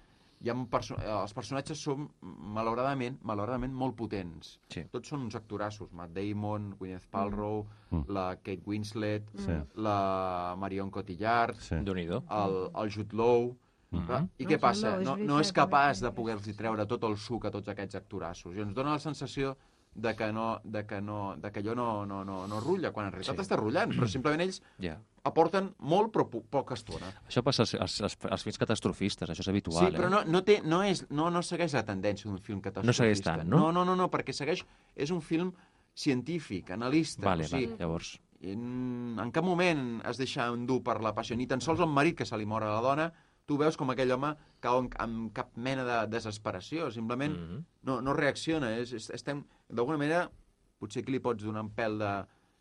Hi 0.42 0.50
ha 0.50 0.54
perso 0.66 0.96
els 0.98 1.32
personatges 1.36 1.78
són, 1.78 2.08
malauradament, 2.56 3.20
malauradament 3.22 3.72
molt 3.78 3.94
potents. 3.94 4.56
Sí. 4.74 4.82
Tots 4.90 5.12
són 5.12 5.22
uns 5.28 5.36
actorassos. 5.38 5.92
Matt 5.94 6.10
Damon, 6.16 6.72
Gwyneth 6.80 7.06
Paltrow, 7.12 7.66
Mm. 7.92 8.06
la 8.08 8.36
Kate 8.42 8.62
Winslet, 8.66 9.28
Sí. 9.36 9.52
la 9.76 10.54
Marion 10.58 10.90
Cotillard, 10.90 11.54
Sí. 11.60 11.74
El, 11.76 12.70
el 12.74 12.90
Jude 12.90 13.14
Law... 13.14 13.52
Mhm. 13.92 14.06
Clar, 14.06 14.22
I 14.38 14.42
El 14.44 14.48
què 14.48 14.56
Jude 14.56 14.58
passa? 14.60 14.96
No, 15.00 15.16
no 15.16 15.40
és 15.40 15.52
capaç 15.52 16.00
de 16.00 16.10
poder-los 16.12 16.56
treure 16.56 16.86
tot 16.86 17.04
el 17.04 17.16
suc 17.18 17.44
a 17.46 17.50
tots 17.50 17.68
aquests 17.68 17.94
actorassos. 18.00 18.56
I 18.56 18.60
ens 18.64 18.74
dona 18.74 18.92
la 18.96 18.98
sensació 18.98 19.56
de 19.94 20.14
que, 20.16 20.32
no, 20.32 20.58
de 20.64 20.86
que, 20.86 21.02
no, 21.02 21.36
de 21.36 21.50
que 21.52 21.60
allò 21.60 21.74
no, 21.76 22.06
no, 22.06 22.24
no, 22.24 22.46
no 22.48 22.60
rutlla, 22.60 22.92
quan 22.92 23.06
en 23.06 23.12
realitat 23.12 23.36
Sí. 23.36 23.42
està 23.42 23.58
rutllant, 23.58 23.92
però 23.92 24.08
simplement 24.08 24.40
ells 24.40 24.62
Ja. 24.80 24.98
aporten 25.22 25.74
molt 25.80 26.10
però 26.14 26.24
po 26.30 26.40
poca 26.48 26.72
estona. 26.74 27.12
Això 27.28 27.42
passa 27.42 27.62
als, 27.62 27.74
als, 27.74 28.00
als, 28.00 28.16
als 28.24 28.42
films 28.42 28.56
catastrofistes, 28.58 29.28
això 29.28 29.40
és 29.40 29.48
habitual, 29.48 29.90
sí, 29.90 29.96
però 29.98 30.06
eh? 30.06 30.10
no, 30.10 30.24
no, 30.24 30.42
té, 30.42 30.62
no, 30.64 30.82
és, 30.82 31.04
no, 31.10 31.28
no 31.28 31.42
segueix 31.42 31.74
la 31.74 31.84
tendència 31.84 32.30
d'un 32.30 32.38
film 32.40 32.62
catastrofista. 32.62 33.02
segueix 33.02 33.20
tant, 33.20 33.44
no? 33.46 33.58
No, 33.58 33.72
no, 33.72 33.84
no, 33.84 33.94
no, 33.94 34.08
perquè 34.10 34.32
segueix... 34.32 34.64
És 34.96 35.10
un 35.10 35.20
film 35.20 35.52
científic, 35.94 36.70
analista. 36.70 37.22
Vale, 37.26 37.44
o 37.44 37.48
sigui, 37.48 37.66
vale, 37.66 37.78
llavors... 37.78 38.20
en, 38.40 39.18
en 39.20 39.30
cap 39.30 39.44
moment 39.44 40.00
es 40.08 40.16
deixa 40.18 40.48
endur 40.50 40.80
per 40.82 41.00
la 41.02 41.12
passió, 41.14 41.36
ni 41.36 41.46
tan 41.46 41.60
sols 41.60 41.78
el 41.80 41.86
marit 41.92 42.16
que 42.18 42.24
se 42.26 42.36
li 42.38 42.46
mor 42.46 42.64
a 42.64 42.72
la 42.72 42.80
dona, 42.80 43.12
tu 43.46 43.56
veus 43.58 43.76
com 43.76 43.90
aquell 43.90 44.12
home 44.14 44.34
cau 44.62 44.78
en, 44.82 44.88
amb 45.02 45.32
cap 45.34 45.50
mena 45.56 45.84
de 45.84 45.98
desesperació, 46.12 46.90
simplement 46.94 47.34
Mhm. 47.36 47.64
no, 47.88 48.00
no 48.00 48.14
reacciona. 48.14 48.76
És, 48.78 48.92
és, 48.92 49.10
estem, 49.10 49.44
d'alguna 49.68 49.98
manera, 49.98 50.30
potser 50.78 51.04
que 51.04 51.12
li 51.12 51.20
pots 51.20 51.44
donar 51.44 51.62
un 51.62 51.70
pèl 51.74 51.98
de, 51.98 52.12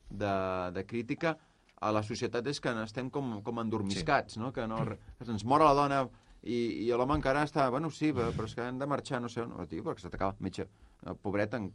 de, 0.10 0.34
de 0.74 0.86
crítica 0.86 1.38
a 1.82 1.92
la 1.92 2.04
societat 2.04 2.46
és 2.48 2.60
que 2.62 2.70
estem 2.84 3.10
com, 3.10 3.42
com 3.42 3.60
endormiscats, 3.60 4.34
sí. 4.36 4.40
no? 4.40 4.52
que 4.54 4.68
no, 4.68 4.78
se'ns 5.26 5.46
mor 5.46 5.64
la 5.66 5.74
dona 5.74 6.04
i, 6.44 6.86
i 6.86 6.90
l'home 6.94 7.16
encara 7.18 7.44
està, 7.46 7.70
bueno, 7.74 7.90
sí, 7.90 8.12
però, 8.14 8.32
però 8.36 8.46
és 8.46 8.54
que 8.56 8.62
han 8.62 8.78
de 8.78 8.86
marxar, 8.90 9.22
no 9.22 9.30
sé, 9.30 9.46
no, 9.46 9.66
tio, 9.70 9.84
perquè 9.84 10.02
se 10.02 10.10
t'acaba, 10.10 10.36
metge, 10.40 10.68
eh, 11.06 11.14
pobret, 11.22 11.54
en, 11.58 11.72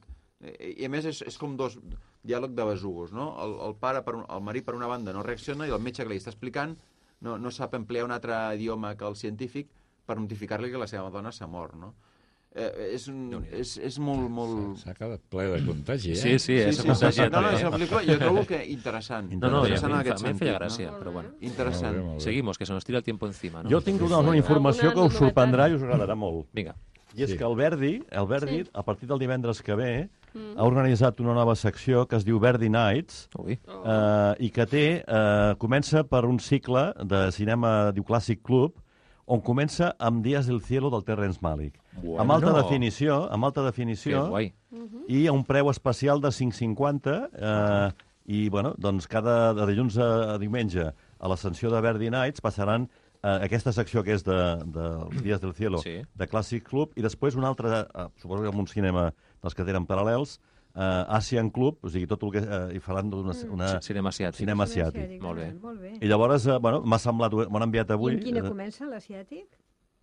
i 0.60 0.84
a 0.86 0.90
més 0.92 1.06
és, 1.06 1.22
és 1.26 1.38
com 1.38 1.56
dos 1.56 1.78
diàleg 2.26 2.54
de 2.54 2.64
besugos, 2.68 3.12
no? 3.14 3.32
El, 3.42 3.56
el 3.68 3.74
pare, 3.82 4.02
per 4.06 4.14
un, 4.18 4.24
el 4.30 4.42
marit 4.42 4.66
per 4.66 4.74
una 4.74 4.86
banda 4.90 5.12
no 5.14 5.22
reacciona 5.26 5.66
i 5.66 5.70
el 5.74 5.80
metge 5.82 6.04
que 6.04 6.10
li 6.10 6.18
està 6.18 6.30
explicant 6.34 6.76
no, 7.20 7.38
no 7.38 7.50
sap 7.50 7.74
emplear 7.74 8.04
un 8.04 8.12
altre 8.12 8.34
idioma 8.56 8.96
que 8.96 9.04
el 9.08 9.16
científic 9.16 9.68
per 10.06 10.18
notificar-li 10.20 10.70
que 10.70 10.78
la 10.78 10.86
seva 10.86 11.10
dona 11.10 11.32
s'ha 11.32 11.46
mort, 11.46 11.74
no? 11.74 11.94
Eh, 12.56 12.92
és, 12.94 13.04
un, 13.12 13.42
és, 13.52 13.74
és 13.84 13.98
molt, 14.00 14.30
molt... 14.32 14.78
S'ha 14.80 14.94
quedat 14.96 15.20
ple 15.28 15.44
de 15.50 15.58
contagi, 15.66 16.12
eh? 16.12 16.16
Sí, 16.16 16.38
sí, 16.38 16.54
eh? 16.56 16.70
sí, 16.72 16.76
s'ha 16.78 16.82
sí, 16.82 16.88
contagiat, 16.88 17.32
no, 17.34 17.42
no, 17.44 17.50
és 17.52 17.60
una 17.66 17.72
pel·lícula, 17.74 18.00
jo 18.06 18.16
trobo 18.22 18.44
que 18.48 18.60
interessant. 18.72 19.28
No, 19.34 19.50
no, 19.50 19.60
interessant 19.66 19.92
en 19.92 19.98
a 19.98 20.02
mi 20.06 20.14
fa- 20.14 20.34
feia 20.38 20.54
gràcia, 20.58 20.90
no? 20.92 21.00
però 21.02 21.12
bueno. 21.18 21.34
Interessant. 21.44 21.92
Molt 21.92 22.00
bé, 22.00 22.06
molt 22.06 22.18
bé. 22.22 22.24
Seguimos, 22.24 22.56
que 22.56 22.64
se 22.64 22.72
nos 22.72 22.84
tira 22.88 22.96
el 22.98 23.04
tiempo 23.04 23.26
encima, 23.26 23.62
no? 23.62 23.68
Jo 23.68 23.82
tinc 23.84 24.00
una, 24.08 24.22
una 24.24 24.36
informació 24.38 24.94
que 24.94 25.04
us 25.04 25.18
sorprendrà 25.20 25.68
i 25.68 25.76
us 25.76 25.82
agradarà 25.84 26.16
molt. 26.16 26.46
Vinga. 26.56 26.72
I 27.16 27.24
és 27.24 27.30
Sí. 27.30 27.36
que 27.36 27.44
el 27.44 27.56
Verdi, 27.56 27.92
el 28.10 28.26
Verdi 28.26 28.62
Sí. 28.64 28.70
a 28.72 28.82
partir 28.82 29.08
del 29.08 29.18
divendres 29.18 29.60
que 29.60 29.74
ve, 29.74 30.08
Mm. 30.36 30.54
ha 30.60 30.64
organitzat 30.68 31.20
una 31.24 31.32
nova 31.34 31.54
secció 31.56 32.06
que 32.06 32.16
es 32.20 32.24
diu 32.28 32.38
Verdi 32.38 32.68
Nights, 32.68 33.28
Ui. 33.40 33.56
Oh. 33.66 33.82
eh, 33.88 34.34
i 34.44 34.50
que 34.52 34.66
té, 34.68 34.82
eh, 35.00 35.54
comença 35.58 36.04
per 36.04 36.24
un 36.28 36.38
cicle 36.38 36.92
de 37.08 37.30
cinema, 37.32 37.90
diu 37.96 38.04
Clàssic 38.04 38.42
Club, 38.44 38.74
on 39.26 39.40
comença 39.42 39.94
amb 39.98 40.20
Dies 40.22 40.46
del 40.46 40.60
Cielo 40.62 40.90
del 40.92 41.02
Terrence 41.02 41.40
Malick. 41.42 41.80
Bueno. 41.96 42.20
Amb 42.22 42.30
alta 42.36 42.52
definició, 42.60 43.24
amb 43.32 43.44
alta 43.48 43.62
Que 43.62 43.70
definició, 43.72 44.28
guai. 44.28 44.52
i 45.08 45.26
a 45.26 45.32
un 45.32 45.42
preu 45.44 45.70
especial 45.70 46.20
de 46.20 46.28
5,50 46.28 47.16
eh, 47.32 47.92
i 48.26 48.48
bueno, 48.50 48.74
doncs 48.78 49.06
cada 49.08 49.54
de 49.54 49.66
dilluns 49.66 49.96
a, 49.98 50.34
a 50.34 50.38
diumenge 50.38 50.84
a 50.92 51.28
l'ascensió 51.28 51.70
de 51.70 51.80
Verdi 51.80 52.10
Nights 52.10 52.40
passaran 52.44 52.88
eh, 53.22 53.38
aquesta 53.46 53.72
secció 53.72 54.02
que 54.04 54.12
és 54.14 54.22
de, 54.26 54.36
de 54.66 54.86
Dies 55.22 55.40
del 55.40 55.54
Cielo 55.54 55.78
Sí. 55.82 55.96
de 56.14 56.26
Classic 56.30 56.62
Club 56.62 56.92
i 56.98 57.02
després 57.02 57.34
una 57.38 57.48
altra, 57.48 57.86
eh, 57.86 58.06
suposo 58.22 58.42
que 58.42 58.48
amb 58.52 58.60
un 58.62 58.66
cinema 58.70 59.08
dels 59.42 59.54
que 59.54 59.64
tenen 59.64 59.86
paral·lels 59.86 60.38
eh, 60.76 61.04
Asian 61.08 61.50
Club, 61.50 61.78
o 61.82 61.88
sigui, 61.88 62.06
tot 62.06 62.22
el 62.22 62.32
que... 62.32 62.38
Eh, 62.44 62.76
i 62.76 62.78
faran 62.80 63.08
d'una 63.10 63.32
una, 63.50 63.68
Sí, 63.80 63.88
cinema 63.92 64.10
asiàtic. 64.10 64.36
cinema 64.42 64.64
asiàtic. 64.64 65.20
Molt 65.22 65.38
bé. 65.38 65.52
Molt 65.62 65.80
bé. 65.80 65.92
I 66.00 66.06
llavors, 66.06 66.46
eh, 66.46 66.58
bueno, 66.60 66.82
m'ha 66.82 66.98
semblat, 66.98 67.32
m'ho 67.32 67.56
han 67.56 67.62
enviat 67.68 67.90
I 67.90 67.92
avui. 67.94 68.14
amb 68.14 68.22
quina 68.24 68.40
eh, 68.44 68.48
comença, 68.48 68.84
l'asiàtic? 68.86 69.46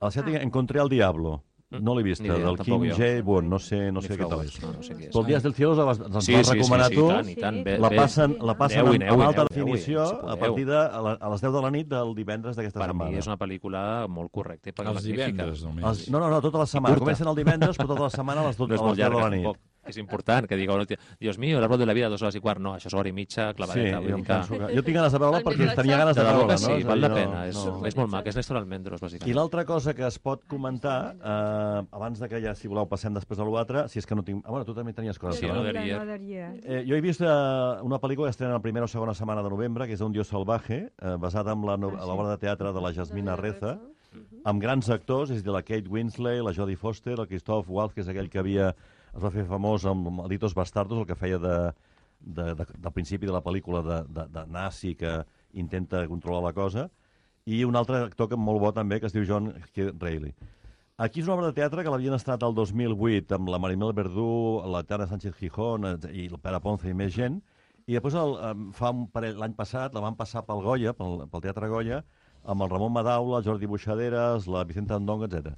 L'asiàtic 0.02 0.36
Ah. 0.36 0.41
encontré 0.43 0.80
el 0.82 0.89
Diablo. 0.89 1.41
No 1.81 1.95
l'he 1.95 2.03
vist, 2.03 2.21
idea, 2.21 2.45
del 2.45 2.57
jo. 2.91 2.95
J. 2.97 3.21
Bond, 3.23 3.49
no 3.49 3.59
sé, 3.59 3.91
no 3.91 4.01
sé 4.01 4.17
què 4.17 4.27
tal 4.29 4.43
és. 4.45 4.62
No, 4.62 4.73
no 4.73 4.83
sé 4.83 4.93
és. 5.07 5.13
Però 5.13 5.21
el 5.21 5.25
Dies 5.27 5.43
del 5.43 5.53
Cielo 5.53 5.73
ens 5.73 6.25
Sí, 6.25 6.33
vas 6.33 6.47
sí, 6.47 6.53
sí, 6.53 6.59
recomanar 6.59 6.89
sí, 6.89 6.95
tu. 6.95 7.05
i 7.05 7.13
tant, 7.13 7.29
i 7.29 7.36
tant. 7.36 7.81
La 7.81 7.89
passen, 7.89 8.38
la 8.41 8.55
passen 8.57 8.79
Aneu-hi, 8.83 9.01
amb, 9.01 9.12
amb 9.13 9.21
alta 9.29 9.45
definició 9.49 10.05
si 10.05 10.15
a 10.33 10.36
partir 10.38 10.65
de 10.67 10.77
a, 10.77 11.01
les 11.33 11.41
10 11.41 11.53
de 11.53 11.62
la 11.62 11.71
nit 11.71 11.88
del 11.88 12.15
divendres 12.15 12.55
d'aquesta 12.55 12.79
Per 12.79 12.88
setmana. 12.89 13.12
mi 13.12 13.17
és 13.17 13.27
una 13.27 13.38
pel·lícula 13.38 14.07
molt 14.07 14.31
correcta 14.31 14.69
i 14.69 14.73
Els 14.77 15.03
divendres, 15.03 15.63
només. 15.63 15.83
Els, 15.86 16.09
no, 16.09 16.19
no, 16.19 16.29
no, 16.29 16.41
tota 16.41 16.57
la 16.59 16.65
setmana. 16.65 16.97
Comencen 16.99 17.27
el 17.27 17.36
divendres, 17.36 17.77
però 17.77 17.88
tota 17.88 18.03
la 18.03 18.09
setmana 18.09 18.41
a 18.41 18.47
les, 18.47 18.57
12, 18.62 18.69
No 18.69 18.75
és 18.75 18.81
a 18.81 18.83
molt 18.83 18.97
les 18.97 18.97
10 18.97 19.09
de 19.09 19.15
llarga, 19.15 19.29
la 19.29 19.36
nit. 19.36 19.72
És 19.86 19.98
important, 19.98 20.48
que 20.48 20.56
digueu, 20.56 20.80
Dios 21.19 21.38
mío, 21.38 21.60
l'arbol 21.60 21.78
de 21.80 21.86
la 21.86 21.93
vida, 21.93 22.08
dues 22.10 22.22
hores 22.22 22.36
i 22.36 22.39
quart. 22.39 22.60
No, 22.62 22.76
això 22.76 22.88
és 22.88 22.93
hora 22.93 23.10
i 23.10 23.12
mitja, 23.12 23.50
Sí, 23.52 23.56
clavadeta. 23.58 23.98
jo, 23.98 24.02
vull 24.04 24.12
em 24.12 24.22
dir 24.22 24.26
que... 24.26 24.58
que... 24.67 24.76
jo 24.78 24.84
tinc 24.84 24.96
ganes 24.98 25.12
de 25.12 25.19
veure-la 25.19 25.39
El 25.39 25.43
perquè 25.46 25.76
tenia 25.76 25.98
ganes 25.98 26.15
de 26.15 26.24
De 26.24 26.28
veure-la, 26.30 26.56
que 26.56 26.62
no? 26.62 26.78
sí, 26.78 26.84
val 26.84 27.02
la 27.02 27.10
no- 27.10 27.15
pena. 27.15 27.48
És, 27.48 27.56
no. 27.65 27.86
és 27.86 27.96
molt 27.98 28.12
maca, 28.12 28.30
és 28.30 28.36
Néstor 28.36 28.58
Almendros, 28.58 29.02
I 29.02 29.06
bàsicament. 29.06 29.36
l'altra 29.36 29.65
cosa 29.65 29.93
que 29.93 30.06
es 30.08 30.19
pot 30.19 30.46
comentar, 30.48 31.15
eh, 31.15 31.88
abans 31.91 32.19
de 32.19 32.30
que 32.30 32.41
ja, 32.41 32.56
si 32.56 32.67
voleu, 32.67 32.88
passem 32.88 33.13
després 33.13 33.39
a 33.39 33.43
l'altre, 33.46 33.88
si 33.89 34.00
és 34.00 34.06
que 34.06 34.15
no 34.15 34.24
tinc... 34.24 34.43
Ah, 34.46 34.52
bueno, 34.52 34.65
tu 34.65 34.74
també 34.74 34.93
tenies 34.93 35.19
coses. 35.19 35.39
Sí, 35.39 35.48
no? 35.48 35.56
no, 35.56 35.63
de-. 35.63 36.60
Eh, 36.63 36.84
jo 36.88 36.96
he 36.96 37.02
vist 37.02 37.22
eh, 37.22 37.28
una 37.84 38.00
pel·lícula 38.00 38.28
que 38.28 38.32
estrena 38.38 38.54
la 38.54 38.62
primera 38.62 38.86
o 38.86 38.88
segona 38.88 39.13
setmana 39.13 39.43
de 39.43 39.50
novembre, 39.50 39.88
que 39.88 39.93
és 39.93 40.02
Un 40.02 40.12
dios 40.12 40.28
salvaje, 40.28 40.91
eh, 41.02 41.15
basada 41.19 41.52
en 41.54 41.65
la 41.65 41.78
no- 41.78 41.91
Ah, 41.93 42.02
sí. 42.02 42.08
l'obra 42.08 42.30
de 42.32 42.38
teatre 42.38 42.72
de 42.74 42.82
la 42.82 42.93
Jasmina 42.93 43.36
Reza, 43.36 43.80
amb 44.46 44.62
grans 44.62 44.89
actors, 44.89 45.30
és 45.32 45.39
a 45.39 45.43
dir, 45.43 45.52
la 45.54 45.62
Kate 45.63 45.88
Winslet, 45.89 46.41
la 46.43 46.54
Jodie 46.54 46.76
Foster, 46.78 47.15
el 47.19 47.28
Christoph 47.28 47.69
Waltz, 47.69 47.93
que 47.96 48.02
és 48.02 48.08
aquell 48.08 48.30
que 48.30 48.39
havia, 48.39 48.76
es 49.13 49.21
va 49.21 49.32
fer 49.34 49.45
famós 49.49 49.86
amb 49.89 50.10
Malditos 50.19 50.56
Bastardos, 50.58 50.99
el 50.99 51.08
que 51.10 51.17
feia 51.19 51.39
de, 51.41 51.56
de, 52.19 52.49
de, 52.58 52.65
del 52.65 52.95
principi 52.95 53.30
de 53.30 53.36
la 53.36 53.43
pel·lícula 53.45 53.84
de, 53.86 54.02
de, 54.10 54.28
de 54.34 54.45
nazi 54.49 54.95
que 54.99 55.21
intenta 55.54 56.06
controlar 56.10 56.43
la 56.47 56.54
cosa, 56.58 56.89
i 57.45 57.63
un 57.67 57.76
altre 57.76 58.06
actor 58.08 58.30
que 58.32 58.39
molt 58.39 58.62
bo 58.63 58.71
també, 58.73 58.99
que 58.99 59.10
es 59.10 59.15
diu 59.15 59.26
John 59.28 59.52
K. 59.76 59.91
Reilly. 60.02 60.34
Aquí 61.04 61.21
és 61.21 61.28
una 61.28 61.36
obra 61.36 61.49
de 61.49 61.58
teatre 61.58 61.84
que 61.84 61.91
l'havien 61.91 62.13
estrenat 62.15 62.45
el 62.45 62.54
2008 62.56 63.36
amb 63.36 63.49
la 63.49 63.60
Marimel 63.60 63.95
Verdú, 63.97 64.62
la 64.69 64.84
Tana 64.88 65.08
Sánchez 65.10 65.36
Gijón 65.39 65.88
eh, 65.89 65.95
i 66.13 66.28
el 66.30 66.39
Pere 66.39 66.62
Ponce 66.63 66.89
i 66.89 66.93
més 66.97 67.13
gent, 67.15 67.41
i 67.89 67.97
després 67.97 68.15
el, 68.15 68.38
fa 68.78 68.93
un 68.95 69.08
parell, 69.12 69.39
l'any 69.41 69.56
passat 69.58 69.95
la 69.97 70.04
van 70.06 70.15
passar 70.15 70.45
pel 70.47 70.62
Goya, 70.63 70.93
pel, 70.95 71.26
pel 71.32 71.43
Teatre 71.43 71.67
Goya, 71.71 72.04
amb 72.47 72.63
el 72.63 72.71
Ramon 72.71 72.93
Madaula, 72.95 73.41
el 73.41 73.47
Jordi 73.47 73.67
Buixaderes, 73.67 74.47
la 74.47 74.63
Vicenta 74.69 74.95
Andonga, 74.95 75.28
etc. 75.28 75.58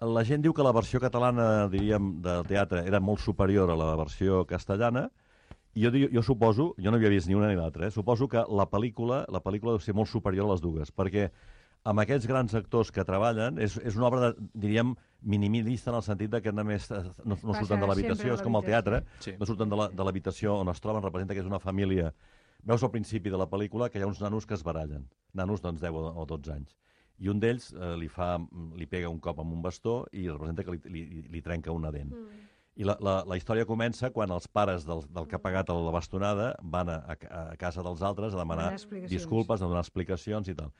La 0.00 0.24
gent 0.28 0.42
diu 0.44 0.52
que 0.52 0.64
la 0.64 0.74
versió 0.76 1.00
catalana, 1.00 1.68
diríem, 1.72 2.18
del 2.24 2.44
teatre 2.44 2.82
era 2.84 3.00
molt 3.00 3.22
superior 3.24 3.70
a 3.72 3.76
la 3.80 3.94
versió 3.96 4.44
castellana, 4.44 5.06
i 5.76 5.84
jo, 5.84 5.90
jo 6.12 6.22
suposo, 6.24 6.74
jo 6.80 6.92
no 6.92 6.98
havia 6.98 7.08
vist 7.12 7.28
ni 7.28 7.36
una 7.36 7.48
ni 7.48 7.56
l'altra, 7.56 7.86
eh? 7.86 7.90
suposo 7.92 8.28
que 8.28 8.42
la 8.48 8.66
pel·lícula, 8.68 9.24
la 9.32 9.40
pel·lícula 9.44 9.74
deu 9.76 9.80
ser 9.80 9.94
molt 9.96 10.08
superior 10.08 10.46
a 10.48 10.52
les 10.52 10.60
dues, 10.64 10.92
perquè 10.92 11.30
amb 11.86 12.00
aquests 12.02 12.28
grans 12.28 12.54
actors 12.58 12.90
que 12.92 13.04
treballen, 13.08 13.60
és, 13.62 13.76
és 13.84 13.96
una 13.96 14.08
obra, 14.08 14.30
de, 14.32 14.48
diríem, 14.66 14.94
minimalista 15.22 15.92
en 15.92 15.98
el 16.00 16.04
sentit 16.04 16.32
de 16.32 16.42
que 16.44 16.52
només 16.52 16.88
no, 16.92 17.36
no 17.36 17.54
surten 17.56 17.80
de 17.80 17.88
l'habitació, 17.88 18.34
és 18.36 18.42
com 18.44 18.56
el 18.60 18.66
teatre, 18.68 19.02
Sí. 19.24 19.36
no 19.38 19.48
surten 19.48 19.72
de 19.72 20.04
l'habitació 20.04 20.58
on 20.60 20.72
es 20.72 20.80
troben, 20.80 21.04
representa 21.04 21.32
que 21.36 21.40
és 21.44 21.48
una 21.48 21.60
família. 21.62 22.12
Veus 22.66 22.82
al 22.82 22.90
principi 22.90 23.30
de 23.30 23.38
la 23.40 23.48
pel·lícula 23.48 23.88
que 23.88 24.00
hi 24.00 24.04
ha 24.04 24.08
uns 24.10 24.20
nanos 24.20 24.44
que 24.44 24.56
es 24.58 24.64
barallen, 24.66 25.08
nanos 25.32 25.62
doncs 25.62 25.80
10 25.80 25.92
o 25.94 26.12
o 26.20 26.26
12 26.26 26.52
anys. 26.52 26.76
I 27.18 27.30
un 27.32 27.40
d'ells 27.40 27.70
eh, 27.72 27.94
li, 28.00 28.08
fa, 28.12 28.34
li 28.76 28.86
pega 28.90 29.08
un 29.08 29.20
cop 29.24 29.40
amb 29.40 29.54
un 29.56 29.62
bastó 29.64 30.02
i 30.12 30.26
representa 30.28 30.66
que 30.66 30.76
li, 30.76 30.82
li, 30.92 31.24
li 31.32 31.42
trenca 31.42 31.72
una 31.72 31.92
dent. 31.94 32.12
I 32.76 32.84
la, 32.84 32.98
la, 33.00 33.14
la 33.24 33.38
història 33.38 33.64
comença 33.64 34.10
quan 34.12 34.34
els 34.34 34.50
pares 34.52 34.84
del, 34.84 35.00
del 35.08 35.24
que 35.30 35.38
ha 35.38 35.40
pagat 35.40 35.72
la 35.72 35.94
bastonada 35.94 36.50
van 36.60 36.90
a, 36.92 36.98
a, 37.08 37.16
a 37.40 37.56
casa 37.56 37.84
dels 37.86 38.02
altres 38.04 38.36
a 38.36 38.42
demanar 38.42 38.74
disculpes, 39.08 39.62
a 39.62 39.70
donar 39.70 39.80
explicacions 39.80 40.52
i 40.52 40.56
tal. 40.58 40.74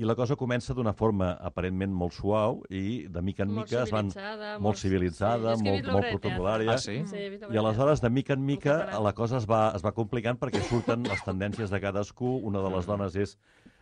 I 0.00 0.06
la 0.08 0.14
cosa 0.16 0.32
comença 0.38 0.72
d'una 0.72 0.94
forma 0.96 1.34
aparentment 1.44 1.92
molt 1.92 2.14
suau 2.16 2.62
i 2.72 3.08
de 3.12 3.20
mica 3.20 3.42
en 3.44 3.50
Molt 3.52 3.66
mica 3.66 3.82
es 3.82 3.90
van... 3.92 4.08
civilitzada, 4.08 4.52
Molt 4.64 4.78
civilitzada, 4.80 5.56
sí, 5.60 5.66
molt, 5.66 5.90
molt 5.92 6.06
protocolària. 6.14 6.72
Ah, 6.72 6.80
sí? 6.80 7.02
Sí, 7.10 7.26
I 7.34 7.40
de 7.42 7.60
aleshores, 7.60 8.00
de 8.00 8.08
mica 8.08 8.32
en 8.32 8.46
mica, 8.46 8.78
la 8.96 9.12
cosa 9.12 9.36
es 9.42 9.48
va, 9.50 9.74
es 9.76 9.84
va 9.84 9.92
complicant 9.92 10.40
perquè 10.40 10.62
surten 10.70 11.04
les 11.04 11.20
tendències 11.26 11.68
de 11.68 11.82
cadascú. 11.84 12.38
Una 12.48 12.62
de 12.64 12.70
les 12.78 12.88
dones 12.88 13.18
és 13.26 13.36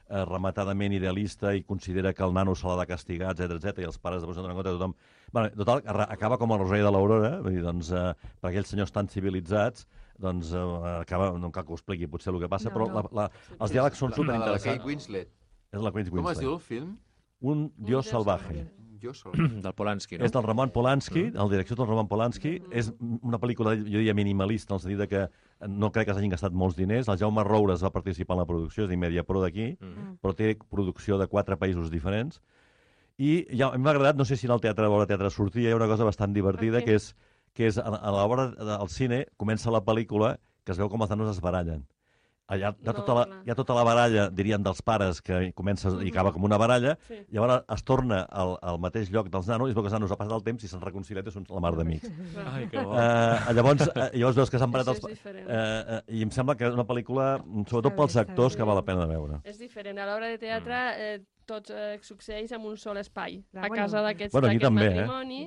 eh, 0.08 0.24
rematadament 0.24 0.92
idealista 0.96 1.54
i 1.54 1.62
considera 1.64 2.12
que 2.14 2.24
el 2.24 2.32
nano 2.34 2.54
se 2.56 2.66
l'ha 2.66 2.76
de 2.80 2.86
castigar, 2.86 3.32
etc 3.34 3.56
etc 3.58 3.78
i 3.82 3.88
els 3.88 3.98
pares 3.98 4.22
després 4.22 4.36
no 4.36 4.42
donen 4.46 4.56
compte 4.56 4.70
de 4.72 4.76
tothom. 4.78 4.94
Bueno, 5.32 5.50
total, 5.56 5.82
acaba 6.08 6.38
com 6.38 6.52
el 6.52 6.58
Rosari 6.62 6.80
de 6.82 6.90
l'Aurora, 6.90 7.32
vull 7.44 7.52
dir, 7.58 7.62
doncs, 7.62 7.90
eh, 7.92 8.14
per 8.40 8.50
aquells 8.50 8.68
senyors 8.72 8.92
tan 8.92 9.08
civilitzats, 9.08 9.86
doncs 10.18 10.52
eh, 10.52 10.62
acaba, 11.02 11.32
no 11.38 11.50
cal 11.52 11.64
que 11.68 11.72
ho 11.72 11.76
expliqui 11.78 12.06
potser 12.08 12.32
el 12.34 12.40
que 12.40 12.48
passa, 12.48 12.70
No, 12.70 12.74
però 12.76 12.88
no. 12.88 12.94
la, 13.12 13.22
la, 13.22 13.30
els 13.60 13.70
diàlegs 13.76 13.98
són 14.00 14.10
La, 14.10 14.16
la 14.16 14.22
de 14.24 14.32
la 14.32 14.34
superinteressants. 14.38 14.78
Kate 14.78 14.88
Winslet. 14.88 15.28
És 15.72 15.80
la 15.84 15.92
Kate 15.92 16.10
Com 16.10 16.26
es 16.32 16.38
diu 16.40 16.50
Winslet. 16.50 16.54
el 16.54 16.60
film? 16.60 16.96
Un 17.40 17.72
dios 17.76 18.06
salvaje. 18.08 18.66
Jo 19.00 19.12
sol. 19.14 19.30
Del 19.62 19.72
Polanski, 19.78 20.16
no? 20.18 20.24
És 20.26 20.32
del 20.34 20.42
Roman 20.42 20.70
Polanski, 20.74 21.28
Mm. 21.30 21.36
el 21.38 21.50
direcció 21.52 21.76
del 21.76 21.86
Roman 21.86 22.08
Polanski. 22.08 22.56
És 22.72 22.88
una 22.98 23.38
pel·lícula, 23.38 23.76
jo 23.78 23.84
diria, 24.00 24.12
minimalista, 24.12 24.72
en 24.74 24.78
el 24.78 24.80
sentit 24.82 24.98
de 24.98 25.06
que 25.06 25.20
no 25.66 25.90
crec 25.90 26.06
que 26.06 26.14
s'hagin 26.14 26.30
gastat 26.30 26.52
molts 26.52 26.76
diners. 26.76 27.08
El 27.08 27.18
Jaume 27.18 27.42
Roures 27.44 27.82
va 27.82 27.90
participar 27.90 28.36
en 28.36 28.40
la 28.42 28.46
producció, 28.46 28.84
és 28.84 28.90
d'Imedia 28.90 29.24
Pro 29.24 29.40
d'aquí, 29.42 29.76
Mm. 29.80 30.18
però 30.22 30.34
té 30.34 30.56
producció 30.70 31.18
de 31.18 31.26
quatre 31.26 31.56
països 31.56 31.90
diferents. 31.90 32.40
I 33.18 33.46
ja, 33.56 33.68
a 33.68 33.76
mi 33.76 33.82
m'ha 33.82 33.90
agradat, 33.90 34.16
no 34.16 34.24
sé 34.24 34.36
si 34.36 34.46
en 34.46 34.52
el 34.52 34.60
teatre 34.60 34.86
o 34.86 35.00
al 35.00 35.06
teatre 35.08 35.30
sortia, 35.30 35.68
hi 35.68 35.72
ha 35.72 35.76
una 35.76 35.88
cosa 35.88 36.04
bastant 36.04 36.32
divertida, 36.32 36.78
Ok. 36.78 36.84
que 36.84 36.94
és, 36.94 37.16
que 37.54 37.66
és 37.66 37.78
a, 37.78 37.82
a 37.82 38.10
l'hora 38.12 38.50
del 38.54 38.88
cine 38.88 39.26
comença 39.36 39.70
la 39.70 39.82
pel·lícula 39.84 40.38
que 40.64 40.72
es 40.72 40.78
veu 40.78 40.88
com 40.88 41.02
els 41.02 41.10
nanos 41.10 41.30
es 41.36 41.40
barallen. 41.40 41.86
Allà 42.48 42.58
hi 42.58 42.64
ha, 42.64 42.72
No, 42.86 42.94
tota 42.96 43.14
la, 43.18 43.24
hi 43.44 43.52
ha 43.52 43.56
tota 43.58 43.74
la 43.76 43.82
baralla, 43.84 44.22
diríem, 44.32 44.62
dels 44.64 44.80
pares, 44.82 45.20
que 45.24 45.50
comença 45.56 45.90
i 46.00 46.08
acaba 46.08 46.32
com 46.32 46.46
una 46.48 46.56
baralla, 46.60 46.96
Sí. 47.08 47.18
Llavors 47.34 47.64
es 47.74 47.84
torna 47.84 48.22
al, 48.24 48.54
al 48.62 48.78
mateix 48.80 49.10
lloc 49.12 49.28
dels 49.32 49.46
nanos 49.50 49.68
i 49.68 49.72
es 49.72 49.76
veu 49.76 49.84
que 49.84 49.90
els 49.92 49.96
nanos 49.98 50.12
ha 50.12 50.16
passat 50.16 50.32
el 50.32 50.44
temps 50.46 50.64
i 50.64 50.68
s'han 50.70 50.80
reconciliat 50.84 51.28
i 51.28 51.34
són 51.34 51.44
la 51.52 51.60
mar 51.60 51.74
d'amics. 51.76 52.08
Ai, 52.54 52.66
que 52.72 52.80
bo. 52.80 52.94
Uh, 52.96 53.52
llavors, 53.56 53.84
uh, 53.88 54.08
llavors 54.16 54.40
veus 54.40 54.50
que 54.52 54.60
s'han 54.60 54.72
parat 54.72 54.92
els... 54.94 55.04
Uh, 55.04 55.38
uh, 55.44 56.00
I 56.08 56.24
em 56.24 56.32
sembla 56.34 56.56
que 56.56 56.68
és 56.68 56.76
una 56.76 56.86
pel·lícula, 56.88 57.34
sobretot 57.68 57.96
pels 57.98 58.16
actors, 58.24 58.56
que 58.56 58.64
val 58.68 58.80
la 58.80 58.84
pena 58.86 59.04
de 59.04 59.12
veure. 59.12 59.42
És 59.44 59.60
diferent. 59.60 60.00
A 60.00 60.08
l'obra 60.08 60.32
de 60.32 60.40
teatre 60.40 60.80
eh, 60.96 61.18
tot 61.48 61.70
eh, 61.72 61.98
succeeix 62.04 62.52
en 62.52 62.66
un 62.68 62.76
sol 62.76 62.98
espai. 63.00 63.40
Clar, 63.50 63.64
a 63.64 63.68
bueno. 63.68 63.82
casa 63.82 64.02
d'aquests 64.04 64.32
Bueno, 64.36 64.48
d'aquest 64.48 64.62
també, 64.66 64.84
eh? 64.86 65.06
matrimoni, 65.06 65.40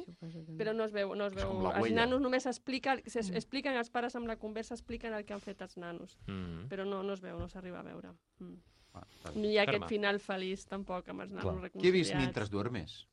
però 0.57 0.73
no 0.75 0.83
es 0.89 0.91
veu, 0.95 1.13
no 1.15 1.27
es 1.29 1.35
veu. 1.37 1.53
Els 1.75 1.93
nanos 1.93 2.19
només 2.21 2.45
explica, 2.49 2.97
se- 3.05 3.21
expliquen 3.37 3.77
els 3.77 3.89
pares 3.93 4.15
amb 4.17 4.27
la 4.27 4.35
conversa, 4.41 4.73
expliquen 4.73 5.13
el 5.13 5.23
que 5.25 5.33
han 5.37 5.41
fet 5.45 5.61
els 5.61 5.77
nanos, 5.77 6.17
Mm. 6.27 6.67
però 6.69 6.85
no, 6.85 7.03
no 7.03 7.13
es 7.13 7.21
veu, 7.21 7.37
no 7.39 7.47
s'arriba 7.47 7.79
a 7.79 7.83
veure. 7.83 8.09
Mm. 8.39 8.55
Ah, 8.93 9.05
bé. 9.33 9.39
Ni 9.39 9.57
aquest 9.57 9.77
Ferma. 9.77 9.87
final 9.87 10.19
feliç 10.19 10.65
tampoc 10.67 11.07
amb 11.09 11.21
els 11.21 11.31
nanos 11.31 11.43
Clar. 11.53 11.61
reconciliats. 11.63 11.81
Qui 11.81 11.87
he 11.87 11.91
vist 11.91 12.15
mentre 12.15 12.45
duermes? 12.51 13.07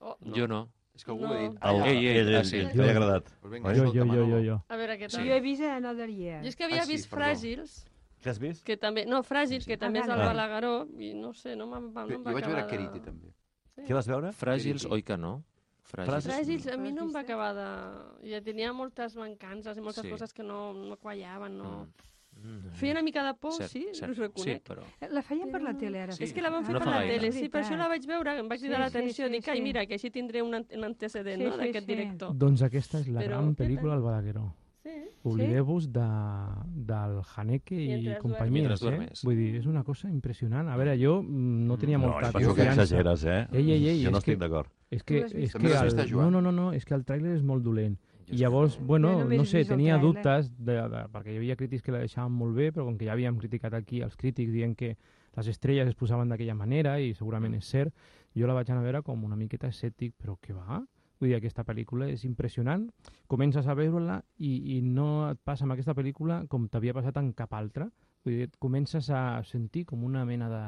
Oh, 0.00 0.16
no. 0.20 0.34
Jo 0.34 0.46
no. 0.48 0.68
És 0.94 1.04
que 1.04 1.12
algú 1.12 1.22
No. 1.22 1.30
ho 1.30 1.34
ha 1.34 1.40
dit. 1.42 1.58
El- 1.62 1.82
Ei, 1.86 2.06
ei, 2.06 2.16
ell, 2.18 2.34
ah, 2.34 2.38
ell, 2.40 2.44
sí. 2.46 2.56
que 2.66 2.74
li 2.74 2.88
ha 2.88 2.90
agradat. 2.90 3.28
Pues 3.40 3.52
vinga, 3.52 3.74
Jo, 3.74 3.84
jo, 3.92 4.04
jo, 4.04 4.24
jo, 4.26 4.40
jo. 4.42 4.64
A 4.68 4.76
veure 4.76 4.96
què 4.98 5.08
Jo 5.10 5.18
tal. 5.18 5.28
he 5.30 5.40
vist 5.40 5.62
a 5.62 5.78
No 5.80 5.94
Darier. 5.94 6.40
Jo 6.42 6.48
és 6.48 6.56
que 6.56 6.64
havia 6.64 6.82
Ah, 6.82 6.86
sí, 6.86 6.92
vist 6.92 7.08
perdó. 7.10 7.24
Fràgils, 7.24 7.86
Què 8.20 8.30
has 8.30 8.38
vist? 8.38 8.64
que 8.66 8.76
també... 8.76 9.06
No, 9.06 9.22
Fràgils, 9.22 9.64
que 9.66 9.76
també 9.80 10.00
és 10.02 10.08
el. 10.08 10.18
Balagueró, 10.20 10.86
i 10.98 11.14
no 11.14 11.32
sé, 11.32 11.54
no 11.56 11.66
me'n 11.66 11.90
va, 11.94 12.04
no 12.06 12.14
em 12.18 12.24
va 12.24 12.30
Jo 12.34 12.36
vaig 12.40 12.46
veure. 12.50 12.66
Keriti, 12.68 13.00
també. 13.00 13.32
Sí. 13.76 13.86
Què 13.88 13.94
vas 13.96 14.06
veure? 14.10 14.32
Fràgils, 14.36 14.82
Sí. 14.84 14.88
oi 14.92 15.02
que 15.02 15.16
no? 15.16 15.42
Fràgils. 15.90 16.26
Fràgils, 16.28 16.66
a 16.72 16.76
mi 16.76 16.92
no 16.92 17.02
em 17.08 17.14
va 17.14 17.20
acabar 17.24 17.54
de... 17.56 17.68
Ja 18.30 18.40
tenia 18.44 18.72
moltes 18.72 19.16
mancances 19.16 19.76
i 19.76 19.80
moltes 19.80 20.04
Sí. 20.04 20.10
coses 20.10 20.32
que 20.32 20.42
no, 20.44 20.72
no 20.74 20.96
quallaven, 20.96 21.56
no... 21.58 21.88
Mm. 22.40 22.70
Feia 22.78 22.92
una 22.92 23.02
mica 23.02 23.24
de 23.26 23.34
por, 23.34 23.52
Cert, 23.52 23.68
sí, 23.72 23.82
cert. 23.92 24.12
us 24.12 24.18
reconec. 24.18 24.62
Sí, 24.62 24.72
però... 24.72 24.84
La 25.12 25.20
feien 25.20 25.50
per 25.50 25.60
la 25.60 25.74
tele, 25.76 25.98
ara. 26.00 26.12
Sí. 26.14 26.24
És 26.24 26.32
que 26.32 26.40
la 26.40 26.48
van 26.48 26.64
fer 26.64 26.72
No 26.72 26.78
per 26.78 26.86
la 26.88 27.00
gaire. 27.02 27.18
tele, 27.18 27.32
sí, 27.32 27.48
per 27.50 27.60
això 27.64 27.76
la 27.76 27.88
vaig 27.90 28.06
veure, 28.06 28.38
em 28.38 28.48
vaig 28.48 28.60
Sí, 28.60 28.66
cridar 28.68 28.78
sí, 28.78 28.84
l'atenció, 28.86 29.26
sí, 29.26 29.32
dic, 29.34 29.48
ai, 29.48 29.56
sí. 29.58 29.62
mira, 29.62 29.84
que 29.84 29.94
així 29.98 30.10
tindré 30.10 30.40
un, 30.40 30.54
un 30.54 30.84
antecedent, 30.84 31.40
Sí, 31.42 31.48
no?, 31.48 31.52
sí, 31.52 31.58
d'aquest 31.66 31.84
sí. 31.86 31.92
director. 31.94 32.32
Doncs 32.38 32.62
aquesta 32.62 33.00
és 33.00 33.08
la 33.08 33.20
Però 33.20 33.28
gran 33.42 33.54
pel·lícula 33.56 33.92
del 33.98 34.02
Balagueró. 34.06 34.46
Sí. 34.82 34.94
Oblideu-vos 35.28 35.90
de, 35.92 36.06
del 36.88 37.18
Haneke 37.36 37.76
i 37.76 38.14
companyia. 38.22 38.72
Eh? 38.72 39.08
Vull 39.26 39.36
dir, 39.36 39.48
és 39.58 39.66
una 39.68 39.82
cosa 39.84 40.08
impressionant. 40.08 40.70
A 40.72 40.76
veure, 40.80 40.94
jo 40.96 41.18
mm, 41.20 41.66
no 41.68 41.76
tenia 41.76 41.98
No, 41.98 42.06
molta 42.08 42.30
jo 42.30 42.38
penso 42.38 42.54
que 42.54 42.64
confiança. 42.64 42.86
exageres, 42.86 43.24
eh? 43.24 43.42
Ei, 43.52 43.72
ei, 43.74 43.88
ei, 43.92 44.04
jo 44.04 44.10
no 44.14 44.22
estic 44.22 44.38
d'acord. 44.40 44.72
És 44.90 45.04
que, 45.04 45.26
és 45.28 45.52
que 45.52 45.68
el, 45.68 46.14
no, 46.16 46.30
no, 46.30 46.40
no, 46.40 46.52
no, 46.52 46.70
és 46.72 46.86
que 46.88 46.96
el 46.96 47.04
tràiler 47.04 47.36
és 47.36 47.44
molt 47.44 47.62
dolent. 47.62 47.98
I 48.30 48.38
llavors, 48.38 48.78
bueno, 48.78 49.24
no 49.26 49.44
sé, 49.44 49.64
tenia 49.66 49.98
dubtes, 49.98 50.52
de, 50.56 50.76
de, 50.88 51.02
perquè 51.10 51.34
hi 51.34 51.40
havia 51.40 51.56
crítics 51.58 51.82
que 51.82 51.92
la 51.92 51.98
deixaven 51.98 52.32
molt 52.32 52.54
bé, 52.54 52.70
però 52.70 52.84
com 52.86 52.96
que 52.96 53.08
ja 53.08 53.12
havíem 53.16 53.36
criticat 53.42 53.74
aquí 53.74 54.00
els 54.06 54.14
crítics 54.16 54.52
dient 54.54 54.76
que 54.78 54.94
les 55.36 55.50
estrelles 55.50 55.90
es 55.90 55.98
posaven 55.98 56.30
d'aquella 56.30 56.54
manera, 56.54 56.96
i 57.02 57.12
segurament 57.14 57.56
és 57.58 57.66
cert, 57.66 57.92
jo 58.38 58.46
la 58.46 58.54
vaig 58.54 58.70
anar 58.70 58.84
a 58.84 58.86
veure 58.86 59.02
com 59.02 59.24
una 59.26 59.36
miqueta 59.36 59.68
escèptic, 59.68 60.14
però 60.16 60.36
què 60.40 60.54
va? 60.54 60.80
Vull 61.20 61.28
dir, 61.28 61.36
aquesta 61.36 61.66
pel·lícula 61.68 62.08
és 62.08 62.24
impressionant, 62.24 62.86
comences 63.28 63.66
a 63.68 63.74
veure-la 63.76 64.22
i, 64.38 64.54
i 64.76 64.80
no 64.80 65.28
et 65.28 65.40
passa 65.44 65.66
amb 65.66 65.76
aquesta 65.76 65.94
pel·lícula 65.96 66.46
com 66.48 66.68
t'havia 66.72 66.96
passat 66.96 67.20
en 67.20 67.34
cap 67.36 67.52
altra. 67.58 67.90
Vull 68.24 68.38
dir, 68.38 68.46
et 68.48 68.56
comences 68.60 69.10
a 69.12 69.42
sentir 69.44 69.84
com 69.88 70.06
una 70.08 70.24
mena 70.28 70.48
de, 70.48 70.62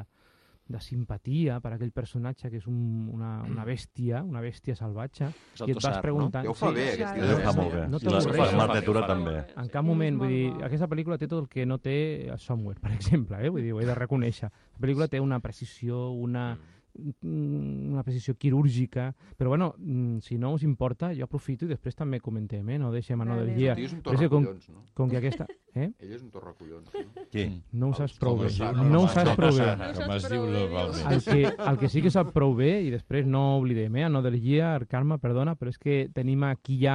de 0.69 0.79
simpatia 0.79 1.57
per 1.63 1.73
aquell 1.75 1.91
personatge 1.91 2.49
que 2.49 2.59
és 2.61 2.67
un, 2.69 2.77
una, 3.11 3.31
una 3.49 3.65
bèstia, 3.67 4.21
una 4.23 4.41
bèstia 4.43 4.75
salvatge, 4.79 5.27
i 5.27 5.73
et 5.73 5.75
vas 5.75 5.81
Tossar, 5.81 5.95
no? 5.97 6.03
preguntant... 6.05 6.47
Ja 6.47 6.53
ho 6.53 6.57
fa 6.57 6.71
bé, 6.75 6.85
sí, 6.85 7.01
aquest 7.01 7.17
tio. 7.17 7.25
Ja 7.27 7.33
fa 7.33 7.39
bèstia. 7.39 7.55
molt 7.59 7.75
bé. 7.75 7.83
No 7.91 7.99
I 7.99 8.13
la 8.13 8.21
la 8.67 8.67
bé, 8.71 9.07
també. 9.09 9.35
En 9.63 9.73
cap 9.73 9.87
moment, 9.87 10.21
vull 10.21 10.31
dir, 10.31 10.45
aquesta 10.69 10.89
pel·lícula 10.91 11.17
té 11.19 11.27
tot 11.27 11.43
el 11.43 11.49
que 11.51 11.65
no 11.67 11.79
té 11.83 11.97
a 12.31 12.37
Somewhere, 12.39 12.79
per 12.83 12.93
exemple, 12.99 13.41
eh? 13.41 13.51
vull 13.51 13.65
dir, 13.65 13.73
ho 13.75 13.81
he 13.81 13.89
de 13.89 13.97
reconèixer. 13.97 14.51
La 14.53 14.85
pel·lícula 14.85 15.09
té 15.11 15.21
una 15.23 15.41
precisió, 15.43 16.05
una, 16.13 16.53
mm, 16.55 16.82
una 17.23 18.03
precisió 18.03 18.35
quirúrgica, 18.37 19.15
però 19.37 19.49
bueno, 19.49 19.73
mm, 19.77 20.19
si 20.19 20.37
no 20.37 20.53
us 20.53 20.63
importa, 20.63 21.13
jo 21.15 21.25
aprofito 21.25 21.65
i 21.65 21.71
després 21.71 21.95
també 21.95 22.19
comentem, 22.21 22.67
eh? 22.69 22.77
no 22.77 22.91
deixem 22.93 23.19
a 23.21 23.25
no 23.25 23.37
del 23.39 23.53
guia. 23.55 23.73
El 23.73 23.81
tio 23.81 23.89
és 23.89 23.95
un 23.95 24.01
torracollons, 24.05 24.69
no? 24.69 24.83
com 24.93 25.09
que 25.09 25.17
aquesta... 25.21 25.47
Eh? 25.73 25.87
Ell 26.05 26.11
és 26.13 26.19
un 26.21 26.27
torracollons, 26.29 26.85
no? 26.93 27.23
Qui? 27.31 27.47
No 27.81 27.87
ho 27.89 27.95
saps 27.97 28.19
prou 28.21 28.35
bé. 28.37 28.51
No 28.77 28.99
ho 28.99 29.07
saps 29.09 29.31
prou 29.33 29.55
bé. 29.57 29.71
Com 29.97 30.11
es 30.13 30.27
diu 30.29 30.43
globalment. 30.45 31.07
El 31.09 31.23
que, 31.25 31.49
el 31.49 31.79
que 31.81 31.89
sí 31.89 32.03
que 32.05 32.11
sap 32.13 32.29
prou 32.35 32.53
bé, 32.53 32.75
i 32.85 32.91
després 32.93 33.25
no 33.25 33.41
oblidem, 33.55 33.97
eh, 33.97 34.05
no 34.05 34.21
del 34.21 34.37
guia, 34.37 34.75
Carme, 34.91 35.17
perdona, 35.17 35.55
però 35.57 35.73
és 35.73 35.81
que 35.81 36.11
tenim 36.13 36.45
aquí 36.45 36.77
ja 36.83 36.93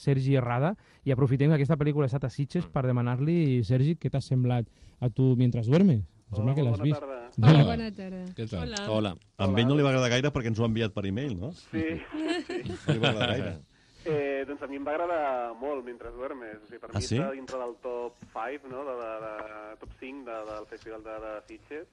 Sergi 0.00 0.38
Errada 0.40 0.72
i 1.04 1.12
aprofitem 1.12 1.52
que 1.52 1.60
aquesta 1.60 1.76
pel·lícula 1.76 2.08
ha 2.08 2.12
estat 2.14 2.24
a 2.24 2.32
Sitges 2.32 2.72
per 2.72 2.86
demanar-li, 2.88 3.60
Sergi, 3.68 3.98
què 4.00 4.08
t'ha 4.08 4.24
semblat 4.24 4.72
a 4.96 5.12
tu 5.12 5.34
mentre 5.36 5.60
duermes? 5.68 6.00
Em 6.00 6.40
sembla 6.40 6.56
que 6.56 6.64
l'has 6.64 6.80
vist. 6.80 7.04
Hola, 7.38 7.64
bona 7.64 7.88
tarda. 7.94 8.22
Què 8.36 8.46
tal? 8.50 8.62
Hola. 8.64 8.84
Hola. 8.96 9.12
A 9.38 9.46
ell 9.48 9.68
no 9.68 9.76
li 9.78 9.84
va 9.86 9.90
agradar 9.92 10.10
gaire 10.12 10.30
perquè 10.34 10.50
ens 10.52 10.58
ho 10.60 10.64
ha 10.66 10.70
enviat 10.70 10.94
per 10.96 11.04
e-mail, 11.06 11.36
no? 11.38 11.52
Sí, 11.70 11.84
No 12.88 12.94
li 12.94 12.98
va 13.02 13.12
agradar 13.12 13.28
gaire. 13.30 13.52
eh, 14.04 14.44
doncs 14.48 14.62
a 14.64 14.68
mi 14.70 14.76
em 14.80 14.86
va 14.86 14.94
agradar 14.96 15.54
molt 15.60 15.84
mentre 15.84 16.10
duermes. 16.16 16.58
O 16.64 16.66
sigui, 16.66 16.80
per 16.82 16.90
Ah, 16.90 16.98
mi 16.98 17.06
sí? 17.06 17.18
està 17.18 17.30
dintre 17.36 17.58
del 17.62 17.74
top 17.84 18.16
5, 18.32 18.68
no? 18.72 18.84
de, 18.88 18.94
de, 19.02 19.10
de, 19.26 19.76
top 19.84 19.92
5 20.00 20.24
de, 20.30 20.38
del 20.52 20.66
Festival 20.72 21.02
de, 21.04 21.18
de 21.26 21.32
Sitges. 21.48 21.88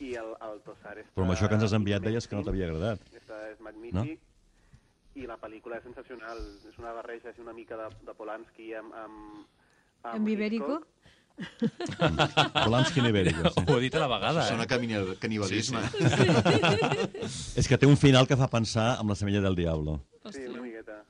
I 0.00 0.12
el, 0.20 0.30
el 0.46 0.60
Tossar 0.62 0.94
està... 1.00 1.10
Però 1.16 1.24
amb 1.26 1.34
això 1.34 1.48
que 1.50 1.56
ens 1.58 1.64
has 1.66 1.72
enviat 1.74 2.04
deies 2.04 2.28
que 2.30 2.36
no 2.36 2.44
t'havia 2.46 2.68
agradat. 2.70 3.00
Està, 3.16 3.40
és 3.50 3.58
magnífic. 3.60 4.20
I 5.14 5.26
la 5.30 5.36
pel·lícula 5.38 5.78
és 5.80 5.84
sensacional. 5.86 6.38
És 6.68 6.78
una 6.78 6.92
barreja 6.94 7.30
així 7.32 7.42
una 7.42 7.52
mica 7.56 7.76
de, 7.80 7.88
de 8.06 8.14
Polanski 8.14 8.72
amb... 8.78 8.94
amb, 8.94 9.46
Amb 10.04 10.28
Ibérico? 10.28 10.82
Polanski 12.64 13.00
Ibérico, 13.00 13.50
sí. 13.54 13.64
Ho 13.66 13.78
he 13.78 13.82
dit 13.82 13.94
a 13.94 14.00
la 14.04 14.08
vegada, 14.08 14.46
Sona 14.48 14.64
eh? 14.64 14.66
camini- 14.70 15.16
canibalisme. 15.18 15.80
És 17.58 17.66
que 17.68 17.78
té 17.78 17.86
un 17.90 17.96
final 17.98 18.28
que 18.30 18.36
fa 18.38 18.48
pensar 18.52 18.94
amb 19.00 19.10
la 19.10 19.16
semilla 19.18 19.42
del 19.44 19.56
diablo. 19.58 20.00
Sí, 20.30 20.44
una 20.48 20.62
miqueta. 20.62 21.00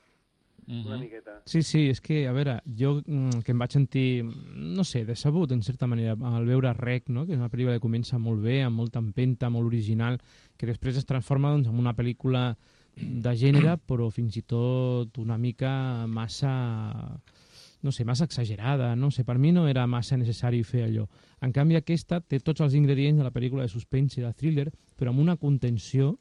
Mhm. 0.67 0.85
Una 0.87 0.97
miqueta. 0.97 1.35
Sí, 1.45 1.61
sí, 1.61 1.83
és 1.93 2.01
que, 2.01 2.23
a 2.27 2.31
veure, 2.33 2.55
jo 2.65 2.95
mm, 3.05 3.43
que 3.45 3.53
em 3.53 3.59
vaig 3.61 3.75
sentir, 3.75 4.23
no 4.25 4.83
sé, 4.83 5.03
decebut, 5.05 5.51
en 5.53 5.61
certa 5.61 5.85
manera, 5.85 6.15
al 6.17 6.45
veure 6.49 6.73
Rec, 6.73 7.09
no? 7.13 7.27
que 7.27 7.33
és 7.35 7.39
una 7.39 7.51
pel·lícula 7.53 7.75
que 7.77 7.83
comença 7.83 8.17
molt 8.17 8.41
bé, 8.41 8.63
amb 8.65 8.81
molta 8.81 8.97
empenta, 8.97 9.51
molt 9.53 9.69
original, 9.69 10.17
que 10.57 10.65
després 10.65 10.97
es 10.97 11.05
transforma 11.05 11.51
doncs, 11.53 11.69
en 11.69 11.77
una 11.77 11.93
pel·lícula 11.93 12.55
de 12.97 13.33
gènere, 13.37 13.75
però 13.77 14.09
fins 14.09 14.37
i 14.39 14.41
tot 14.47 15.19
una 15.21 15.37
mica 15.37 16.07
massa 16.07 16.49
no 17.85 17.93
sé, 17.93 18.03
massa 18.03 18.25
exagerada, 18.25 18.95
no 18.97 19.11
sé, 19.13 19.23
per 19.23 19.37
mi 19.37 19.51
no 19.53 19.67
era 19.69 19.85
massa 19.85 20.17
necessari 20.17 20.63
fer 20.65 20.87
allò. 20.87 21.05
En 21.45 21.53
canvi, 21.53 21.77
aquesta 21.77 22.17
té 22.19 22.39
tots 22.41 22.63
els 22.65 22.73
ingredients 22.73 23.21
de 23.21 23.27
la 23.27 23.31
pel·lícula 23.31 23.67
de 23.67 23.69
suspense 23.69 24.17
i 24.19 24.23
de 24.25 24.31
thriller, 24.33 24.71
però 24.97 25.13
amb 25.13 25.21
una 25.21 25.37
contenció, 25.37 26.15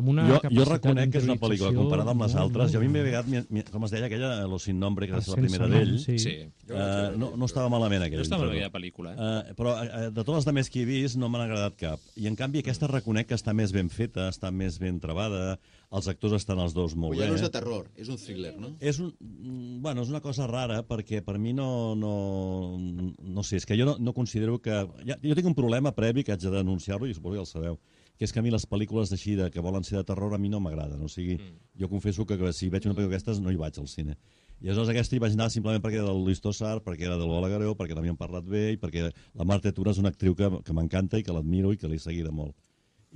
amb 0.00 0.08
una 0.12 0.24
Jo, 0.28 0.40
jo 0.50 0.64
reconec 0.68 1.12
que 1.12 1.20
és 1.22 1.28
una 1.28 1.36
pel·lícula, 1.40 1.70
comparada 1.76 2.10
amb 2.14 2.24
les 2.24 2.34
molt, 2.34 2.42
altres, 2.46 2.64
molt 2.64 2.74
jo 2.74 2.80
a 2.80 2.82
mi 2.82 2.88
m'he 2.88 3.44
mi- 3.50 3.64
com 3.70 3.84
es 3.86 3.94
deia, 3.94 4.06
aquella, 4.10 4.32
Lo 4.50 4.58
sin 4.58 4.80
nombre, 4.80 5.06
que 5.06 5.16
és 5.20 5.28
la 5.28 5.36
primera 5.36 5.68
d'ell. 5.70 5.98
sí. 6.00 6.18
Sí. 6.18 6.36
Eh, 6.70 7.10
no, 7.18 7.32
no 7.36 7.44
estava 7.46 7.68
malament 7.68 8.02
aquella. 8.04 8.20
No 8.22 8.28
estava 8.28 8.42
malament 8.44 8.64
aquella 8.64 8.74
pel·lícula, 8.78 9.14
Eh, 9.20 9.54
però 9.58 9.76
eh, 9.82 10.08
de 10.10 10.22
totes 10.24 10.40
les 10.40 10.48
altres 10.50 10.70
que 10.70 10.82
he 10.82 10.88
vist 10.88 11.16
no 11.20 11.28
m'han 11.28 11.46
agradat 11.46 11.76
cap. 11.76 12.00
I 12.16 12.26
en 12.30 12.36
canvi 12.36 12.60
aquesta 12.64 12.86
reconec 12.90 13.28
que 13.28 13.34
està 13.38 13.52
més 13.54 13.72
ben 13.72 13.88
feta, 13.90 14.28
està 14.30 14.50
més 14.50 14.78
ben 14.80 14.98
trebada, 15.00 15.58
els 15.90 16.06
actors 16.06 16.36
estan 16.38 16.60
els 16.62 16.72
dos 16.72 16.94
molt 16.94 17.16
Però 17.16 17.24
ja 17.24 17.30
no 17.32 17.34
és 17.34 17.42
de 17.42 17.50
terror, 17.50 17.88
és 17.98 18.08
un 18.08 18.16
thriller, 18.16 18.52
no? 18.60 18.68
És 18.78 19.00
un, 19.02 19.08
mm, 19.18 19.80
bueno, 19.82 20.02
és 20.02 20.08
una 20.08 20.20
cosa 20.22 20.46
rara 20.46 20.84
perquè 20.86 21.20
per 21.26 21.36
mi 21.38 21.52
no, 21.52 21.96
no, 21.98 22.78
no 22.78 23.42
sé, 23.42 23.56
és 23.58 23.66
que 23.66 23.76
jo 23.78 23.84
no, 23.88 23.96
no 23.98 24.12
considero 24.14 24.60
que... 24.62 24.70
Ja, 25.04 25.16
jo 25.22 25.34
tinc 25.34 25.48
un 25.50 25.56
problema 25.58 25.90
previ 25.96 26.22
que 26.22 26.32
haig 26.32 26.40
de 26.44 26.50
denunciar-lo 26.54 27.08
i 27.10 27.14
suposo 27.14 27.34
que 27.34 27.40
ja 27.40 27.46
el 27.46 27.50
sabeu, 27.50 27.78
que 28.20 28.26
és 28.28 28.34
que 28.36 28.40
a 28.42 28.44
mi 28.44 28.50
les 28.52 28.66
pel·lícules 28.68 29.08
així 29.16 29.32
de, 29.32 29.46
que 29.48 29.62
volen 29.64 29.80
ser 29.80 29.96
de 29.96 30.04
terror 30.04 30.34
a 30.36 30.38
mi 30.38 30.50
no 30.52 30.58
m'agraden. 30.60 31.00
O 31.00 31.08
sigui, 31.08 31.38
mm. 31.38 31.54
jo 31.80 31.88
confesso 31.88 32.26
que, 32.28 32.36
que 32.36 32.50
si 32.52 32.66
veig 32.68 32.84
una 32.84 32.92
pel·lícula 32.92 33.14
d'aquestes 33.14 33.38
no 33.40 33.48
hi 33.48 33.56
vaig 33.56 33.78
al 33.80 33.88
cine. 33.88 34.18
I 34.60 34.68
aleshores 34.68 34.90
aquesta 34.92 35.16
hi 35.16 35.20
vaig 35.24 35.38
anar 35.38 35.46
simplement 35.48 35.80
perquè 35.80 35.96
era 36.02 36.10
del 36.10 36.20
Luis 36.20 36.42
Tossar, 36.44 36.82
perquè 36.84 37.08
era 37.08 37.16
del 37.16 37.32
Lola 37.32 37.48
Gareu, 37.48 37.72
perquè 37.78 37.96
n'havíem 37.96 38.18
parlat 38.20 38.44
bé 38.44 38.74
i 38.74 38.80
perquè 38.82 39.06
la 39.08 39.46
Marta 39.48 39.72
Tura 39.72 39.94
és 39.96 40.02
una 40.02 40.12
actriu 40.12 40.36
que, 40.36 40.50
que 40.66 40.76
m'encanta 40.76 41.16
i 41.16 41.24
que 41.24 41.32
l'admiro 41.32 41.72
i 41.72 41.80
que 41.80 41.88
l'he 41.88 41.96
seguida 42.02 42.28
molt. 42.28 42.52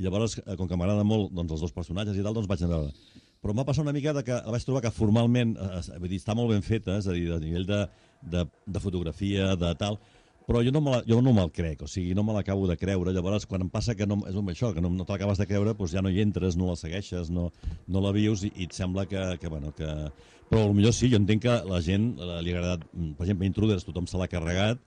I 0.01 0.09
llavors, 0.09 0.39
eh, 0.41 0.57
com 0.57 0.73
que 0.73 0.81
m'agrada 0.81 1.05
molt 1.05 1.37
doncs, 1.37 1.53
els 1.53 1.67
dos 1.69 1.77
personatges 1.77 2.17
i 2.17 2.25
tal, 2.25 2.41
doncs 2.41 2.49
vaig 2.49 2.65
anar 2.65 2.81
a. 2.87 3.21
Però 3.45 3.53
em 3.53 3.61
va 3.61 3.69
passar 3.69 3.85
una 3.85 3.93
mica 3.93 4.17
de 4.17 4.25
que 4.25 4.41
la 4.41 4.57
vaig 4.57 4.65
trobar 4.65 4.87
que 4.87 4.97
formalment 5.03 5.53
eh, 5.61 5.85
vull 5.99 6.09
dir, 6.09 6.25
està 6.25 6.33
molt 6.33 6.49
ben 6.57 6.65
feta, 6.65 6.97
és 6.97 7.13
a 7.13 7.13
dir, 7.13 7.29
a 7.37 7.43
nivell 7.45 7.69
de, 7.69 7.85
de, 8.25 8.49
de 8.65 8.81
fotografia, 8.81 9.53
de 9.53 9.77
tal, 9.77 10.01
però 10.47 10.61
jo 10.65 10.73
no, 10.75 10.81
me 10.85 10.93
la, 10.93 11.03
jo 11.09 11.21
no 11.25 11.33
me'l 11.33 11.51
crec, 11.55 11.83
o 11.83 11.89
sigui, 11.89 12.15
no 12.15 12.25
me 12.27 12.35
l'acabo 12.37 12.67
de 12.69 12.77
creure. 12.77 13.13
Llavors, 13.17 13.47
quan 13.49 13.65
em 13.65 13.71
passa 13.73 13.95
que 13.97 14.07
no, 14.07 14.21
és 14.29 14.37
un 14.37 14.49
això, 14.53 14.73
que 14.77 14.83
no, 14.85 14.91
no 14.93 15.07
te 15.07 15.15
l'acabes 15.17 15.41
de 15.41 15.47
creure, 15.49 15.73
doncs 15.75 15.95
ja 15.97 16.03
no 16.05 16.13
hi 16.13 16.21
entres, 16.21 16.57
no 16.61 16.69
la 16.69 16.77
segueixes, 16.77 17.31
no, 17.33 17.51
no 17.89 18.03
la 18.05 18.13
vius 18.13 18.45
i, 18.45 18.53
i 18.57 18.69
et 18.69 18.77
sembla 18.77 19.07
que, 19.11 19.23
que, 19.41 19.49
bueno, 19.49 19.73
que... 19.77 19.89
Però 20.51 20.67
potser 20.69 20.93
sí, 20.93 21.09
jo 21.11 21.17
entenc 21.17 21.47
que 21.47 21.55
la 21.65 21.81
gent 21.81 22.11
eh, 22.21 22.35
li 22.45 22.53
ha 22.53 22.59
agradat, 22.59 22.85
mm, 22.93 23.15
per 23.17 23.25
exemple, 23.25 23.49
Intruders, 23.49 23.87
tothom 23.89 24.07
se 24.07 24.21
l'ha 24.21 24.29
carregat, 24.29 24.83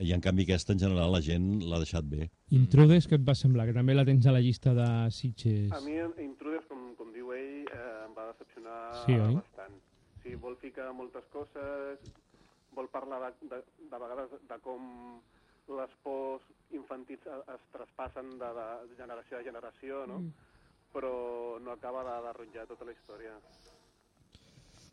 i 0.00 0.14
en 0.16 0.22
canvi 0.24 0.46
aquesta, 0.46 0.72
en 0.72 0.80
general, 0.80 1.12
la 1.12 1.20
gent 1.20 1.60
l'ha 1.68 1.78
deixat 1.82 2.06
bé. 2.08 2.30
Intruders, 2.56 3.04
què 3.06 3.18
et 3.20 3.26
va 3.28 3.34
semblar? 3.36 3.66
Que 3.68 3.76
també 3.76 3.94
la 3.94 4.06
tens 4.08 4.24
a 4.26 4.32
la 4.32 4.40
llista 4.40 4.72
de 4.74 4.88
Sitges. 5.12 5.68
A 5.76 5.82
mi, 5.84 5.98
Intruders, 6.24 6.64
com, 6.70 6.94
com 6.96 7.12
diu 7.12 7.34
ell, 7.36 7.68
eh, 7.68 7.90
em 8.06 8.16
va 8.16 8.30
decepcionar 8.32 8.78
Sí, 9.04 9.12
oi? 9.12 9.36
bastant. 9.36 9.76
Sí, 10.24 10.34
vol 10.40 10.56
ficar 10.56 10.88
moltes 10.96 11.28
coses, 11.34 12.00
vol 12.76 12.88
parlar 12.92 13.20
de, 13.24 13.48
de, 13.50 13.60
de 13.90 14.00
vegades 14.04 14.34
de 14.48 14.58
com 14.64 14.86
les 15.78 15.92
pors 16.02 16.44
infantils 16.74 17.26
es, 17.26 17.44
es 17.54 17.66
traspassen 17.74 18.36
de, 18.40 18.50
de 18.56 18.96
generació 18.98 19.38
a 19.38 19.46
generació, 19.46 20.06
no? 20.10 20.20
Mm. 20.22 20.48
Però 20.92 21.12
no 21.64 21.72
acaba 21.72 22.02
de 22.04 22.16
derrotjar 22.26 22.66
tota 22.68 22.88
la 22.88 22.92
història. 22.96 23.36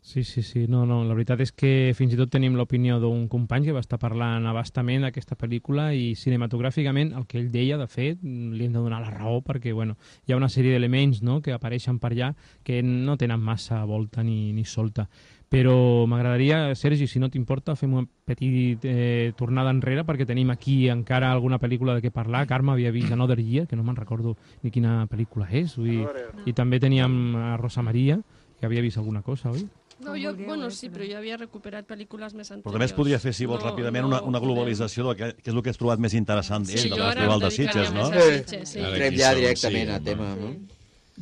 Sí, 0.02 0.24
sí, 0.24 0.42
sí. 0.42 0.66
No, 0.66 0.86
no, 0.86 1.02
la 1.04 1.12
veritat 1.12 1.42
és 1.44 1.50
que 1.52 1.92
fins 1.94 2.14
i 2.14 2.18
tot 2.18 2.30
tenim 2.32 2.54
l'opinió 2.56 2.96
d'un 3.02 3.26
company 3.28 3.66
que 3.66 3.74
va 3.76 3.82
estar 3.84 3.98
parlant 4.00 4.46
abastament 4.48 5.04
d'aquesta 5.04 5.36
pel·lícula 5.36 5.90
i 5.92 6.14
cinematogràficament 6.16 7.12
el 7.18 7.26
que 7.28 7.36
ell 7.38 7.50
deia, 7.52 7.76
de 7.76 7.86
fet, 7.86 8.22
li 8.24 8.64
hem 8.64 8.72
de 8.72 8.80
donar 8.80 9.02
la 9.04 9.12
raó 9.12 9.42
perquè, 9.44 9.74
bueno, 9.76 9.98
hi 10.24 10.32
ha 10.32 10.38
una 10.40 10.48
sèrie 10.48 10.72
d'elements 10.72 11.20
no?, 11.22 11.42
que 11.44 11.52
apareixen 11.52 12.00
per 12.00 12.14
allà 12.14 12.30
que 12.64 12.80
no 12.82 13.18
tenen 13.20 13.44
massa 13.44 13.82
volta 13.84 14.24
ni, 14.24 14.54
ni 14.56 14.64
solta. 14.64 15.04
Però 15.50 16.06
m'agradaria, 16.06 16.76
Sergi, 16.78 17.08
si 17.10 17.18
no 17.18 17.28
t'importa, 17.28 17.74
fem 17.76 17.92
una 17.98 18.06
petita 18.06 18.86
eh, 18.88 19.32
tornada 19.36 19.72
enrere 19.74 20.04
perquè 20.06 20.24
tenim 20.24 20.52
aquí 20.54 20.84
encara 20.88 21.28
alguna 21.30 21.58
pel·lícula 21.58 21.96
de 21.96 22.04
què 22.06 22.12
parlar. 22.14 22.46
Carme 22.46 22.72
havia 22.72 22.94
vist 22.94 23.12
Another 23.12 23.40
Year, 23.42 23.66
que 23.66 23.76
no 23.76 23.82
me'n 23.84 23.98
recordo 23.98 24.36
ni 24.62 24.70
quina 24.70 25.04
pel·lícula 25.10 25.50
és. 25.50 25.74
Vull. 25.76 26.06
I 26.46 26.54
també 26.54 26.78
teníem 26.80 27.34
a 27.34 27.56
Rosa 27.58 27.82
Maria, 27.82 28.20
que 28.60 28.70
havia 28.70 28.86
vist 28.86 29.02
alguna 29.02 29.26
cosa, 29.26 29.50
oi? 29.50 29.66
No, 30.00 30.14
jo, 30.16 30.32
bueno, 30.34 30.70
sí, 30.72 30.88
però 30.88 31.04
jo 31.04 31.18
havia 31.18 31.36
recuperat 31.36 31.86
pel·lícules 31.88 32.32
més 32.32 32.48
anteriors. 32.48 32.64
Però 32.64 32.72
també 32.78 32.88
es 32.88 32.96
podria 32.96 33.20
fer, 33.20 33.34
si 33.36 33.46
vols, 33.46 33.62
No, 33.64 33.70
ràpidament, 33.70 34.06
no 34.06 34.14
una, 34.14 34.22
una 34.32 34.40
globalització 34.40 35.10
del 35.10 35.16
que, 35.18 35.32
que 35.42 35.50
és 35.52 35.56
el 35.56 35.62
que 35.62 35.74
has 35.74 35.80
trobat 35.80 36.00
més 36.00 36.16
interessant 36.16 36.64
Sí, 36.64 36.78
ell, 36.88 36.96
de 36.96 37.24
em 37.26 37.38
de 37.44 37.50
Sitges, 37.52 37.92
no? 37.92 38.10
Sitges, 38.10 38.68
sí. 38.68 38.80
Ara 38.80 38.94
Entrem 38.96 39.12
aquí 39.12 39.20
ja 39.20 39.34
directament 39.36 39.90
sí, 39.90 39.96
a 39.96 40.04
tema, 40.10 40.34
Sí. 40.34 40.40
no? 40.40 40.78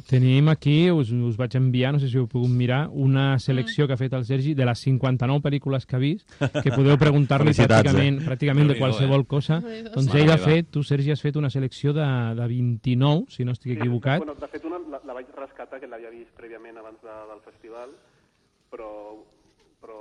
Tenim 0.06 0.48
aquí, 0.48 0.90
us, 0.94 1.10
us 1.10 1.36
vaig 1.36 1.56
enviar, 1.58 1.90
no 1.92 1.98
sé 1.98 2.06
si 2.06 2.18
ho 2.20 2.26
pogut 2.30 2.50
mirar, 2.54 2.86
una 2.92 3.38
selecció 3.42 3.88
que 3.88 3.96
ha 3.96 3.98
fet 3.98 4.12
el 4.14 4.24
Sergi 4.28 4.52
de 4.54 4.66
les 4.68 4.78
59 4.84 5.42
pel·lícules 5.42 5.86
que 5.88 5.96
ha 5.96 5.98
vist, 5.98 6.28
que 6.38 6.70
podeu 6.70 6.94
preguntar-li 7.00 7.50
pràcticament, 7.56 8.20
pràcticament 8.28 8.70
de 8.70 8.76
qualsevol 8.78 9.24
eh? 9.24 9.26
cosa. 9.26 9.58
Doncs 9.58 10.12
sí. 10.12 10.20
ell 10.20 10.30
ha 10.30 10.38
fet, 10.38 10.70
tu 10.70 10.84
Sergi 10.86 11.10
has 11.10 11.24
fet 11.24 11.36
una 11.40 11.50
selecció 11.50 11.92
de, 11.96 12.06
de 12.38 12.46
29, 12.46 13.26
si 13.34 13.48
no 13.48 13.56
estic 13.56 13.74
equivocat. 13.80 14.22
Bueno, 14.22 14.38
de 14.38 14.50
fet, 14.52 14.68
una 14.70 14.78
la, 14.94 15.02
la 15.08 15.18
vaig 15.18 15.34
rescatar, 15.34 15.80
que 15.82 15.90
l'havia 15.90 16.14
vist 16.14 16.30
prèviament 16.38 16.78
abans 16.78 17.02
de, 17.02 17.18
del 17.32 17.42
festival, 17.48 17.90
però, 18.70 18.90
però 19.82 19.98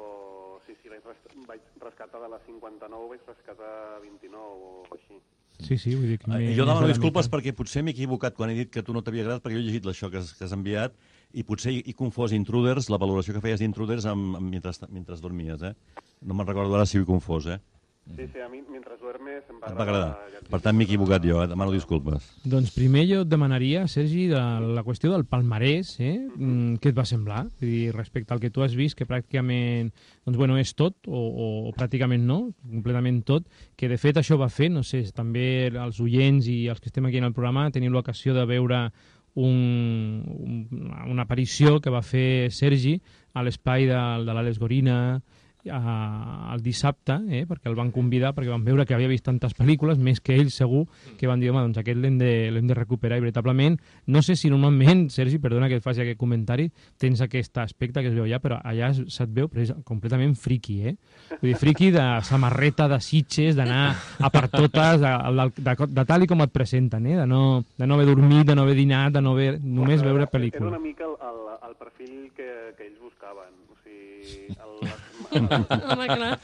sí, 0.66 0.76
sí, 0.82 0.90
vaig, 0.92 1.04
res, 1.08 1.18
vaig 1.48 1.62
rescatar 1.84 2.22
de 2.24 2.30
les 2.34 2.46
59, 2.48 3.10
vaig 3.14 3.28
rescatar 3.32 3.74
29 4.04 4.40
o 4.42 4.86
així. 4.98 5.20
Sí, 5.58 5.78
sí, 5.82 5.96
vull 5.98 6.12
dir 6.12 6.20
que... 6.22 6.30
Eh, 6.38 6.52
Jo 6.54 6.68
demano 6.68 6.86
la 6.86 6.92
disculpes 6.92 7.26
mica. 7.26 7.38
perquè 7.38 7.54
potser 7.58 7.82
m'he 7.82 7.96
equivocat 7.96 8.36
quan 8.38 8.52
he 8.54 8.58
dit 8.60 8.70
que 8.74 8.84
tu 8.86 8.94
no 8.94 9.02
t'havia 9.02 9.24
agradat, 9.26 9.42
perquè 9.46 9.58
jo 9.58 9.64
he 9.64 9.66
llegit 9.66 9.88
això 9.90 10.12
que 10.14 10.20
has, 10.22 10.34
que 10.38 10.46
has 10.46 10.54
enviat 10.54 10.94
i 11.34 11.44
potser 11.48 11.74
he, 11.74 11.80
he 11.88 11.96
confós 11.98 12.36
Intruders, 12.38 12.92
la 12.94 13.00
valoració 13.02 13.34
que 13.34 13.42
feies 13.42 13.64
d'Intruders 13.64 14.06
amb, 14.06 14.36
amb, 14.38 14.52
mentre, 14.54 14.76
mentre 14.94 15.18
dormies, 15.24 15.64
eh? 15.66 15.74
No 16.22 16.38
me'n 16.38 16.48
recordo 16.48 16.78
ara 16.78 16.86
si 16.86 17.00
ho 17.00 17.06
he 17.06 17.10
confós, 17.10 17.50
eh? 17.50 17.58
Sí, 18.16 18.26
sí, 18.32 18.40
a 18.40 18.48
mi, 18.50 18.62
mentre 18.72 18.96
duermes, 19.02 19.44
em 19.50 19.60
va 19.62 19.68
Et 19.72 19.78
va 19.78 19.84
agradar. 19.84 20.12
ja 20.32 20.42
Per 20.50 20.60
tant, 20.64 20.76
m'he 20.78 20.86
equivocat 20.88 21.26
jo, 21.28 21.42
eh? 21.44 21.48
demano 21.52 21.74
disculpes. 21.74 22.30
Doncs 22.48 22.72
primer 22.76 23.04
jo 23.10 23.22
et 23.26 23.30
demanaria, 23.30 23.84
Sergi, 23.92 24.28
de 24.32 24.40
la 24.78 24.84
qüestió 24.86 25.12
del 25.12 25.26
palmarès, 25.30 25.96
eh? 26.00 26.16
Mm, 26.36 26.78
què 26.82 26.94
et 26.94 26.98
va 26.98 27.06
semblar? 27.06 27.44
Vull 27.60 27.74
dir, 27.74 27.92
respecte 27.96 28.34
al 28.34 28.42
que 28.44 28.52
tu 28.54 28.64
has 28.64 28.78
vist, 28.80 28.98
que 28.98 29.08
pràcticament 29.10 29.92
doncs, 30.26 30.38
bueno, 30.38 30.58
és 30.58 30.74
tot, 30.78 30.96
o, 31.08 31.20
o, 31.20 31.50
o 31.70 31.76
pràcticament 31.78 32.24
no, 32.26 32.40
completament 32.64 33.22
tot, 33.28 33.46
que 33.76 33.92
de 33.92 34.00
fet 34.02 34.22
això 34.22 34.40
va 34.40 34.50
fer, 34.50 34.72
no 34.72 34.86
sé, 34.88 35.04
també 35.16 35.68
els 35.68 36.02
oients 36.04 36.48
i 36.48 36.66
els 36.72 36.82
que 36.82 36.90
estem 36.92 37.06
aquí 37.10 37.22
en 37.22 37.30
el 37.30 37.36
programa 37.36 37.70
tenim 37.76 37.94
l'ocasió 37.94 38.34
de 38.38 38.48
veure 38.48 38.88
un, 39.38 40.24
un, 40.26 40.92
una 41.12 41.28
aparició 41.28 41.78
que 41.80 41.94
va 41.94 42.02
fer 42.02 42.50
Sergi 42.50 42.96
a 43.38 43.44
l'espai 43.46 43.86
de, 43.86 44.00
de 44.26 44.34
l'Àlex 44.34 44.58
Gorina, 44.58 44.98
uh, 45.70 46.54
el 46.54 46.62
dissabte, 46.64 47.18
eh, 47.30 47.46
perquè 47.48 47.70
el 47.70 47.76
van 47.78 47.92
convidar, 47.92 48.34
perquè 48.36 48.50
van 48.52 48.64
veure 48.66 48.86
que 48.86 48.96
havia 48.96 49.08
vist 49.12 49.26
tantes 49.26 49.54
pel·lícules, 49.58 49.98
més 50.00 50.22
que 50.22 50.36
ell 50.36 50.52
segur, 50.52 50.86
que 51.20 51.28
van 51.28 51.40
dir, 51.40 51.50
home, 51.52 51.62
doncs 51.66 51.78
aquest 51.82 52.00
l'hem 52.02 52.18
de, 52.18 52.32
de 52.62 52.74
recuperar 52.78 53.18
i 53.20 53.24
veritablement, 53.24 53.78
no 54.08 54.22
sé 54.26 54.36
si 54.36 54.50
normalment, 54.50 55.08
Sergi, 55.18 55.40
perdona 55.44 55.68
que 55.70 55.78
et 55.80 55.84
faci 55.86 56.02
aquest 56.04 56.20
comentari, 56.20 56.70
tens 56.98 57.22
aquest 57.22 57.58
aspecte 57.64 58.02
que 58.02 58.10
es 58.12 58.16
veu 58.18 58.26
allà, 58.26 58.40
però 58.44 58.60
allà 58.64 58.92
se't 58.96 59.30
veu 59.36 59.48
pres- 59.52 59.74
completament 59.86 60.36
friki, 60.40 60.80
eh? 60.92 60.96
Vull 61.42 61.52
dir, 61.52 61.58
friki 61.60 61.92
de 61.92 62.06
samarreta, 62.24 62.88
de 62.92 63.00
sitges, 63.04 63.56
d'anar 63.58 63.96
a 64.24 64.30
per 64.34 64.48
totes, 64.50 65.02
de, 65.04 65.14
de, 65.38 65.48
de, 65.64 65.76
de 66.00 66.06
tal 66.08 66.24
i 66.24 66.28
com 66.32 66.42
et 66.46 66.52
presenten, 66.56 67.06
eh? 67.12 67.18
De 67.22 67.28
no, 67.28 67.64
de 67.78 67.88
no 67.88 67.96
haver 68.00 68.08
dormit, 68.14 68.46
de 68.48 68.56
no 68.56 68.64
haver 68.68 68.76
dinat, 68.80 69.14
de 69.14 69.22
no 69.22 69.36
haver, 69.36 69.58
només 69.62 70.02
veure 70.02 70.24
Era 70.26 70.32
pel·lícula. 70.32 70.70
una 70.72 70.80
mica 70.80 71.04
el, 71.06 71.16
el, 71.28 71.42
el 71.70 71.76
perfil 71.76 72.32
que, 72.36 72.48
que 72.78 72.88
ells 72.88 73.00
buscaven. 73.02 73.67
El, 74.28 75.44
el, 75.44 75.48
Home, 75.92 76.08
clar. 76.08 76.40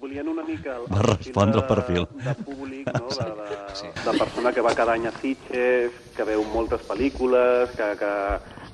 volien 0.00 0.28
una 0.28 0.42
mica 0.42 0.76
el, 0.76 0.88
Va 0.90 1.02
respondre 1.02 1.60
el 1.60 1.66
perfil. 1.66 2.06
de, 2.10 2.24
de 2.24 2.34
públic, 2.34 2.90
no? 2.92 3.08
de, 3.08 3.28
de, 3.40 4.10
de 4.10 4.18
persona 4.18 4.52
que 4.52 4.64
va 4.64 4.74
cada 4.74 4.94
any 4.94 5.06
a 5.06 5.12
Sitges, 5.20 5.92
que 6.16 6.26
veu 6.26 6.42
moltes 6.54 6.82
pel·lícules, 6.88 7.70
que, 7.78 7.90
que 8.00 8.12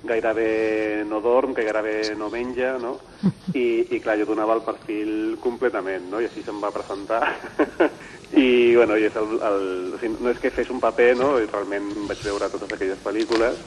gairebé 0.09 1.05
no 1.09 1.21
dorm, 1.21 1.55
que 1.55 1.65
gairebé 1.67 2.15
no 2.17 2.31
menja, 2.31 2.79
no? 2.81 2.97
I, 3.53 3.67
i 3.91 4.01
clar, 4.01 4.17
jo 4.21 4.31
donava 4.31 4.57
el 4.57 4.65
perfil 4.65 5.37
completament, 5.43 6.09
no? 6.11 6.23
I 6.23 6.31
així 6.31 6.45
se'm 6.47 6.63
va 6.63 6.73
presentar. 6.73 7.21
I, 8.31 8.77
bueno, 8.77 8.97
i 8.97 9.09
és 9.09 9.17
el, 9.19 9.37
el, 9.43 9.65
o 9.97 10.01
sigui, 10.01 10.17
no 10.23 10.31
és 10.33 10.41
que 10.41 10.53
fes 10.55 10.71
un 10.71 10.81
paper, 10.81 11.13
no? 11.19 11.35
I 11.43 11.49
realment 11.51 11.91
vaig 12.09 12.23
veure 12.25 12.49
totes 12.53 12.73
aquelles 12.77 13.03
pel·lícules, 13.05 13.59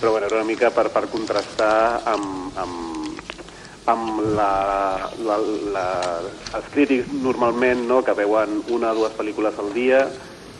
però 0.00 0.14
bueno, 0.14 0.28
era 0.30 0.40
una 0.40 0.48
mica 0.48 0.70
per, 0.70 0.88
per 0.94 1.08
contrastar 1.12 1.74
amb, 2.14 2.56
amb, 2.56 3.01
amb 3.90 4.20
la, 4.36 4.50
la, 5.26 5.38
la, 5.74 5.86
els 6.58 6.68
crítics 6.74 7.10
normalment 7.22 7.86
no, 7.88 8.02
que 8.06 8.14
veuen 8.14 8.60
una 8.70 8.92
o 8.92 9.00
dues 9.00 9.16
pel·lícules 9.18 9.58
al 9.58 9.72
dia, 9.74 10.04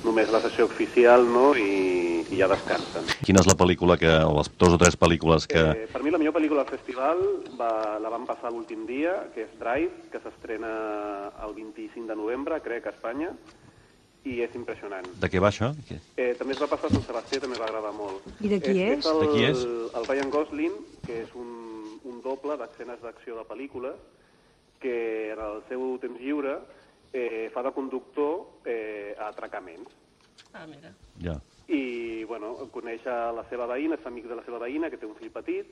només 0.02 0.32
la 0.34 0.40
sessió 0.42 0.66
oficial 0.66 1.24
no, 1.30 1.52
i, 1.54 2.24
i 2.32 2.40
ja 2.40 2.48
descansen. 2.50 3.06
Quina 3.22 3.42
és 3.44 3.48
la 3.48 3.56
pel·lícula 3.58 3.96
que, 4.00 4.10
o 4.10 4.34
les 4.40 4.50
dos 4.58 4.74
o 4.74 4.80
tres 4.80 4.98
pel·lícules 4.98 5.46
que... 5.50 5.62
Eh, 5.62 5.88
per 5.92 6.02
mi 6.02 6.10
la 6.10 6.18
millor 6.18 6.34
pel·lícula 6.34 6.64
al 6.64 6.70
festival 6.72 7.22
va, 7.58 7.72
la 8.02 8.10
van 8.12 8.26
passar 8.26 8.50
l'últim 8.50 8.86
dia, 8.88 9.14
que 9.34 9.46
és 9.46 9.56
Drive, 9.60 10.10
que 10.12 10.22
s'estrena 10.24 10.72
el 11.46 11.54
25 11.54 12.08
de 12.10 12.18
novembre, 12.18 12.58
crec, 12.64 12.90
a 12.90 12.96
Espanya, 12.96 13.30
i 14.26 14.38
és 14.42 14.52
impressionant. 14.58 15.06
De 15.22 15.30
què 15.30 15.40
va 15.42 15.50
això? 15.50 15.72
Eh, 15.90 16.32
també 16.38 16.54
es 16.54 16.62
va 16.62 16.70
passar 16.70 16.90
a 16.90 16.94
Sant 16.94 17.06
Sebastià, 17.06 17.42
també 17.42 17.58
va 17.58 17.66
agradar 17.70 17.94
molt. 17.94 18.26
I 18.40 18.52
de 18.52 18.60
qui 18.62 18.76
és? 18.78 19.00
és 19.02 19.10
el, 19.10 19.22
De 19.22 19.30
qui 19.32 19.46
és? 19.48 19.64
El 19.98 20.06
Ryan 20.10 20.30
Gosling, 20.34 20.76
que 21.06 21.22
és 21.24 21.34
un, 21.38 21.61
un 22.08 22.20
doble 22.24 22.56
d'escenes 22.60 23.00
d'acció 23.02 23.38
de 23.38 23.46
pel·lícules, 23.48 23.96
que 24.82 25.32
en 25.32 25.40
el 25.40 25.62
seu 25.68 25.96
temps 26.02 26.20
lliure 26.20 26.58
eh, 27.12 27.48
fa 27.54 27.62
de 27.62 27.72
conductor 27.72 28.62
eh, 28.66 29.14
a 29.18 29.28
atracaments. 29.30 29.94
Ah, 30.52 30.66
mira. 30.66 30.92
Ja. 31.22 31.38
I, 31.68 32.24
bueno, 32.28 32.54
coneix 32.74 33.06
a 33.06 33.32
la 33.32 33.44
seva 33.48 33.68
veïna, 33.70 33.96
és 34.00 34.06
amic 34.08 34.26
de 34.28 34.36
la 34.36 34.44
seva 34.44 34.60
veïna, 34.62 34.90
que 34.90 34.98
té 34.98 35.06
un 35.06 35.14
fill 35.16 35.32
petit, 35.32 35.70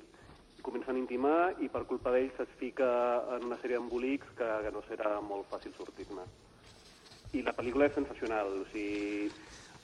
i 0.60 0.62
comencen 0.62 0.96
a 0.96 1.00
intimar 1.00 1.54
i 1.64 1.68
per 1.72 1.86
culpa 1.88 2.12
d'ells 2.14 2.38
es 2.44 2.54
fica 2.60 2.86
en 3.36 3.48
una 3.48 3.58
sèrie 3.62 3.78
d'embolics 3.78 4.30
que, 4.38 4.48
que 4.64 4.72
no 4.74 4.84
serà 4.86 5.16
molt 5.24 5.48
fàcil 5.50 5.74
sortir-ne. 5.76 6.26
I 7.32 7.44
la 7.46 7.54
pel·lícula 7.56 7.88
és 7.88 7.96
sensacional, 7.96 8.52
o 8.60 8.66
sigui... 8.72 9.30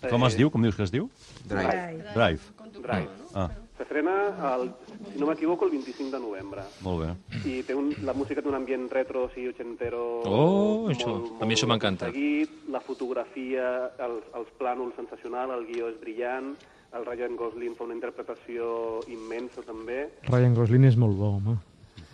Com 0.07 0.27
es 0.27 0.37
diu? 0.37 0.51
Com 0.53 0.63
dius 0.63 0.77
que 0.77 0.85
es 0.85 0.93
diu? 0.93 1.09
Drive. 1.49 2.11
Drive. 2.13 2.51
Drive. 2.85 3.31
Ah, 3.33 3.49
S'estrena, 3.77 4.13
el, 4.55 4.71
si 5.13 5.19
no 5.21 5.27
m'equivoco, 5.29 5.67
el 5.67 5.73
25 5.75 6.11
de 6.15 6.21
novembre. 6.21 6.63
molt 6.81 7.03
bé. 7.03 7.11
I 7.45 7.59
té 7.69 7.75
un, 7.77 7.91
la 8.09 8.15
música 8.17 8.41
té 8.41 8.49
un 8.49 8.57
ambient 8.57 8.87
retro, 8.93 9.27
o 9.27 9.31
sigui, 9.35 9.51
ochentero... 9.53 10.01
Oh, 10.25 10.89
això. 10.89 11.13
A 11.41 11.45
mi 11.45 11.59
això 11.59 11.69
m'encanta. 11.69 12.09
Seguit, 12.09 12.55
la 12.73 12.81
fotografia, 12.81 13.67
els, 14.07 14.25
els 14.41 14.49
plànols 14.59 14.97
sensacional, 14.97 15.53
el 15.59 15.67
guió 15.69 15.91
és 15.93 16.01
brillant, 16.01 16.55
el 16.97 17.05
Ryan 17.05 17.37
Gosling 17.37 17.77
fa 17.77 17.85
una 17.85 17.97
interpretació 17.99 19.03
immensa 19.13 19.61
també. 19.67 20.07
Ryan 20.31 20.57
Gosling 20.57 20.89
és 20.89 20.97
molt 20.97 21.19
bo, 21.21 21.35
home. 21.37 21.59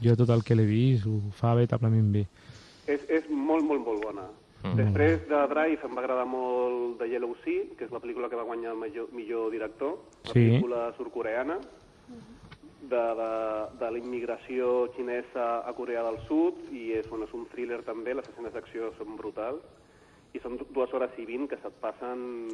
Jo 0.02 0.16
tot 0.18 0.30
el 0.34 0.42
que 0.42 0.56
l'he 0.58 0.66
vist 0.66 1.06
ho 1.06 1.20
fa 1.38 1.54
veritablement 1.54 2.10
bé. 2.10 2.26
És, 2.90 3.06
és 3.06 3.28
molt, 3.30 3.62
molt, 3.62 3.84
molt 3.86 4.02
bona. 4.02 4.26
Mm. 4.62 4.76
Després 4.78 5.24
de 5.28 5.40
Drive 5.50 5.82
em 5.88 5.94
va 5.96 6.02
agradar 6.04 6.26
molt 6.26 6.98
The 7.00 7.08
Yellow 7.10 7.34
Sea, 7.44 7.64
que 7.76 7.84
és 7.84 7.90
la 7.90 7.98
pel·lícula 8.00 8.28
que 8.30 8.36
va 8.38 8.44
guanyar 8.46 8.72
el 8.72 8.78
millor, 8.78 9.08
millor 9.12 9.50
director, 9.50 9.98
la 10.24 10.32
Sí. 10.32 10.38
pel·lícula 10.38 10.92
surcoreana, 10.96 11.58
de, 12.82 12.96
de, 12.96 13.30
de 13.80 13.90
la 13.90 13.98
immigració 13.98 14.88
xinesa 14.96 15.66
a 15.66 15.72
Corea 15.72 16.02
del 16.02 16.18
Sud, 16.28 16.54
i 16.72 16.92
és, 16.98 17.08
bueno, 17.08 17.24
és 17.26 17.34
un 17.34 17.46
thriller 17.46 17.82
també, 17.86 18.14
les 18.14 18.28
escenes 18.28 18.52
d'acció 18.52 18.92
són 18.98 19.16
brutals, 19.16 19.62
i 20.34 20.40
són 20.40 20.56
du- 20.56 20.66
dues 20.72 20.92
hores 20.94 21.10
i 21.20 21.26
vint 21.28 21.46
que 21.48 21.58
se't 21.60 21.74
passen 21.80 22.48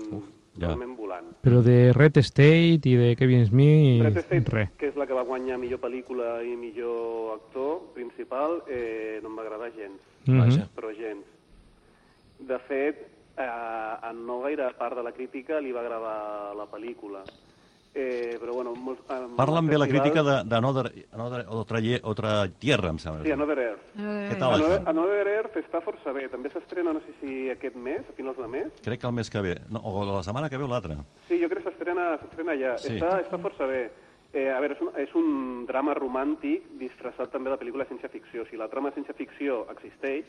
ja. 0.58 0.66
realment 0.66 0.96
volant. 0.98 1.28
Però 1.44 1.60
de 1.62 1.92
Red 1.94 2.16
State 2.18 2.88
i 2.90 2.96
de 2.98 3.14
Kevin 3.16 3.46
Smith, 3.46 4.02
Red 4.02 4.16
State, 4.24 4.50
res. 4.50 4.70
que 4.76 4.88
és 4.88 4.96
la 4.96 5.06
que 5.06 5.14
va 5.14 5.22
guanyar 5.22 5.58
millor 5.58 5.78
pel·lícula 5.80 6.42
i 6.44 6.56
millor 6.56 7.34
actor 7.36 7.82
principal, 7.94 8.62
eh, 8.68 9.20
no 9.22 9.28
em 9.28 9.36
va 9.38 9.42
agradar 9.42 9.72
gens. 9.76 10.00
Mhm. 10.26 10.38
Vaja. 10.40 10.68
però 10.76 10.90
gens. 10.96 11.24
De 12.48 12.58
fet, 12.64 13.02
eh, 13.36 13.42
a 13.44 14.10
no 14.14 14.40
gaire 14.46 14.70
part 14.78 14.96
de 14.96 15.02
la 15.04 15.12
crítica 15.12 15.60
li 15.60 15.72
va 15.72 15.80
agradar 15.84 16.54
la 16.56 16.66
pel·lícula. 16.70 17.22
Eh, 17.98 18.36
però 18.38 18.52
bueno, 18.54 18.74
molts, 18.76 19.00
eh, 19.10 19.26
Parlen 19.34 19.66
bé 19.66 19.78
la 19.80 19.86
crítica 19.88 20.22
de- 20.22 20.44
d'Another 20.44 20.92
Another, 21.12 21.46
otra, 21.48 21.80
lle- 21.80 22.00
otra 22.04 22.46
Tierra, 22.48 22.90
em 22.90 22.98
sembla. 22.98 23.24
Sí, 23.24 23.32
Another 23.32 23.58
Earth. 23.58 23.86
Què 23.96 24.36
tal, 24.38 24.54
Another, 24.54 24.80
això? 24.82 24.88
Another 24.92 25.26
Earth 25.32 25.56
està 25.56 25.80
força 25.82 26.12
bé. 26.12 26.28
També 26.28 26.50
s'estrena, 26.50 26.92
no 26.92 27.00
sé 27.00 27.12
si 27.20 27.50
aquest 27.50 27.74
mes, 27.74 28.00
a 28.08 28.12
finals 28.12 28.36
de 28.38 28.46
mes. 28.46 28.68
Crec 28.84 29.00
que 29.00 29.06
el 29.08 29.12
mes 29.14 29.30
que 29.30 29.40
ve. 29.40 29.56
No, 29.70 29.80
o 29.82 30.04
la 30.04 30.22
setmana 30.22 30.48
que 30.48 30.58
ve 30.58 30.64
o 30.64 30.68
l'altra. 30.68 30.96
Sí, 31.26 31.40
jo 31.42 31.48
crec 31.48 31.64
que 31.64 31.70
s'estrena 31.70 32.18
s'estrena 32.20 32.54
ja. 32.60 32.76
Sí. 32.78 32.94
Està, 33.00 33.20
està 33.24 33.38
força 33.40 33.66
bé. 33.66 33.90
Eh, 34.32 34.50
a 34.52 34.60
veure, 34.60 34.74
és 34.74 34.80
un, 34.82 34.90
és 35.00 35.14
un 35.16 35.66
drama 35.66 35.94
romàntic 35.94 36.68
disfressat 36.78 37.30
també 37.32 37.50
de 37.50 37.56
pel·lícula 37.58 37.84
de 37.88 37.96
ciència-ficció. 37.96 38.42
O 38.42 38.44
sigui, 38.44 38.58
la 38.58 38.68
trama 38.68 38.90
de 38.90 38.96
ciència-ficció 39.00 39.66
existeix 39.72 40.26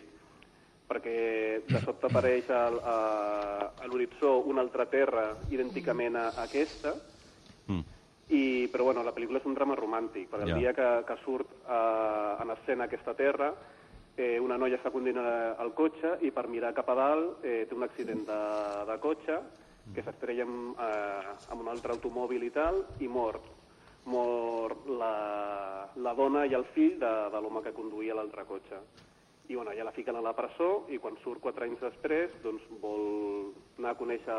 perquè 0.90 1.62
de 1.70 1.82
sobte 1.86 2.10
apareix 2.10 2.50
al, 2.50 2.80
a, 2.82 2.98
a 3.78 3.88
l'horitzó 3.88 4.40
una 4.50 4.66
altra 4.66 4.88
terra 4.90 5.30
idènticament 5.54 6.18
a, 6.18 6.28
a 6.34 6.50
aquesta, 6.50 6.96
Mm. 7.70 7.86
i, 8.30 8.68
però 8.74 8.84
bueno, 8.84 9.04
la 9.06 9.14
pel·lícula 9.14 9.40
és 9.40 9.46
un 9.46 9.54
drama 9.54 9.76
romàntic, 9.78 10.28
perquè 10.30 10.48
el 10.50 10.60
dia 10.60 10.74
que, 10.74 10.88
que 11.06 11.16
surt 11.24 11.52
eh, 11.70 12.42
en 12.44 12.54
escena 12.56 12.86
aquesta 12.86 13.14
terra, 13.18 13.52
eh, 14.18 14.40
una 14.42 14.58
noia 14.58 14.78
està 14.78 14.92
conduint 14.94 15.18
el 15.22 15.72
cotxe 15.78 16.16
i 16.26 16.32
per 16.34 16.48
mirar 16.50 16.74
cap 16.78 16.90
a 16.90 16.98
dalt 16.98 17.46
eh, 17.46 17.64
té 17.70 17.78
un 17.78 17.86
accident 17.86 18.26
de, 18.28 18.40
de 18.90 18.98
cotxe 19.02 19.40
que 19.96 20.04
s'estrella 20.06 20.46
amb, 20.46 20.78
eh, 20.78 21.36
amb 21.50 21.62
un 21.64 21.70
altre 21.72 21.96
automòbil 21.96 22.44
i 22.46 22.52
tal, 22.54 22.84
i 23.02 23.08
mor. 23.08 23.40
Mor 24.10 24.76
la, 24.90 25.14
la 25.98 26.14
dona 26.18 26.46
i 26.46 26.54
el 26.58 26.66
fill 26.76 27.00
de, 27.02 27.14
de 27.34 27.42
l'home 27.42 27.64
que 27.66 27.74
conduïa 27.74 28.18
l'altre 28.18 28.46
cotxe. 28.50 28.82
I 29.50 29.56
bueno, 29.58 29.72
ja 29.74 29.84
la 29.84 29.92
fiquen 29.96 30.16
a 30.16 30.22
la 30.22 30.36
presó 30.38 30.86
i 30.94 31.00
quan 31.02 31.16
surt 31.24 31.42
quatre 31.42 31.66
anys 31.66 31.82
després 31.82 32.36
doncs 32.44 32.62
vol 32.82 33.52
anar 33.80 33.96
a 33.96 33.98
conèixer 33.98 34.36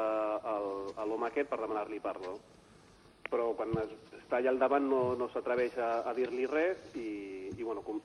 l'home 1.08 1.26
aquest 1.26 1.50
per 1.50 1.58
demanar-li 1.58 1.98
perdó 2.04 2.36
però 3.30 3.52
quan 3.58 3.74
es, 3.82 3.90
està 4.20 4.38
allà 4.38 4.50
al 4.54 4.58
davant 4.62 4.86
no, 4.90 5.00
no 5.18 5.28
s'atreveix 5.32 5.76
a, 5.78 5.90
a 6.10 6.14
dir-li 6.14 6.46
res 6.50 6.94
i, 6.98 7.08
i 7.56 7.62
bueno, 7.62 7.82
com, 7.86 7.98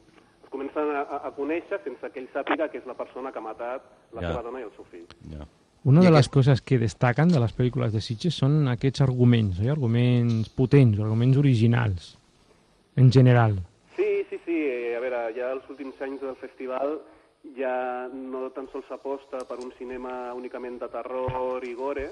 es 0.44 0.50
comencen 0.54 0.92
a, 0.98 1.04
a 1.30 1.32
conèixer 1.38 1.80
sense 1.84 2.10
que 2.14 2.22
ell 2.24 2.30
sàpiga 2.34 2.68
que 2.74 2.82
és 2.82 2.90
la 2.90 2.98
persona 2.98 3.32
que 3.34 3.42
ha 3.42 3.46
matat 3.46 3.86
la 4.14 4.22
Ja. 4.26 4.32
seva 4.34 4.44
dona 4.46 4.62
i 4.62 4.68
el 4.68 4.74
seu 4.76 4.86
fill. 4.92 5.06
Ja. 5.34 5.46
Una 5.86 6.02
de 6.02 6.10
les 6.10 6.30
coses 6.34 6.62
que 6.66 6.80
destaquen 6.82 7.30
de 7.30 7.40
les 7.42 7.52
pel·lícules 7.54 7.94
de 7.94 8.02
Sitges 8.02 8.38
són 8.42 8.68
aquests 8.72 9.04
arguments, 9.06 9.60
oi? 9.62 9.70
arguments 9.70 10.50
potents, 10.58 10.98
arguments 10.98 11.38
originals, 11.38 12.08
en 12.98 13.12
general. 13.14 13.60
Eh, 14.56 14.96
A 14.96 15.02
veure, 15.04 15.20
ja 15.36 15.52
els 15.52 15.66
últims 15.70 16.00
anys 16.02 16.22
del 16.24 16.38
festival 16.40 17.00
ja 17.58 18.08
no 18.10 18.48
tan 18.56 18.70
sols 18.72 18.88
s'aposta 18.90 19.44
per 19.46 19.58
un 19.62 19.74
cinema 19.78 20.34
únicament 20.34 20.80
de 20.82 20.88
terror 20.90 21.64
i 21.68 21.74
gore. 21.78 22.08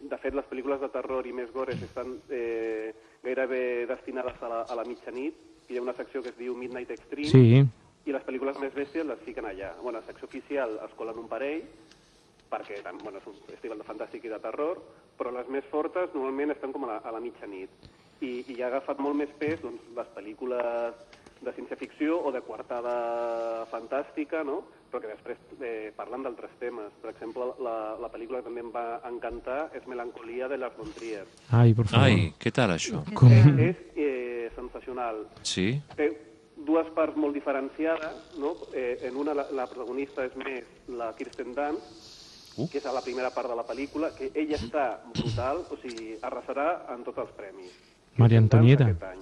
De 0.00 0.16
fet, 0.22 0.32
les 0.34 0.46
pel·lícules 0.46 0.78
de 0.80 0.88
terror 0.94 1.26
i 1.26 1.32
més 1.34 1.50
gores 1.52 1.80
estan 1.82 2.14
eh, 2.30 2.94
gairebé 3.24 3.84
destinades 3.90 4.38
a 4.42 4.48
la, 4.52 4.60
a 4.62 4.78
la 4.78 4.84
mitjanit. 4.86 5.34
Hi 5.68 5.76
ha 5.76 5.82
una 5.82 5.92
secció 5.98 6.22
que 6.22 6.30
es 6.30 6.38
diu 6.38 6.54
Midnight 6.56 6.94
Extreme 6.94 7.28
Sí. 7.34 7.64
i 8.06 8.14
les 8.14 8.24
pel·lícules 8.24 8.56
més 8.62 8.72
bèsties 8.72 9.04
les 9.04 9.20
fiquen 9.26 9.44
allà. 9.50 9.74
Bueno, 9.82 9.98
la 9.98 10.06
secció 10.06 10.30
oficial 10.30 10.78
es 10.86 10.94
colen 10.96 11.18
un 11.18 11.28
parell, 11.28 11.66
perquè 12.48 12.78
bueno, 13.02 13.18
és 13.18 13.26
un 13.26 13.34
festival 13.50 13.82
de 13.82 13.84
fantàstic 13.84 14.24
i 14.24 14.30
de 14.32 14.38
terror, 14.40 14.78
però 15.18 15.34
les 15.34 15.48
més 15.52 15.66
fortes 15.68 16.14
normalment 16.14 16.54
estan 16.54 16.72
com 16.72 16.86
a 16.86 16.94
la, 16.94 17.00
a 17.04 17.12
la 17.12 17.20
mitjanit. 17.20 17.68
I, 18.24 18.44
I 18.50 18.62
ha 18.62 18.70
agafat 18.70 18.98
molt 18.98 19.14
més 19.18 19.30
pes 19.38 19.60
doncs, 19.62 19.82
les 19.94 20.08
pel·lícules 20.16 20.94
de 21.44 21.52
ciència-ficció 21.54 22.18
o 22.24 22.32
de 22.34 22.42
quartada 22.42 23.64
fantàstica, 23.70 24.42
no? 24.44 24.62
però 24.88 25.02
que 25.02 25.10
després 25.12 25.38
eh, 25.60 25.90
parlen 25.96 26.24
d'altres 26.24 26.52
temes. 26.60 26.92
Per 27.02 27.10
exemple, 27.12 27.50
la, 27.64 27.96
la 28.00 28.08
pel·lícula 28.12 28.40
que 28.40 28.48
també 28.48 28.62
em 28.64 28.70
va 28.72 29.00
encantar 29.08 29.68
és 29.76 29.84
Melancolia 29.90 30.48
de 30.48 30.56
Lars 30.58 30.78
von 30.78 30.90
Trier. 30.96 31.26
Ai, 31.52 31.74
per 31.76 31.86
favor. 31.90 32.06
Ai, 32.06 32.30
què 32.40 32.52
tal, 32.56 32.72
això? 32.72 33.02
Com... 33.18 33.34
És 33.60 33.82
eh, 33.94 34.48
sensacional. 34.56 35.26
Sí? 35.44 35.70
Té 35.98 36.08
dues 36.68 36.88
parts 36.96 37.16
molt 37.20 37.36
diferenciades, 37.36 38.32
no? 38.40 38.54
Eh, 38.72 38.98
en 39.08 39.20
una 39.20 39.36
la, 39.36 39.46
la 39.54 39.68
protagonista 39.70 40.24
és 40.26 40.34
més 40.40 40.64
la 40.88 41.12
Kirsten 41.18 41.54
Dunst, 41.56 42.16
Uh. 42.58 42.66
que 42.66 42.80
és 42.80 42.86
a 42.90 42.92
la 42.92 42.98
primera 43.04 43.28
part 43.30 43.46
de 43.46 43.54
la 43.54 43.62
pel·lícula, 43.62 44.08
que 44.16 44.32
ella 44.34 44.56
està 44.58 44.86
brutal, 45.14 45.60
o 45.70 45.76
sigui, 45.78 46.16
arrasarà 46.26 46.64
en 46.90 47.04
tots 47.06 47.20
els 47.22 47.30
premis. 47.36 47.76
Maria 48.18 48.40
Antonieta. 48.42 48.88
Aquest 48.88 49.04
any. 49.06 49.20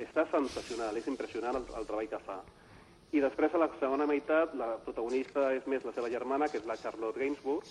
Està 0.00 0.24
sensacional, 0.30 0.96
és 0.96 1.08
impressionant 1.10 1.58
el, 1.60 1.68
el 1.76 1.86
treball 1.88 2.08
que 2.08 2.22
fa. 2.24 2.40
I 3.12 3.20
després, 3.20 3.54
a 3.54 3.60
la 3.60 3.68
segona 3.80 4.06
meitat, 4.06 4.52
la 4.58 4.76
protagonista 4.84 5.50
és 5.56 5.66
més 5.66 5.84
la 5.84 5.92
seva 5.96 6.10
germana, 6.12 6.48
que 6.48 6.60
és 6.60 6.66
la 6.68 6.78
Charlotte 6.82 7.18
Gainsbourg, 7.18 7.64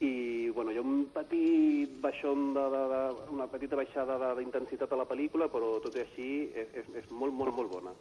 i 0.00 0.48
bueno, 0.54 0.70
hi 0.70 0.78
ha 0.78 0.84
un 0.86 1.08
petit 1.14 1.98
baixón 2.00 2.52
de, 2.54 2.64
de, 2.74 2.82
de, 2.92 3.00
una 3.34 3.48
petita 3.50 3.76
baixada 3.76 4.34
d'intensitat 4.38 4.92
a 4.94 5.00
la 5.00 5.08
pel·lícula, 5.10 5.50
però 5.50 5.74
tot 5.82 5.96
i 5.98 6.04
així 6.04 6.28
és, 6.54 6.70
és, 6.82 6.90
és 7.02 7.10
molt, 7.10 7.34
molt, 7.34 7.56
molt 7.58 7.72
bona. 7.72 7.94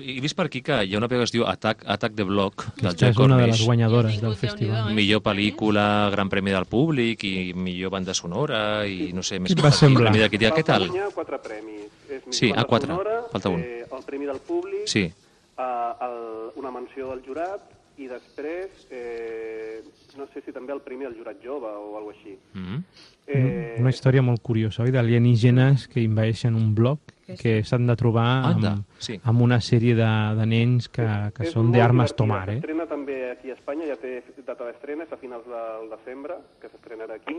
He 0.00 0.20
vist 0.20 0.36
per 0.36 0.46
aquí 0.46 0.62
que 0.64 0.78
hi 0.84 0.94
ha 0.94 0.98
una 0.98 1.08
pel·lícula 1.08 1.24
que 1.26 1.30
es 1.30 1.32
diu 1.34 1.44
Attack, 1.46 1.84
Attack 1.86 2.14
the 2.16 2.24
Block, 2.24 2.64
del 2.76 2.88
Aquesta 2.92 3.06
Joe 3.06 3.10
és 3.10 3.18
una 3.18 3.36
de 3.36 3.46
les 3.46 3.50
Cornish. 3.56 3.66
guanyadores 3.66 4.20
del 4.20 4.36
festival. 4.36 4.94
Millor 4.94 5.20
pel·lícula, 5.22 6.08
gran 6.10 6.28
premi 6.32 6.50
del 6.50 6.64
públic 6.66 7.24
i 7.24 7.52
millor 7.54 7.90
banda 7.90 8.14
sonora 8.14 8.86
i 8.86 9.12
no 9.12 9.22
sé, 9.22 9.38
més 9.40 9.54
va 9.54 9.62
coses 9.68 9.82
aquí, 9.82 9.86
semblar? 9.92 10.10
premi 10.12 10.22
de 10.24 10.28
crítica. 10.30 10.54
Què 10.56 10.64
tal? 10.64 10.82
Va 10.82 10.88
guanyar 10.88 11.10
quatre 11.14 11.38
premis. 11.42 11.84
És 12.08 12.22
Sí, 12.30 12.46
millor 12.46 12.58
a 12.58 12.64
quatre. 12.64 12.88
sonora, 12.88 13.22
Falta 13.32 13.48
un. 13.48 13.60
Eh, 13.60 13.84
el 13.90 14.02
Premi 14.04 14.26
del 14.26 14.38
Públic, 14.38 14.86
Sí. 14.86 15.00
eh, 15.04 15.92
el, 16.00 16.50
una 16.56 16.70
menció 16.70 17.08
del 17.10 17.22
jurat, 17.26 17.60
i 17.96 18.06
després, 18.08 18.86
eh, 18.90 19.82
no 20.18 20.26
sé 20.34 20.42
si 20.44 20.52
també 20.52 20.72
el 20.72 20.80
Premi 20.80 21.04
del 21.04 21.14
jurat 21.16 21.36
jove 21.44 21.66
o 21.66 21.96
alguna 21.96 22.14
així. 22.16 22.36
Mm. 22.54 22.84
Eh, 23.26 23.76
Una 23.80 23.90
història 23.90 24.20
molt 24.22 24.42
curiosa, 24.42 24.82
oi? 24.82 24.90
D'alienígenes 24.90 25.88
que 25.88 26.00
invadeixen 26.02 26.54
un 26.54 26.74
bloc 26.74 26.98
que 27.40 27.54
s'han 27.64 27.86
de 27.88 27.96
trobar 27.96 28.26
Anda, 28.50 28.74
amb, 28.76 28.96
sí. 29.02 29.16
amb 29.24 29.44
una 29.46 29.60
sèrie 29.64 29.96
de, 29.96 30.10
de 30.38 30.46
nens 30.46 30.88
que, 30.92 31.06
que 31.36 31.46
és 31.48 31.54
són 31.54 31.70
d'armes 31.72 32.12
tomar, 32.16 32.44
eh? 32.52 32.58
S'estrena 32.60 32.86
també 32.90 33.18
aquí 33.30 33.52
a 33.52 33.56
Espanya, 33.56 33.88
ja 33.88 33.96
té 34.00 34.18
data 34.44 34.68
d'estrena, 34.68 35.08
és 35.08 35.12
a 35.14 35.20
finals 35.20 35.46
del 35.48 35.88
desembre, 35.94 36.38
que 36.60 36.70
s'estrenarà 36.72 37.16
aquí. 37.20 37.38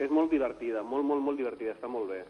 És 0.00 0.08
molt 0.08 0.32
divertida, 0.32 0.82
molt, 0.82 1.04
molt, 1.04 1.20
molt 1.20 1.36
divertida, 1.36 1.74
està 1.76 1.90
molt 1.92 2.08
bé. 2.08 2.22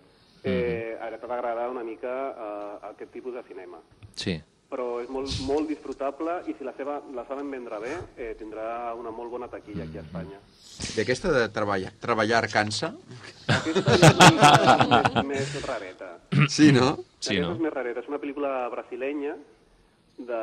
Eh, 0.43 0.97
ara 1.05 1.19
t'ha 1.21 1.29
d'agradar 1.29 1.69
una 1.71 1.85
mica 1.85 2.15
eh, 2.31 2.89
aquest 2.91 3.13
tipus 3.13 3.37
de 3.37 3.43
cinema. 3.47 3.79
Sí. 4.17 4.39
Però 4.71 5.01
és 5.03 5.09
molt, 5.11 5.33
molt 5.49 5.67
disfrutable 5.67 6.37
i 6.47 6.55
si 6.55 6.63
la, 6.63 6.71
seva, 6.79 7.01
la 7.17 7.25
saben 7.27 7.49
vendre 7.51 7.81
bé, 7.83 7.95
eh, 8.17 8.35
tindrà 8.39 8.93
una 8.95 9.11
molt 9.11 9.31
bona 9.33 9.49
taquilla 9.51 9.83
aquí 9.83 9.99
a 9.99 10.05
Espanya. 10.05 10.39
I 10.97 11.01
aquesta 11.03 11.33
de 11.35 11.49
treballar, 11.51 11.91
treballar 12.01 12.45
cansa? 12.53 12.93
Aquesta 13.51 13.97
és 13.99 15.25
més, 15.25 15.25
més 15.27 15.57
rareta. 15.67 16.13
Sí, 16.49 16.71
no? 16.73 16.93
Sí, 17.19 17.35
Aquesta 17.35 17.49
no? 17.49 17.55
és 17.57 17.65
més 17.67 17.75
rareta. 17.75 18.05
És 18.05 18.09
una 18.13 18.21
pel·lícula 18.23 18.53
brasilenya 18.71 19.35
de 20.21 20.41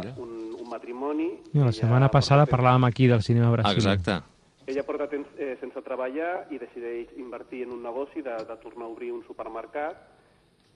Mira. 0.00 0.14
un, 0.18 0.56
un 0.60 0.68
matrimoni. 0.68 1.28
Mira, 1.52 1.66
la 1.70 1.72
setmana 1.72 2.08
porta 2.08 2.18
passada 2.18 2.44
temps- 2.46 2.56
parlàvem 2.56 2.88
aquí 2.90 3.06
del 3.06 3.22
cinema 3.22 3.50
brasiler. 3.54 3.78
Exacte. 3.94 4.18
Ella 4.66 4.82
porta 4.82 5.06
temps 5.06 5.28
eh, 5.38 5.54
sense 5.60 5.78
treballar 5.86 6.48
i 6.50 6.58
decideix 6.58 7.14
invertir 7.22 7.62
en 7.68 7.76
un 7.78 7.82
negoci 7.86 8.18
de, 8.26 8.34
de 8.34 8.56
tornar 8.64 8.88
a 8.88 8.92
obrir 8.96 9.12
un 9.14 9.22
supermercat. 9.28 9.94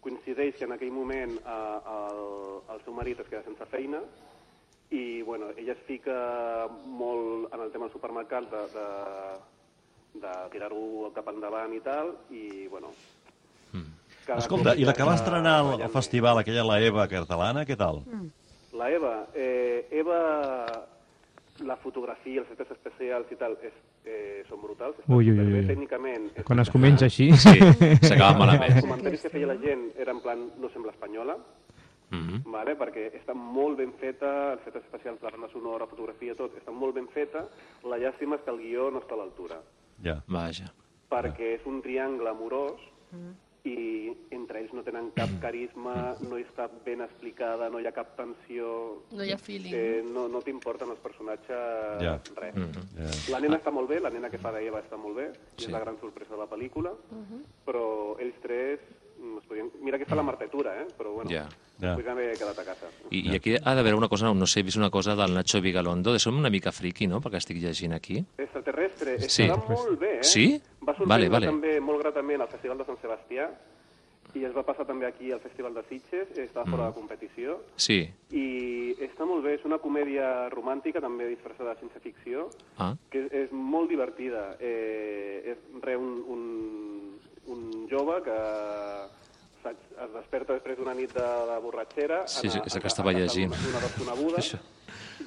Coincideix 0.00 0.56
que 0.56 0.64
en 0.64 0.72
aquell 0.76 0.92
moment 0.94 1.36
eh, 1.38 1.78
el, 1.94 2.20
el 2.74 2.82
seu 2.84 2.96
marit 2.96 3.20
es 3.20 3.28
queda 3.28 3.44
sense 3.46 3.66
feina 3.72 4.00
i 4.90 5.22
bueno, 5.22 5.50
ella 5.56 5.72
es 5.76 5.82
fica 5.86 6.16
molt 6.86 7.52
en 7.54 7.60
el 7.60 7.70
tema 7.70 7.86
del 7.86 7.92
supermercat 7.94 8.48
de, 8.50 8.62
de, 8.74 8.86
de 10.24 10.32
tirar-ho 10.52 11.10
cap 11.14 11.28
endavant 11.30 11.74
i 11.76 11.82
tal 11.84 12.14
i 12.34 12.66
bueno... 12.72 12.90
cada 14.26 14.40
Escolta, 14.42 14.74
i 14.74 14.84
la 14.84 14.94
que 14.94 15.06
va 15.06 15.14
estrenar 15.18 15.54
al, 15.60 15.70
al 15.86 15.92
festival, 15.94 16.40
aquella, 16.40 16.64
la 16.66 16.80
Eva 16.82 17.06
catalana, 17.10 17.62
què 17.66 17.76
tal? 17.78 18.02
La 18.76 18.90
Eva, 18.92 19.14
eh, 19.34 19.86
Eva, 20.02 20.18
la 21.66 21.76
fotografia, 21.76 22.40
els 22.40 22.50
efectes 22.50 22.76
especials 22.76 23.30
i 23.32 23.36
tal, 23.36 23.56
és, 23.62 23.72
eh, 24.04 24.42
són 24.48 24.60
brutals. 24.62 24.96
està 24.98 25.14
Ui, 25.14 25.30
ui, 25.30 25.38
ui. 25.38 25.66
Tècnicament... 25.66 26.30
és 26.34 26.44
Quan 26.44 26.58
es 26.60 26.70
comença 26.70 27.04
així... 27.06 27.30
Sí, 27.32 27.56
s'acaba 28.08 28.38
malament. 28.38 28.72
Els 28.76 28.80
comentaris 28.86 29.22
que 29.22 29.30
feia 29.30 29.46
la 29.46 29.56
gent 29.60 29.90
eren 29.96 30.16
en 30.16 30.22
plan, 30.22 30.46
no 30.60 30.68
sembla 30.70 30.92
espanyola, 30.92 31.36
Mm 32.10 32.26
-hmm. 32.26 32.42
vale? 32.50 32.74
perquè 32.76 33.12
està 33.14 33.34
molt 33.34 33.76
ben 33.78 33.92
feta, 33.92 34.52
els 34.52 34.60
efectes 34.62 34.82
especials, 34.82 35.22
la 35.22 35.30
banda 35.30 35.48
sonora, 35.48 35.86
fotografia, 35.86 36.34
tot, 36.34 36.50
està 36.58 36.72
molt 36.72 36.92
ben 36.94 37.06
feta. 37.06 37.46
La 37.84 37.98
llàstima 37.98 38.34
és 38.34 38.42
que 38.42 38.50
el 38.50 38.58
guió 38.58 38.90
no 38.90 38.98
està 38.98 39.14
a 39.14 39.16
l'altura, 39.18 39.60
Ja. 40.02 40.20
Vaja. 40.26 40.72
perquè 41.08 41.54
és 41.54 41.66
un 41.66 41.80
triangle 41.82 42.28
amorós 42.28 42.80
i 43.64 44.12
entre 44.32 44.60
ells 44.62 44.72
no 44.72 44.82
tenen 44.82 45.10
cap 45.12 45.28
carisma, 45.42 46.14
no 46.24 46.38
està 46.40 46.68
ben 46.84 47.02
explicada, 47.04 47.68
no 47.68 47.80
hi 47.80 47.86
ha 47.86 47.92
cap 47.92 48.14
tensió... 48.16 49.02
No 49.12 49.24
hi 49.24 49.32
ha 49.32 49.38
feeling. 49.38 49.74
Eh, 49.76 50.02
no 50.06 50.28
no 50.32 50.40
t'importen 50.40 50.88
els 50.90 50.98
personatges 51.00 52.00
Ja. 52.00 52.14
res. 52.36 52.54
ja. 52.54 53.10
La 53.34 53.40
nena 53.40 53.58
està 53.60 53.70
molt 53.70 53.88
bé, 53.90 54.00
la 54.00 54.10
nena 54.10 54.30
que 54.30 54.38
fa 54.38 54.52
d'Eva 54.52 54.80
està 54.80 54.96
molt 54.96 55.16
bé, 55.16 55.30
Sí. 55.56 55.66
és 55.66 55.70
la 55.70 55.80
gran 55.80 55.98
sorpresa 56.00 56.32
de 56.32 56.38
la 56.40 56.48
pel·lícula, 56.48 56.94
però 57.66 58.16
ells 58.20 58.40
tres... 58.42 58.80
mm, 59.18 59.36
Es 59.38 59.44
podien... 59.46 59.70
Mira 59.82 59.98
que 59.98 60.04
està 60.06 60.16
la 60.16 60.22
Marta 60.24 60.46
Tura, 60.48 60.72
eh? 60.80 60.86
però 60.96 61.12
bueno. 61.12 61.30
Ja. 61.30 61.46
es 61.80 61.94
podien 61.96 62.10
haver 62.12 62.36
quedat 62.38 62.58
a 62.58 62.64
casa. 62.64 62.88
I, 63.10 63.22
I 63.32 63.36
aquí 63.36 63.54
ha 63.56 63.74
d'haver 63.74 63.94
una 63.94 64.08
cosa, 64.08 64.32
no 64.34 64.46
sé, 64.46 64.60
he 64.60 64.62
vist 64.62 64.76
una 64.76 64.90
cosa 64.90 65.14
del 65.16 65.32
Nacho 65.34 65.60
Vigalondo, 65.60 66.12
de 66.12 66.18
som 66.18 66.36
una 66.38 66.50
mica 66.50 66.72
friqui, 66.72 67.06
no?, 67.08 67.20
perquè 67.20 67.36
estic 67.40 67.56
llegint 67.60 67.92
aquí. 67.96 68.18
Extraterrestre, 68.38 69.18
Sí. 69.28 69.44
estarà 69.44 69.56
molt 69.68 69.98
bé, 69.98 70.18
eh? 70.20 70.24
Sí? 70.24 70.60
Va 70.80 70.94
sorprendre 70.96 71.28
Vale, 71.28 71.28
vale. 71.28 71.46
també 71.46 71.80
molt 71.80 72.00
gratament 72.00 72.40
al 72.40 72.48
Festival 72.48 72.78
de 72.78 72.84
Sant 72.88 72.98
Sebastià, 73.02 73.50
i 74.34 74.44
es 74.46 74.52
va 74.54 74.62
passar 74.62 74.86
també 74.86 75.06
aquí 75.06 75.32
al 75.32 75.40
Festival 75.40 75.74
de 75.74 75.82
Sitges, 75.88 76.28
estava 76.38 76.70
fora 76.70 76.86
de 76.86 76.94
competició, 76.94 77.58
Sí. 77.76 78.08
i 78.30 78.94
està 79.02 79.26
molt 79.26 79.42
bé, 79.44 79.54
és 79.58 79.64
una 79.66 79.78
comèdia 79.78 80.48
romàntica, 80.50 81.00
també 81.02 81.26
disfressada 81.28 81.74
de 81.74 81.80
ciència-ficció, 81.80 82.48
Ah, 82.78 82.94
que 83.10 83.24
és, 83.26 83.32
és 83.32 83.52
molt 83.52 83.90
divertida. 83.90 84.56
Eh, 84.60 85.52
és 85.52 85.82
re 85.82 85.96
un, 85.96 86.22
un, 86.28 87.20
un 87.48 87.88
jove 87.90 88.22
que 88.22 88.36
es 89.70 90.12
desperta 90.14 90.54
després 90.54 90.78
d'una 90.78 90.94
nit 90.94 91.12
de, 91.12 91.20
de 91.50 91.56
borratxera 91.60 92.22
Sí, 92.28 92.48
sí, 92.48 92.58
és 92.64 92.74
el 92.76 92.80
que 92.80 92.88
estava 92.88 93.12
llegint. 93.12 93.50
d'una 93.52 93.80
desconeguda, 93.82 94.38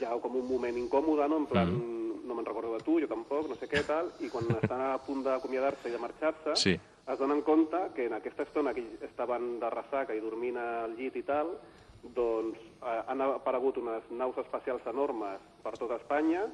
ha 0.07 0.15
com 0.23 0.35
un 0.35 0.47
moment 0.47 0.77
incòmode, 0.77 1.27
no? 1.29 1.37
en 1.37 1.45
plan, 1.45 1.69
Mm. 1.75 1.92
No 2.23 2.35
me'n 2.35 2.45
recordo 2.45 2.73
de 2.73 2.81
tu, 2.85 2.99
jo 3.01 3.07
tampoc, 3.07 3.47
no 3.49 3.55
sé 3.59 3.67
què, 3.67 3.83
tal, 3.87 4.13
i 4.23 4.29
quan 4.31 4.47
estan 4.61 4.81
a 4.81 4.97
punt 5.05 5.23
d'acomiadar-se 5.25 5.89
i 5.89 5.91
de 5.95 5.99
marxar-se, 6.01 6.55
Sí. 6.55 6.73
es 7.07 7.19
donen 7.19 7.41
compte 7.43 7.77
que 7.95 8.05
en 8.07 8.13
aquesta 8.13 8.43
estona 8.43 8.73
que 8.73 8.83
estaven 9.01 9.59
de 9.59 9.69
ressaca 9.69 10.15
i 10.15 10.21
dormint 10.23 10.57
al 10.57 10.95
llit 10.95 11.15
i 11.19 11.23
tal, 11.27 11.57
doncs 12.03 12.59
eh, 12.59 13.01
han 13.07 13.21
aparegut 13.21 13.77
unes 13.79 14.03
naus 14.11 14.37
espacials 14.37 14.85
enormes 14.87 15.39
per 15.63 15.77
tota 15.79 15.95
Espanya, 16.01 16.45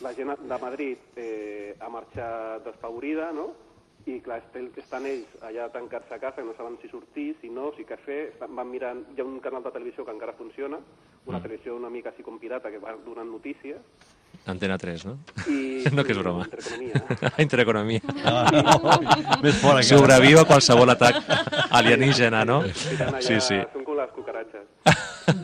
la 0.00 0.12
gent 0.14 0.34
de 0.42 0.58
Madrid 0.60 0.98
eh, 1.16 1.76
ha 1.80 1.88
marxat 1.88 2.64
despavorida, 2.66 3.30
no? 3.32 3.52
I 4.06 4.20
clar, 4.22 4.38
est- 4.38 4.76
estan 4.78 5.06
ells 5.08 5.30
allà 5.42 5.64
tancats 5.74 6.12
a 6.14 6.18
casa 6.22 6.42
no 6.44 6.52
saben 6.54 6.76
si 6.82 6.86
sortir, 6.88 7.36
si 7.40 7.48
no, 7.50 7.72
si 7.74 7.82
què 7.84 7.96
fer, 7.98 8.20
van 8.46 8.68
mirant, 8.70 9.00
hi 9.16 9.20
ha 9.20 9.24
un 9.26 9.40
canal 9.42 9.64
de 9.64 9.72
televisió 9.74 10.04
que 10.04 10.12
encara 10.14 10.34
funciona, 10.38 10.78
una 11.26 11.40
televisió 11.42 11.74
una 11.74 11.90
mica 11.90 12.10
així 12.12 12.22
com 12.22 12.38
pirata 12.38 12.70
que 12.70 12.78
va 12.78 12.94
donant 13.02 13.26
notícies, 13.32 13.80
Antena 14.46 14.76
3, 14.78 15.04
no? 15.06 15.18
i... 15.48 15.64
No, 15.96 16.02
que 16.02 16.12
és 16.12 16.18
broma. 16.18 16.44
Intereconomia. 16.50 17.30
Intereconomia. 17.44 18.00
Ah, 18.26 18.46
més 19.44 19.54
fora 19.60 19.80
encara. 19.82 19.86
Sobreviu 19.86 20.40
a 20.40 20.44
qualsevol 20.48 20.90
atac 20.90 21.20
alienígena, 21.70 22.44
no? 22.48 22.62
Sí, 23.22 23.38
sí. 23.40 23.60
Són 23.72 23.84
com 23.86 23.96
les 24.00 24.10
cucaratxes. 24.16 24.66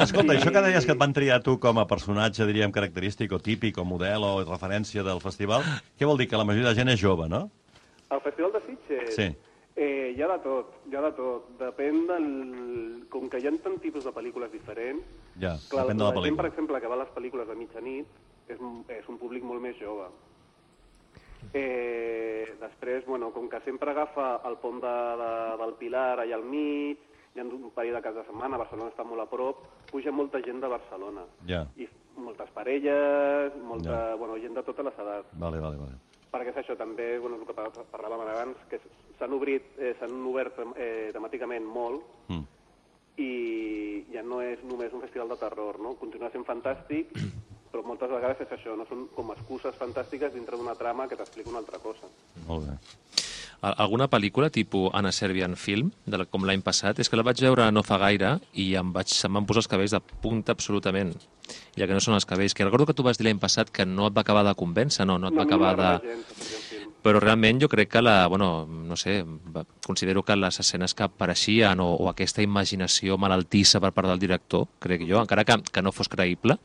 Escolta, 0.03 0.34
això 0.36 0.51
que 0.55 0.62
deies 0.66 0.84
que 0.86 0.95
et 0.95 0.99
van 1.01 1.14
triar 1.14 1.38
a 1.40 1.43
tu 1.43 1.57
com 1.62 1.78
a 1.82 1.86
personatge, 1.90 2.47
diríem, 2.47 2.74
característic 2.74 3.32
o 3.34 3.40
típic 3.43 3.78
o 3.78 3.86
model 3.86 4.26
o 4.26 4.32
referència 4.47 5.03
del 5.07 5.22
festival, 5.22 5.62
què 5.99 6.07
vol 6.07 6.18
dir? 6.20 6.28
Que 6.30 6.38
la 6.38 6.47
majoria 6.49 6.70
de 6.70 6.78
gent 6.78 6.90
és 6.93 7.01
jove, 7.01 7.28
no? 7.30 7.45
Al 8.12 8.20
Festival 8.20 8.53
de 8.53 8.61
Sitges 8.66 9.14
Sí. 9.16 9.28
eh, 9.74 10.12
hi 10.16 10.22
ha 10.22 10.28
de 10.28 10.38
tot, 10.45 10.74
hi 10.90 10.97
ha 10.99 11.01
de 11.07 11.12
tot. 11.16 11.47
Depèn 11.62 12.03
del... 12.11 12.26
Com 13.12 13.26
que 13.30 13.38
hi 13.40 13.47
ha 13.49 13.55
tant 13.62 13.78
tipus 13.82 14.05
de 14.07 14.12
pel·lícules 14.14 14.51
diferents, 14.53 15.03
Ja, 15.40 15.55
clar, 15.70 15.86
depèn 15.86 15.99
de 15.99 16.05
la 16.05 16.11
gent, 16.12 16.14
per 16.14 16.22
pel·lícula. 16.22 16.51
exemple, 16.53 16.80
que 16.82 16.90
va 16.93 16.99
a 16.99 17.03
les 17.03 17.14
pel·lícules 17.16 17.49
de 17.49 17.57
mitjanit 17.57 18.07
és, 18.49 18.59
un- 18.61 18.84
és 18.88 19.09
un 19.09 19.18
públic 19.18 19.43
molt 19.45 19.61
més 19.61 19.76
jove. 19.78 20.09
Eh, 21.53 22.55
després, 22.61 23.05
bueno, 23.07 23.30
com 23.32 23.49
que 23.49 23.61
sempre 23.64 23.90
agafa 23.90 24.40
el 24.49 24.57
pont 24.62 24.80
de, 24.80 24.93
de, 25.20 25.57
del 25.61 25.74
Pilar 25.80 26.20
allà 26.22 26.36
al 26.38 26.45
mig, 26.45 26.99
hi 27.34 27.40
ha 27.40 27.45
un 27.45 27.70
parell 27.74 27.97
de 27.99 28.03
caps 28.05 28.16
de 28.20 28.24
setmana, 28.28 28.59
Barcelona 28.61 28.90
està 28.93 29.05
molt 29.05 29.24
a 29.24 29.26
prop, 29.28 29.64
puja 29.90 30.12
molta 30.12 30.40
gent 30.45 30.61
de 30.62 30.68
Barcelona. 30.70 31.24
Ja, 31.49 31.64
I 31.76 31.88
moltes 32.16 32.51
parelles, 32.55 33.57
molta, 33.64 33.90
Ja. 34.12 34.14
bueno, 34.16 34.38
gent 34.38 34.55
de 34.55 34.62
totes 34.62 34.84
les 34.84 34.99
edats. 34.99 35.28
vale, 35.38 35.61
vale, 35.61 35.76
vale. 35.76 35.99
Perquè 36.32 36.49
és 36.49 36.57
això, 36.62 36.76
també, 36.78 37.18
bueno, 37.18 37.36
el 37.36 37.45
que 37.47 37.53
par- 37.53 37.72
parlàvem 37.93 38.20
abans, 38.22 38.57
que 38.70 38.78
s'han 39.18 39.32
obrit, 39.34 39.62
eh, 39.78 39.95
s'han 39.99 40.14
obert 40.26 40.55
eh, 40.76 41.11
temàticament 41.12 41.64
molt 41.66 42.03
Mm. 42.28 42.45
i 43.18 44.07
ja 44.12 44.22
no 44.22 44.40
és 44.40 44.62
només 44.64 44.93
un 44.93 45.01
festival 45.03 45.28
de 45.28 45.36
terror, 45.36 45.78
no? 45.80 45.95
Continua 45.97 46.30
sent 46.30 46.47
fantàstic, 46.47 47.09
però 47.73 47.83
moltes 47.89 48.11
vegades 48.12 48.43
és 48.45 48.53
això, 48.55 48.77
no? 48.77 48.85
Són 48.89 49.07
com 49.16 49.33
excuses 49.35 49.75
fantàstiques 49.81 50.35
dintre 50.37 50.59
d'una 50.61 50.77
trama 50.79 51.09
que 51.09 51.16
t'explica 51.18 51.51
una 51.51 51.62
altra 51.64 51.81
cosa. 51.83 52.11
Molt 52.47 52.68
bé. 52.68 52.77
Alguna 53.62 54.09
pel·lícula 54.11 54.49
tipus 54.51 54.91
Anna 54.93 55.12
Serbian 55.14 55.55
Film, 55.55 55.93
de 56.05 56.18
la, 56.18 56.25
com 56.27 56.43
l'any 56.49 56.64
passat, 56.66 56.99
és 56.99 57.09
que 57.09 57.14
la 57.18 57.23
vaig 57.23 57.39
veure 57.45 57.68
no 57.70 57.85
fa 57.87 57.99
gaire 58.03 58.33
i 58.59 58.73
em 58.75 58.91
vaig, 58.93 59.12
se'm 59.14 59.39
van 59.39 59.47
posar 59.47 59.62
els 59.62 59.70
cabells 59.70 59.95
de 59.95 60.01
punta 60.25 60.51
absolutament. 60.57 61.12
Ja 61.79 61.87
que 61.87 61.95
no 61.95 62.03
són 62.03 62.16
els 62.18 62.27
cabells, 62.27 62.57
que 62.59 62.66
recordo 62.66 62.89
que 62.91 62.97
tu 62.99 63.05
vas 63.07 63.18
dir 63.20 63.29
l'any 63.29 63.39
passat 63.39 63.70
que 63.70 63.87
no 63.87 64.09
et 64.11 64.16
va 64.16 64.25
acabar 64.27 64.43
de 64.49 64.57
convèncer, 64.59 65.07
no? 65.07 65.14
No 65.18 65.31
et 65.31 65.37
No, 65.37 65.39
va 65.39 65.45
no 65.45 65.49
acabar 65.49 65.77
m'agrada 65.77 65.99
de... 66.03 66.09
gens, 66.11 66.27
Film. 66.43 66.72
Però 67.03 67.18
realment 67.18 67.59
jo 67.59 67.66
crec 67.68 67.88
que 67.90 68.00
la, 68.03 68.28
bueno, 68.30 68.64
no 68.66 68.94
sé, 68.96 69.24
considero 69.84 70.22
que 70.22 70.36
les 70.36 70.61
escenes 70.62 70.94
que 70.94 71.03
apareixien 71.03 71.80
o, 71.82 71.88
o 71.98 72.09
aquesta 72.09 72.42
imaginació 72.44 73.16
malaltissa 73.18 73.80
per 73.82 73.90
part 73.96 74.07
del 74.12 74.20
director, 74.22 74.68
crec 74.78 75.03
jo, 75.09 75.18
encara 75.18 75.42
que, 75.44 75.57
que 75.72 75.82
no 75.82 75.90
fos 75.90 76.09
creïble, 76.12 76.57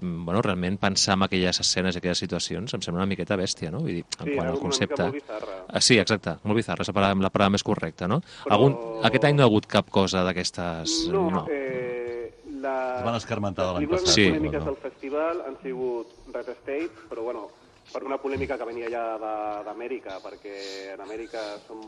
bueno, 0.00 0.40
realment 0.40 0.78
pensar 0.80 1.18
en 1.18 1.26
aquelles 1.28 1.60
escenes 1.60 1.94
i 1.94 2.00
aquelles 2.00 2.22
situacions 2.24 2.72
em 2.72 2.80
sembla 2.80 3.02
una 3.04 3.10
miqueta 3.10 3.36
bèstia, 3.36 3.70
no? 3.70 3.82
Vull 3.84 3.98
dir, 4.00 4.04
en 4.18 4.24
Sí, 4.30 4.34
quant 4.38 4.48
al 4.48 4.54
una 4.56 4.62
concepte... 4.64 4.96
mica 4.96 5.10
molt 5.12 5.20
bizarra. 5.20 5.58
Ah, 5.68 5.80
sí, 5.84 5.98
exacte, 6.00 6.36
molt 6.44 6.56
bizarra, 6.62 6.82
és 6.86 6.88
la 6.88 6.96
paraula, 6.96 7.26
la 7.28 7.32
paraula 7.36 7.52
més 7.58 7.66
correcta, 7.68 8.08
no? 8.08 8.22
Però- 8.46 8.56
Algun, 8.56 8.78
aquest 9.10 9.28
any 9.28 9.36
no 9.36 9.44
ha 9.44 9.50
hagut 9.52 9.66
cap 9.68 9.90
cosa 9.92 10.24
d'aquestes... 10.24 11.02
No, 11.12 11.28
no. 11.30 11.44
eh, 11.52 12.32
la... 12.64 12.76
Es 13.00 13.04
van 13.04 13.20
escarmentar 13.20 13.66
de 13.68 13.72
l'any 13.76 13.88
les 13.90 13.98
passat. 14.00 14.14
Sí. 14.16 14.24
Les 14.30 14.38
polèmiques 14.38 14.64
no? 14.64 14.70
del 14.72 14.80
festival 14.88 15.44
han 15.48 15.56
sigut 15.62 16.16
Red 16.32 16.48
State, 16.62 17.08
però 17.10 17.28
bueno, 17.28 17.48
per 17.92 18.04
una 18.04 18.18
polèmica 18.22 18.56
que 18.58 18.64
venia 18.68 18.88
ja 18.90 19.04
de- 19.18 19.64
d'Amèrica, 19.66 20.20
perquè 20.22 20.92
en 20.94 21.00
Amèrica 21.00 21.40
som, 21.66 21.80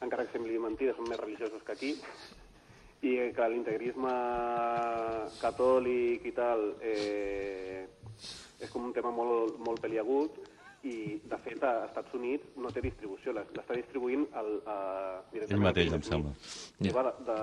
encara 0.00 0.26
que 0.26 0.32
sembli 0.32 0.58
mentida, 0.58 0.94
són 0.96 1.08
més 1.08 1.18
religiosos 1.20 1.62
que 1.62 1.72
aquí, 1.72 1.94
i 3.02 3.14
que 3.32 3.48
l'integrisme 3.48 4.12
catòlic 5.40 6.24
i 6.28 6.32
tal 6.36 6.64
eh, 6.84 7.86
és 8.60 8.70
com 8.70 8.84
un 8.84 8.92
tema 8.92 9.10
molt, 9.14 9.56
molt 9.64 9.80
peliagut 9.80 10.36
i, 10.84 11.20
de 11.28 11.38
fet, 11.44 11.62
a 11.64 11.86
Estats 11.88 12.12
Units 12.16 12.56
no 12.56 12.70
té 12.72 12.80
distribució, 12.84 13.32
l'es- 13.36 13.50
l'està 13.56 13.76
distribuint 13.76 14.26
el, 14.40 14.50
a, 14.66 14.76
directament 15.32 15.58
Ell 15.60 15.66
mateix, 15.66 15.92
em 15.96 16.02
sembla. 16.02 16.32
va 16.96 17.02
de, 17.08 17.12
de, 17.28 17.38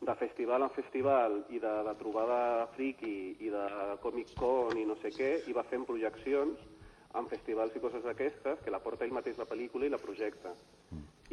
de 0.00 0.14
festival 0.14 0.62
en 0.62 0.70
festival 0.70 1.38
i 1.50 1.58
de, 1.58 1.74
de 1.88 1.94
trobada 1.98 2.66
friki 2.76 3.36
i 3.42 3.50
de 3.50 3.64
Comic 4.02 4.34
Con 4.38 4.78
i 4.78 4.86
no 4.86 4.96
sé 5.02 5.10
què, 5.14 5.32
i 5.50 5.56
va 5.56 5.66
fent 5.66 5.86
projeccions 5.88 6.60
en 7.18 7.26
festivals 7.26 7.74
i 7.74 7.82
coses 7.82 8.04
d'aquestes, 8.04 8.60
que 8.64 8.70
la 8.70 8.82
porta 8.84 9.06
ell 9.06 9.14
mateix 9.16 9.38
la 9.40 9.48
pel·lícula 9.48 9.88
i 9.88 9.92
la 9.92 10.00
projecta. 10.00 10.52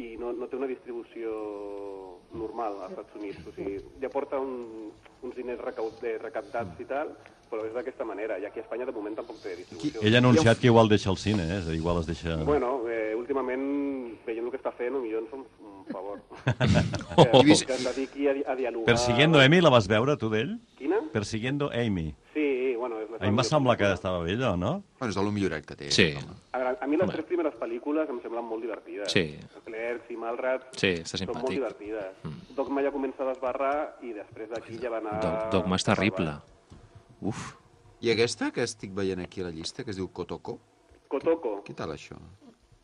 I 0.02 0.16
no, 0.20 0.32
no 0.36 0.48
té 0.52 0.58
una 0.58 0.68
distribució 0.68 1.32
normal 2.36 2.82
als 2.82 2.96
Estats 2.96 3.16
Units. 3.20 3.46
O 3.48 3.54
sigui, 3.56 3.78
ja 4.02 4.12
porta 4.12 4.40
un, 4.44 4.92
uns 5.24 5.38
diners 5.38 5.62
eh, 5.62 6.18
recaptats 6.24 6.82
i 6.84 6.88
tal, 6.90 7.14
però 7.52 7.64
és 7.68 7.76
d'aquesta 7.76 8.08
manera. 8.08 8.40
I 8.40 8.48
aquí 8.50 8.60
a 8.60 8.66
Espanya 8.66 8.88
de 8.90 8.96
moment 8.96 9.16
tampoc 9.20 9.40
té 9.44 9.56
distribució. 9.56 10.02
Ell 10.02 10.18
ha 10.18 10.24
anunciat 10.24 10.60
que 10.60 10.72
igual 10.72 10.92
deixa 10.92 11.12
el 11.14 11.20
cine, 11.22 11.48
eh? 11.48 11.60
És 11.62 11.70
a 11.70 11.72
dir, 11.72 11.80
Igual 11.80 12.02
es 12.02 12.10
deixa... 12.12 12.36
Bueno, 12.44 12.74
eh, 12.92 13.14
últimament, 13.16 13.66
veient 14.26 14.48
el 14.48 14.52
que 14.52 14.60
està 14.60 14.74
fent, 14.76 14.98
millor 15.00 15.24
ens 15.24 15.34
un, 15.88 15.94
favor. 15.94 16.22
Oh. 17.18 17.42
que, 17.44 17.56
que 17.66 17.74
es 17.74 17.84
dediqui 17.86 18.28
a, 18.28 18.34
a 18.52 18.56
dialogar... 18.56 18.86
Persiguiendo 18.86 19.40
Amy 19.40 19.62
la 19.62 19.70
vas 19.70 19.88
veure, 19.88 20.18
tu, 20.18 20.30
d'ell? 20.30 20.58
Quina? 20.78 21.00
Persiguiendo 21.14 21.70
Amy. 21.74 22.14
Sí, 22.34 22.76
bueno... 22.76 23.00
És 23.00 23.10
la 23.10 23.18
A 23.18 23.22
mi 23.24 23.30
em 23.32 23.38
va 23.40 23.46
semblar 23.48 23.78
que 23.80 23.88
estava 23.94 24.20
bella, 24.26 24.52
no? 24.60 24.84
Bueno, 25.00 25.10
és 25.10 25.16
de 25.16 25.24
lo 25.24 25.32
milloret 25.32 25.66
que 25.66 25.76
té. 25.80 25.90
Sí. 25.96 26.10
home. 26.20 26.36
A, 26.52 26.60
veure, 26.60 26.78
a 26.82 26.88
mi 26.92 26.98
les 27.00 27.10
tres 27.14 27.26
primeres 27.30 27.56
pel·lícules 27.62 28.10
em 28.12 28.20
semblen 28.24 28.46
molt 28.46 28.62
divertides. 28.66 29.12
Sí. 29.14 29.24
Clerks 29.66 30.12
i 30.12 30.18
Malrats 30.20 30.76
Sí, 30.82 30.92
està 31.02 31.22
són 31.22 31.32
molt 31.34 31.50
divertides. 31.54 32.12
Mm. 32.28 32.56
Dogma 32.58 32.84
ja 32.84 32.92
comença 32.92 33.24
a 33.24 33.30
desbarrar 33.32 33.76
i 34.04 34.12
després 34.18 34.52
d'aquí 34.52 34.78
ja 34.82 34.92
va 34.94 35.00
anar... 35.04 35.18
Dog- 35.24 35.52
Dogma 35.56 35.80
és 35.80 35.88
terrible. 35.88 36.36
Uf. 37.22 37.54
I 38.04 38.12
aquesta 38.12 38.52
que 38.52 38.66
estic 38.68 38.92
veient 38.94 39.24
aquí 39.24 39.42
a 39.42 39.48
la 39.48 39.54
llista, 39.56 39.84
que 39.88 39.92
es 39.96 39.98
diu 39.98 40.12
Kotoko? 40.12 40.60
Kotoko. 41.08 41.62
Què 41.66 41.74
tal, 41.78 41.96
això? 41.96 42.20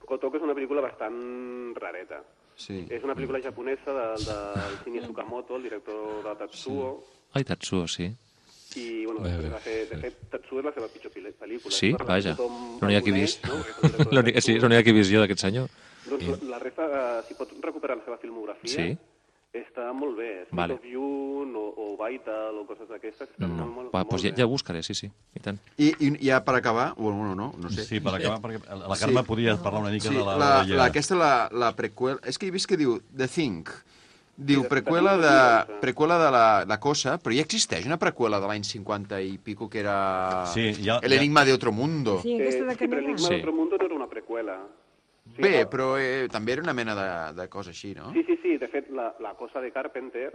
Kotoko 0.07 0.39
és 0.39 0.43
una 0.47 0.55
pel·lícula 0.55 0.81
bastant 0.83 1.75
rareta. 1.79 2.23
Sí. 2.55 2.85
És 2.89 3.03
una 3.03 3.15
pel·lícula 3.15 3.41
japonesa 3.41 3.93
del, 3.93 4.25
del 4.25 4.75
Shinya 4.83 5.01
Tsukamoto, 5.05 5.55
el 5.57 5.63
director 5.63 6.23
de 6.27 6.35
Tatsuo, 6.39 7.03
Ai, 7.33 7.43
Tatsuo, 7.43 7.87
sí. 7.87 8.09
i, 8.75 9.05
bueno, 9.05 9.21
Bé, 9.21 9.37
bé, 9.37 9.49
va 9.49 9.59
fer, 9.59 9.77
de 9.89 9.97
fet, 9.97 10.17
Tatsuo 10.29 10.59
és 10.59 10.65
la 10.65 10.73
seva 10.75 10.87
pitjor 10.91 11.11
pel·lícula. 11.15 11.71
Sí, 11.73 11.93
que 11.95 12.03
vaja. 12.07 12.35
tothom 12.35 12.77
No 12.81 12.87
n'hi 12.87 12.95
ha 12.95 13.01
qui 13.01 13.11
coneix, 13.11 13.39
vist. 13.39 13.47
no? 13.47 14.21
Sí, 14.41 14.55
és 14.55 14.61
l'única 14.63 14.83
que 14.83 14.89
he 14.93 14.97
vist 14.99 15.11
jo 15.11 15.19
d'aquest 15.23 15.39
senyor. 15.47 15.69
Doncs 16.09 16.27
la, 16.27 16.37
la 16.55 16.59
resta, 16.59 16.85
eh, 16.87 17.23
si 17.27 17.33
pots 17.37 17.53
recuperar 17.61 17.97
la 17.97 18.03
seva 18.05 18.17
filmografia, 18.17 18.71
Sí. 18.75 18.97
Està 19.53 19.91
molt 19.93 20.15
bé. 20.17 20.45
Sweet 20.47 20.55
Vale. 20.55 20.73
of 20.77 20.85
Yun 20.87 21.55
o, 21.59 21.63
o 21.75 21.85
Vital 21.99 22.57
o 22.61 22.65
coses 22.67 22.87
d'aquestes, 22.87 23.29
No. 23.37 23.47
molt, 23.49 23.73
molt, 23.75 23.89
Va, 23.91 23.99
molt 23.99 24.11
doncs 24.11 24.23
ja, 24.23 24.33
ja 24.37 24.45
ho 24.45 24.49
buscaré, 24.49 24.81
sí, 24.83 24.93
sí, 24.95 25.09
i 25.35 25.39
tant. 25.43 25.59
I, 25.77 25.91
i 25.99 26.11
ja 26.27 26.39
per 26.43 26.55
acabar, 26.55 26.93
bueno, 26.95 27.23
no, 27.27 27.35
no, 27.35 27.53
no 27.57 27.69
sé. 27.69 27.83
Sí, 27.83 27.99
per 27.99 28.15
acabar, 28.15 28.39
perquè 28.41 28.61
la 28.87 28.97
Carme 28.97 29.23
podia 29.27 29.57
parlar 29.61 29.81
una 29.81 29.91
mica 29.91 30.07
sí, 30.07 30.15
de 30.15 30.23
la- 30.23 30.37
la, 30.37 30.51
de 30.63 30.69
la- 30.69 30.75
la, 30.77 30.85
aquesta, 30.85 31.15
la, 31.15 31.49
la 31.51 31.73
prequel... 31.75 32.19
És 32.23 32.37
que 32.39 32.47
he 32.47 32.51
vist 32.51 32.67
que 32.69 32.77
diu 32.77 33.01
The 33.15 33.27
Thing. 33.27 33.65
Diu 34.41 34.61
Sí, 34.63 34.67
preqüela 34.71 35.17
de- 35.17 35.27
de, 35.81 35.91
de- 35.91 36.17
de 36.17 36.31
la, 36.31 36.63
la 36.65 36.79
cosa, 36.79 37.17
però 37.19 37.35
ja 37.35 37.41
existeix 37.43 37.85
una 37.85 37.99
preqüela 37.99 38.39
de 38.39 38.47
l'any 38.47 38.63
50 38.63 39.19
i 39.21 39.37
pico 39.37 39.69
que 39.69 39.79
era 39.83 40.45
Sí, 40.47 40.73
ja- 40.81 40.99
El 41.03 41.11
enigma 41.13 41.43
de 41.45 41.53
otro 41.53 41.71
mundo. 41.73 42.21
Sí, 42.23 42.39
aquesta 42.39 42.63
de 42.63 42.71
sí, 42.71 42.77
però 42.77 42.89
Canela. 42.89 43.09
Enigma 43.09 43.27
Sí. 43.27 43.35
d'Otro 43.35 43.53
Mundo 43.53 43.77
no 43.77 43.85
era 43.85 43.95
una 43.95 44.07
preqüela. 44.07 44.57
Sí, 45.41 45.49
Bé, 45.49 45.61
ah, 45.61 45.69
però 45.69 45.97
eh, 45.99 46.27
també 46.31 46.53
era 46.53 46.61
una 46.63 46.73
mena 46.77 46.95
de, 46.95 47.41
de 47.41 47.49
cosa 47.49 47.71
així, 47.73 47.93
no? 47.97 48.11
Sí, 48.13 48.23
sí, 48.27 48.37
sí. 48.43 48.57
De 48.61 48.67
fet, 48.69 48.89
la, 48.93 49.15
la 49.19 49.33
cosa 49.35 49.59
de 49.61 49.71
Carpenter 49.71 50.31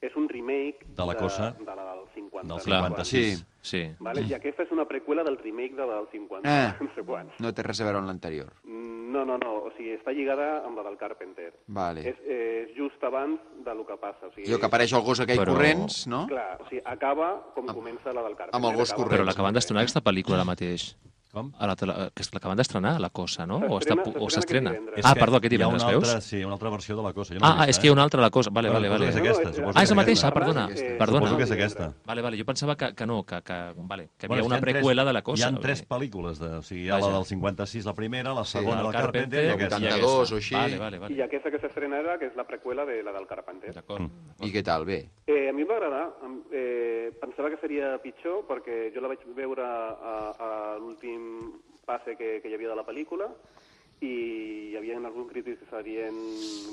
és 0.00 0.14
un 0.16 0.28
remake 0.30 0.86
De 0.96 1.04
la 1.04 1.14
cosa 1.14 1.50
de 1.58 1.64
la 1.76 1.84
del 1.94 2.06
50. 2.14 2.40
del 2.40 2.48
no 2.48 2.58
sé 2.58 2.70
56. 2.70 3.38
Sí. 3.38 3.44
Sí. 3.60 3.82
Vale? 4.00 4.22
I 4.24 4.32
aquesta 4.32 4.64
és 4.64 4.70
una 4.72 4.86
preqüela 4.88 5.22
del 5.24 5.36
remake 5.36 5.74
de 5.76 5.84
la 5.86 5.98
del 5.98 6.08
50. 6.12 6.48
Eh. 6.48 6.72
No 6.86 6.94
sé 6.94 7.04
quants. 7.04 7.34
No 7.44 7.52
té 7.52 7.62
res 7.66 7.80
a 7.80 7.84
veure 7.84 7.98
amb 8.00 8.08
l'anterior. 8.08 8.54
Mm, 8.64 8.88
No, 9.10 9.24
no, 9.26 9.36
no. 9.42 9.56
O 9.66 9.70
sigui, 9.74 9.90
està 9.96 10.12
lligada 10.14 10.60
amb 10.64 10.78
la 10.78 10.84
del 10.86 10.96
Carpenter. 10.96 11.48
Vale. 11.66 12.04
És, 12.12 12.18
és 12.30 12.68
just 12.76 13.02
abans 13.02 13.40
de 13.66 13.74
lo 13.74 13.82
que 13.84 13.96
passa. 13.98 14.28
O 14.28 14.30
sigui, 14.30 14.46
Allò 14.46 14.60
que 14.62 14.68
apareix 14.70 14.92
el 14.94 15.02
gos 15.02 15.18
aquell 15.24 15.40
Però- 15.42 15.56
corrents, 15.56 16.04
no? 16.06 16.20
Clar, 16.30 16.60
o 16.62 16.68
sigui, 16.68 16.80
acaba 16.86 17.32
com 17.56 17.66
comença 17.66 18.14
la 18.14 18.22
del 18.22 18.36
Carpenter. 18.38 18.54
amb 18.54 18.68
el 18.70 18.76
gos 18.78 18.92
corrents. 18.94 19.16
Però 19.16 19.26
l'acaben 19.26 19.52
d'estrenar 19.58 19.82
aquesta 19.82 20.00
pel·lícula 20.06 20.38
ara 20.38 20.46
mateix. 20.46 20.92
Com? 21.30 21.52
A 21.58 21.66
la, 21.68 21.76
tele- 21.76 21.94
que 22.12 22.24
l'acaben 22.32 22.56
d'estrenar, 22.58 23.00
La 23.00 23.10
Cosa, 23.10 23.46
no? 23.46 23.58
O 23.58 23.78
està 23.78 23.94
S'estrena- 23.94 24.18
o 24.18 24.30
s'estrena. 24.30 24.72
Ah, 25.04 25.14
perdó, 25.14 25.36
aquest 25.36 25.52
divendres, 25.52 25.82
una 25.84 25.92
veus? 25.92 26.08
altra, 26.08 26.20
sí, 26.20 26.42
una 26.42 26.54
altra 26.54 26.70
versió 26.70 26.96
de 26.96 27.02
la 27.04 27.12
cosa. 27.12 27.34
Jo 27.34 27.38
no 27.40 27.46
Ah, 27.46 27.50
ah, 27.52 27.66
vist, 27.66 27.70
és 27.70 27.78
que 27.78 27.86
hi 27.86 27.90
ha 27.90 27.92
una 27.92 28.02
altra 28.02 28.20
La 28.20 28.30
Cosa. 28.30 28.50
Vale, 28.50 28.68
vale, 28.68 28.88
vale. 28.88 29.08
és 29.10 29.16
aquesta, 29.16 29.42
és- 29.50 29.56
suposo 29.56 29.78
Ah, 29.78 29.82
és 29.84 29.90
la 29.90 29.94
mateixa, 29.94 30.26
Arran, 30.26 30.40
perdona. 30.42 30.68
eh, 30.74 30.96
Perdona. 30.98 31.18
Suposo 31.20 31.36
que 31.36 31.42
és 31.44 31.50
aquesta. 31.52 31.94
Vale, 32.04 32.22
vale, 32.22 32.36
jo 32.38 32.44
pensava 32.44 32.76
que, 32.76 32.94
que 32.96 33.06
no, 33.06 33.22
que, 33.22 33.42
que, 33.42 33.72
vale, 33.76 34.08
que 34.18 34.26
hi 34.26 34.32
havia 34.32 34.42
una 34.44 34.60
preqüela 34.60 35.02
tres, 35.02 35.06
de 35.06 35.12
La 35.12 35.22
Cosa. 35.22 35.50
Hi 35.50 35.54
ha 35.54 35.60
tres 35.60 35.88
pel·lícules, 35.88 36.38
de, 36.40 36.48
o 36.56 36.62
sigui, 36.62 36.82
hi 36.86 36.90
ha 36.90 36.98
la 36.98 37.12
del 37.12 37.24
56, 37.24 37.84
la 37.86 37.94
primera, 37.94 38.34
la 38.34 38.44
Sí, 38.44 38.58
segona, 38.58 38.80
el 38.80 38.86
la 38.86 38.92
Carpenter, 38.92 39.44
i 39.44 39.48
Carpenter, 39.50 39.66
aquesta. 39.68 39.78
i 39.78 39.86
82 39.86 40.10
aquesta. 40.10 40.34
o 40.34 40.36
així. 40.36 40.54
Vale, 40.56 40.78
vale, 40.78 40.98
vale. 40.98 41.14
I 41.14 41.22
aquesta 41.22 41.50
que 41.52 41.58
s'estrena 41.60 41.98
ara, 42.00 42.18
que 42.18 42.26
és 42.26 42.34
la 42.34 42.44
preqüela 42.44 42.84
de 42.84 43.02
la 43.04 43.12
del 43.12 43.26
Carpenter. 43.28 43.72
D'acord. 43.72 44.10
I 44.40 44.50
què 44.50 44.64
tal? 44.64 44.84
Bé. 44.84 45.08
A 45.50 45.52
mi 45.52 45.62
em 45.62 45.68
va 45.68 45.76
agradar. 45.76 46.04
Em- 46.22 46.38
Eh, 46.52 47.12
pensava 47.20 47.50
que 47.50 47.58
seria 47.60 47.96
pitjor 48.02 48.44
perquè 48.46 48.92
jo 48.94 49.00
la 49.02 49.08
vaig 49.10 49.22
veure 49.34 49.62
a, 49.62 50.14
a 50.38 50.78
l'últim 50.78 51.52
passe 51.86 52.16
que, 52.16 52.40
que 52.42 52.48
hi 52.50 52.54
havia 52.54 52.70
de 52.70 52.76
la 52.78 52.84
pel·lícula 52.86 53.28
i 54.00 54.10
hi 54.70 54.76
havia 54.78 54.96
alguns 54.98 55.30
crítics 55.30 55.60
que 55.60 55.68
sabien 55.70 56.14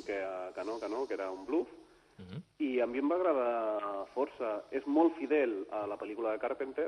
que, 0.05 0.17
que 0.55 0.63
no, 0.65 0.79
que 0.79 0.89
no, 0.89 1.05
que 1.07 1.13
era 1.17 1.29
un 1.31 1.45
bluff. 1.45 1.67
I 2.59 2.79
a 2.81 2.87
mi 2.89 2.97
em 2.97 3.09
va 3.11 3.15
agradar 3.19 4.05
força. 4.15 4.63
És 4.71 4.85
molt 4.87 5.13
fidel 5.19 5.65
a 5.71 5.85
la 5.87 5.97
pel·lícula 5.97 6.31
de 6.33 6.39
Carpenter. 6.41 6.87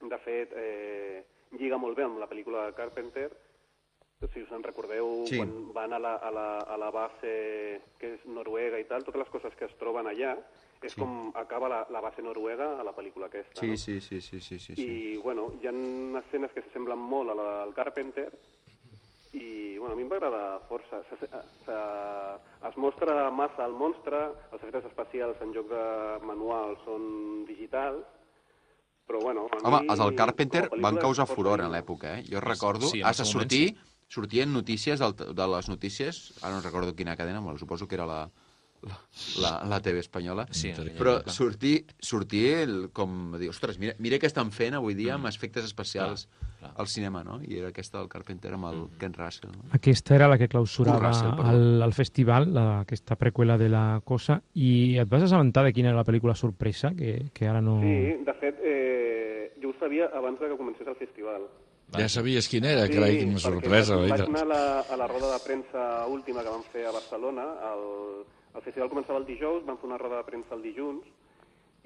De 0.00 0.18
fet, 0.24 0.52
eh, 0.56 1.24
lliga 1.58 1.78
molt 1.78 1.96
bé 1.96 2.04
amb 2.04 2.18
la 2.20 2.28
pel·lícula 2.28 2.66
de 2.66 2.74
Carpenter. 2.76 3.30
Si 4.34 4.42
us 4.42 4.50
en 4.52 4.62
recordeu, 4.62 5.24
Sí. 5.26 5.38
quan 5.38 5.72
van 5.72 5.92
a 5.94 5.98
la, 5.98 6.14
a, 6.16 6.30
la, 6.30 6.48
a 6.58 6.76
la 6.76 6.90
base 6.90 7.80
que 7.98 8.14
és 8.18 8.26
noruega 8.26 8.78
i 8.78 8.84
tal, 8.84 9.02
totes 9.04 9.18
les 9.24 9.30
coses 9.32 9.54
que 9.56 9.64
es 9.64 9.76
troben 9.80 10.06
allà, 10.06 10.34
és 10.82 10.94
Sí. 10.94 11.00
com 11.00 11.32
acaba 11.36 11.68
la, 11.68 11.86
la 11.90 12.00
base 12.00 12.22
noruega 12.22 12.80
a 12.80 12.84
la 12.84 12.94
pel·lícula 12.96 13.26
aquesta. 13.26 13.60
Sí, 13.60 13.70
no? 13.70 13.76
sí, 13.76 14.00
sí, 14.00 14.20
sí, 14.20 14.40
sí, 14.40 14.58
sí. 14.58 14.74
sí. 14.74 14.86
I, 14.86 15.16
bueno, 15.18 15.50
hi 15.60 15.68
ha 15.68 15.74
escenes 16.22 16.52
que 16.52 16.62
s'assemblen 16.62 16.98
molt 16.98 17.30
a 17.30 17.36
la 17.36 17.48
del 17.64 17.74
Carpenter 17.74 18.30
i, 19.32 19.76
bueno, 19.78 19.92
a 19.94 19.96
mi 19.98 20.02
em 20.02 20.10
va 20.10 20.16
agradar 20.16 20.60
força. 20.68 21.02
Se, 21.10 21.18
se, 21.20 21.28
se, 21.66 21.76
es 22.70 22.76
mostra 22.80 23.30
massa 23.30 23.66
el 23.66 23.76
monstre, 23.76 24.24
els 24.50 24.62
efectes 24.62 24.88
especials 24.88 25.44
en 25.44 25.52
lloc 25.54 25.68
de 25.70 25.84
manual 26.26 26.74
són 26.86 27.44
digitals, 27.46 28.02
però, 29.06 29.20
bueno... 29.20 29.46
A 29.52 29.68
Home, 29.68 29.84
mi, 29.84 29.92
els 29.92 30.02
del 30.02 30.16
Carpenter 30.16 30.68
van 30.80 30.98
causar 31.02 31.28
furor 31.28 31.62
en 31.62 31.70
l'època, 31.74 32.18
eh? 32.18 32.26
Jo 32.30 32.40
recordo, 32.40 32.88
sí, 32.88 33.00
en 33.02 33.08
has 33.10 33.20
de 33.22 33.26
sortir, 33.28 33.64
sortien 34.08 34.52
notícies 34.52 34.98
del, 35.02 35.14
de 35.14 35.48
les 35.54 35.68
notícies, 35.68 36.20
ara 36.42 36.56
no 36.56 36.62
recordo 36.64 36.94
quina 36.96 37.16
cadena, 37.18 37.40
bueno, 37.40 37.58
suposo 37.58 37.86
que 37.86 37.98
era 37.98 38.06
la, 38.06 38.20
la, 39.40 39.50
la, 39.68 39.80
TV 39.84 39.98
espanyola, 40.00 40.46
Sí, 40.50 40.72
però 40.98 41.18
sortir, 41.28 41.84
sortir 41.98 42.44
el, 42.62 42.76
com 42.92 43.34
dir, 43.38 43.50
ostres, 43.52 43.78
mira, 43.78 43.94
mira 43.98 44.18
què 44.18 44.26
estan 44.30 44.50
fent 44.52 44.74
avui 44.78 44.94
dia 44.96 45.14
amb 45.18 45.26
efectes 45.30 45.64
especials 45.64 46.26
Mm. 46.30 46.38
Clar, 46.60 46.72
clar. 46.74 46.80
al 46.82 46.88
cinema, 46.92 47.22
no? 47.24 47.38
I 47.40 47.56
era 47.56 47.68
aquesta 47.72 47.96
del 47.98 48.08
Carpenter 48.12 48.50
amb 48.52 48.66
el 48.68 48.80
Ken 49.00 49.14
Russell. 49.16 49.48
No? 49.56 49.70
Aquesta 49.72 50.14
era 50.14 50.26
la 50.28 50.36
que 50.36 50.46
clausurava 50.46 51.08
Russell, 51.08 51.30
perdó. 51.38 51.50
el, 51.56 51.82
el 51.86 51.92
festival, 51.96 52.52
la, 52.52 52.64
aquesta 52.80 53.16
preqüela 53.16 53.56
de 53.56 53.70
la 53.72 54.02
cosa, 54.04 54.42
i 54.52 54.98
et 55.00 55.08
vas 55.08 55.22
assabentar 55.24 55.64
de 55.64 55.72
quina 55.72 55.88
era 55.88 55.96
la 55.96 56.04
pel·lícula 56.04 56.34
sorpresa, 56.36 56.92
que, 56.92 57.30
que 57.32 57.48
ara 57.48 57.62
no... 57.64 57.78
Sí, 57.80 57.96
de 58.26 58.34
fet, 58.42 58.60
eh, 58.60 59.54
jo 59.62 59.70
ho 59.72 59.74
sabia 59.80 60.10
abans 60.12 60.38
de 60.38 60.50
que 60.52 60.58
comencés 60.60 60.86
el 60.86 60.96
festival. 61.00 61.48
Ja 61.96 62.08
sabies 62.12 62.46
quin 62.46 62.64
era, 62.68 62.84
Sí, 62.86 62.92
carai, 62.92 63.16
quina 63.24 63.40
sorpresa, 63.40 63.96
Vaig 63.96 64.12
oi? 64.20 64.26
anar 64.28 64.42
a 64.44 64.50
la, 64.52 64.62
a 64.82 64.96
la 65.00 65.08
roda 65.08 65.32
de 65.32 65.40
premsa 65.42 65.86
última 66.12 66.44
que 66.44 66.52
vam 66.52 66.62
fer 66.70 66.84
a 66.86 66.92
Barcelona. 66.92 67.48
El, 67.72 67.86
el 68.54 68.62
festival 68.62 68.90
començava 68.90 69.20
el 69.20 69.28
dijous, 69.28 69.64
vam 69.66 69.78
fer 69.78 69.88
una 69.88 69.98
roda 70.00 70.20
de 70.20 70.26
premsa 70.28 70.56
el 70.56 70.64
dilluns 70.64 71.06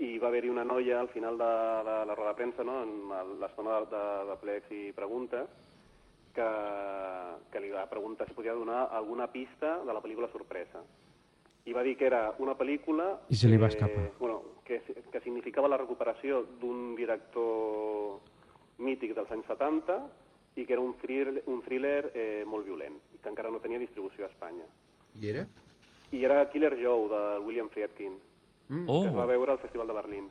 i 0.03 0.17
va 0.19 0.29
haver-hi 0.31 0.51
una 0.51 0.65
noia 0.67 0.99
al 1.01 1.11
final 1.13 1.37
de, 1.39 1.51
de 1.87 1.97
la 2.09 2.17
roda 2.17 2.33
de 2.33 2.39
premsa, 2.41 2.65
no, 2.67 2.81
en 2.83 3.39
l'estona 3.41 3.79
de, 3.85 3.91
de, 3.93 4.05
de 4.31 4.37
plecs 4.41 4.73
i 4.75 4.81
preguntes, 4.97 5.51
que, 6.35 6.49
que 7.53 7.63
li 7.63 7.71
va 7.71 7.87
preguntar 7.91 8.27
si 8.27 8.35
podia 8.35 8.57
donar 8.59 8.89
alguna 8.91 9.29
pista 9.31 9.79
de 9.85 9.95
la 9.95 10.03
pel·lícula 10.03 10.31
sorpresa. 10.33 10.83
I 11.65 11.73
va 11.73 11.85
dir 11.87 11.95
que 11.97 12.09
era 12.09 12.35
una 12.43 12.57
pel·lícula... 12.59 13.07
I 13.31 13.39
se 13.39 13.49
li 13.49 13.57
va 13.61 13.71
que, 13.71 13.79
escapar. 13.79 14.11
Bueno, 14.19 14.43
que, 14.67 14.81
que 14.83 15.21
significava 15.23 15.71
la 15.71 15.79
recuperació 15.81 16.43
d'un 16.61 16.93
director 16.99 18.19
mític 18.85 19.15
dels 19.17 19.31
anys 19.33 19.47
70 19.53 20.01
i 20.59 20.67
que 20.67 20.75
era 20.75 20.83
un 20.83 20.97
thriller, 21.01 21.45
un 21.51 21.63
thriller 21.63 22.11
eh, 22.13 22.43
molt 22.47 22.67
violent, 22.67 22.99
i 23.15 23.23
que 23.23 23.31
encara 23.31 23.53
no 23.55 23.63
tenia 23.63 23.81
distribució 23.81 24.27
a 24.27 24.33
Espanya. 24.33 24.67
I 25.23 25.31
era? 25.31 25.47
I 26.15 26.25
era 26.25 26.49
Killer 26.51 26.77
Joe, 26.81 27.09
de 27.11 27.23
William 27.47 27.69
Friedkin, 27.71 28.15
Mm. 28.69 28.87
Oh. 28.89 29.03
que 29.03 29.09
es 29.11 29.15
va 29.17 29.27
veure 29.27 29.53
al 29.53 29.59
Festival 29.59 29.87
de 29.89 29.93
Berlín. 29.93 30.29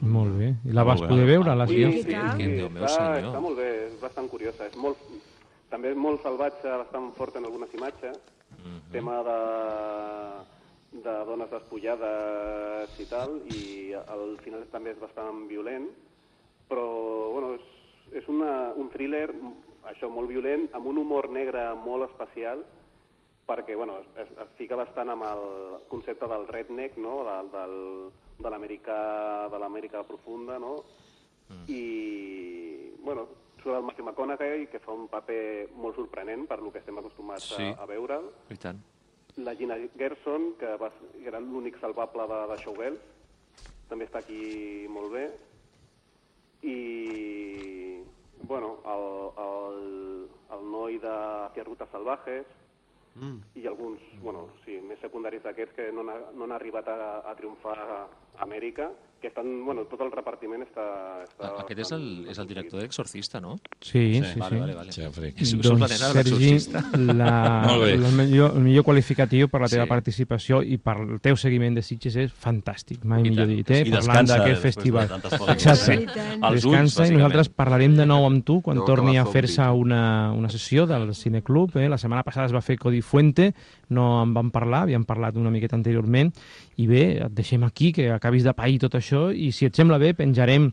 Molt 0.00 0.32
bé. 0.38 0.54
I 0.64 0.72
la 0.72 0.82
vas 0.82 0.98
Molt 0.98 1.10
bé. 1.10 1.14
poder 1.14 1.26
veure, 1.28 1.54
la 1.54 1.66
Sí, 1.66 1.74
sí, 1.84 1.92
sí, 1.98 2.02
Friedkin, 2.08 2.56
Déu 2.56 2.70
meu 2.70 2.84
està, 2.84 3.14
senyor. 3.16 3.28
està 3.34 3.40
molt 3.40 3.56
bé, 3.58 3.68
és 3.86 4.00
bastant 4.00 4.28
curiosa. 4.30 4.66
És 4.66 4.76
molt, 4.76 4.96
també 5.70 5.90
és 5.92 5.96
molt 5.96 6.22
salvatge, 6.22 6.68
bastant 6.68 7.12
fort 7.14 7.36
en 7.36 7.44
algunes 7.44 7.72
imatges. 7.74 8.18
Mhm. 8.64 8.80
Tema 8.92 9.22
de, 9.28 9.38
de 11.04 11.12
dones 11.24 11.50
despullades 11.50 12.98
i 13.00 13.04
tal, 13.06 13.40
i 13.54 13.92
al 13.94 14.38
final 14.42 14.64
també 14.72 14.90
és 14.92 15.00
bastant 15.00 15.46
violent, 15.48 15.88
però 16.68 16.86
bueno, 17.32 17.54
és, 17.54 17.60
és 18.22 18.28
una, 18.28 18.72
un 18.76 18.88
thriller, 18.90 19.30
això, 19.84 20.08
molt 20.10 20.28
violent, 20.28 20.68
amb 20.72 20.86
un 20.86 20.98
humor 20.98 21.28
negre 21.30 21.74
molt 21.84 22.08
especial, 22.10 22.64
perquè 23.46 23.74
bueno, 23.76 23.98
es, 24.16 24.28
es 24.38 24.50
fica 24.56 24.76
bastant 24.78 25.10
amb 25.12 25.24
el 25.26 25.42
concepte 25.90 26.28
del 26.30 26.46
redneck, 26.48 26.96
no? 27.02 27.22
del, 27.26 27.50
del, 27.52 27.76
de 28.38 28.50
l'americà 28.52 28.98
de 29.52 29.58
l'Amèrica 29.58 30.04
profunda, 30.08 30.58
no? 30.62 30.76
Mm. 31.50 31.64
I, 31.68 31.82
bueno, 33.02 33.26
surt 33.62 33.76
el 33.76 33.82
Matthew 33.84 34.06
McConaughey, 34.06 34.66
que 34.70 34.80
fa 34.82 34.94
un 34.94 35.08
paper 35.10 35.68
molt 35.76 35.98
sorprenent 35.98 36.46
per 36.48 36.60
lo 36.62 36.70
que 36.72 36.80
estem 36.80 36.98
acostumats 36.98 37.50
Sí. 37.56 37.68
a, 37.72 37.82
a 37.82 37.86
veure'l. 37.90 38.30
I 38.50 38.56
tant. 38.62 38.80
La 39.42 39.54
Gina 39.56 39.76
Gerson, 39.96 40.54
que 40.60 40.74
va, 40.80 40.90
que 41.12 41.26
era 41.28 41.40
l'únic 41.40 41.78
salvable 41.80 42.26
de, 42.28 42.40
de 42.52 42.56
Showgirls, 42.62 43.04
també 43.88 44.06
està 44.08 44.20
aquí 44.22 44.86
molt 44.88 45.12
bé. 45.12 45.26
I, 46.62 48.02
bueno, 48.42 48.78
el, 48.86 49.06
el, 49.44 50.28
el 50.56 50.66
noi 50.70 50.98
de 51.02 51.12
Hacia 51.48 51.64
Rutas 51.64 51.88
Salvajes, 51.90 52.46
Mm. 53.14 53.40
i 53.60 53.66
alguns, 53.68 54.00
bueno, 54.22 54.46
sí, 54.64 54.78
més 54.80 55.00
secundaris 55.04 55.42
d'aquests 55.44 55.76
que 55.76 55.88
no 55.92 56.04
han, 56.06 56.22
no 56.38 56.46
han 56.46 56.54
arribat 56.56 56.88
a, 56.88 56.96
a 57.28 57.34
triomfar 57.36 57.76
a 57.76 57.98
Amèrica, 58.46 58.88
que 59.22 59.28
estan, 59.30 59.46
bueno, 59.64 59.84
tot 59.88 60.00
el 60.02 60.10
repartiment 60.12 60.64
està... 60.66 60.84
està 61.22 61.46
Ah, 61.48 61.62
Aquest 61.62 61.80
és 61.86 61.92
el, 61.94 62.04
és 62.28 62.38
el 62.42 62.48
director 62.50 62.80
d'Exorcista, 62.82 63.40
no? 63.40 63.54
Sí, 63.80 64.18
sí, 64.18 64.32
sí. 64.34 64.40
Vale, 64.42 64.58
vale, 64.60 64.74
vale. 64.74 64.92
Jeffrey. 64.92 65.30
La 65.32 65.62
Doncs, 65.62 65.80
nena 65.86 66.08
de 66.12 66.24
Sergi, 66.26 66.50
la, 67.14 67.30
la 68.02 68.10
millor, 68.18 68.56
el 68.58 68.62
millor 68.66 68.84
qualificatiu 68.84 69.48
per 69.48 69.62
la 69.62 69.68
teva 69.70 69.86
Sí. 69.86 69.92
participació 69.94 70.60
i 70.62 70.76
per 70.82 70.96
el 71.00 71.20
teu 71.24 71.36
seguiment 71.38 71.74
de 71.78 71.82
Sitges 71.86 72.16
és 72.18 72.32
fantàstic, 72.34 73.04
mai 73.04 73.22
I 73.22 73.30
millor 73.30 73.46
tant. 73.46 73.54
dit, 73.56 73.70
eh? 73.70 73.80
I 73.86 73.90
Parlant 73.92 74.26
descansa 74.26 74.38
d'aquest 74.38 74.56
de 74.56 74.62
festival. 74.66 75.08
pel·lícules, 75.08 75.52
Exacte. 75.54 75.96
Els 76.42 76.64
ulls, 76.66 76.66
Descansa 76.66 77.06
i 77.06 77.14
nosaltres 77.16 77.48
parlarem 77.48 77.96
de 77.96 78.06
nou 78.10 78.26
amb 78.26 78.44
tu 78.44 78.60
quan 78.60 78.76
Deu 78.82 78.86
torni 78.90 79.16
a 79.18 79.24
fer-se 79.26 79.62
una, 79.70 80.32
una 80.34 80.50
sessió 80.50 80.86
del 80.90 81.14
Cineclub. 81.14 81.76
Eh? 81.78 81.88
La 81.88 81.98
setmana 81.98 82.22
passada 82.26 82.46
es 82.50 82.52
va 82.54 82.60
fer 82.60 82.76
Codi 82.78 83.00
Fuente, 83.02 83.52
no 83.92 84.22
en 84.24 84.32
vam 84.34 84.50
parlar, 84.50 84.82
havíem 84.86 85.04
parlat 85.04 85.36
una 85.36 85.50
miqueta 85.54 85.76
anteriorment, 85.76 86.32
i 86.76 86.86
bé, 86.90 87.04
et 87.26 87.32
deixem 87.36 87.62
aquí, 87.68 87.92
que 87.92 88.10
acabis 88.10 88.42
de 88.44 88.54
pair 88.56 88.78
tot 88.82 88.94
això, 88.98 89.28
i 89.34 89.52
si 89.52 89.66
et 89.68 89.76
sembla 89.76 89.98
bé, 90.02 90.14
penjarem 90.18 90.72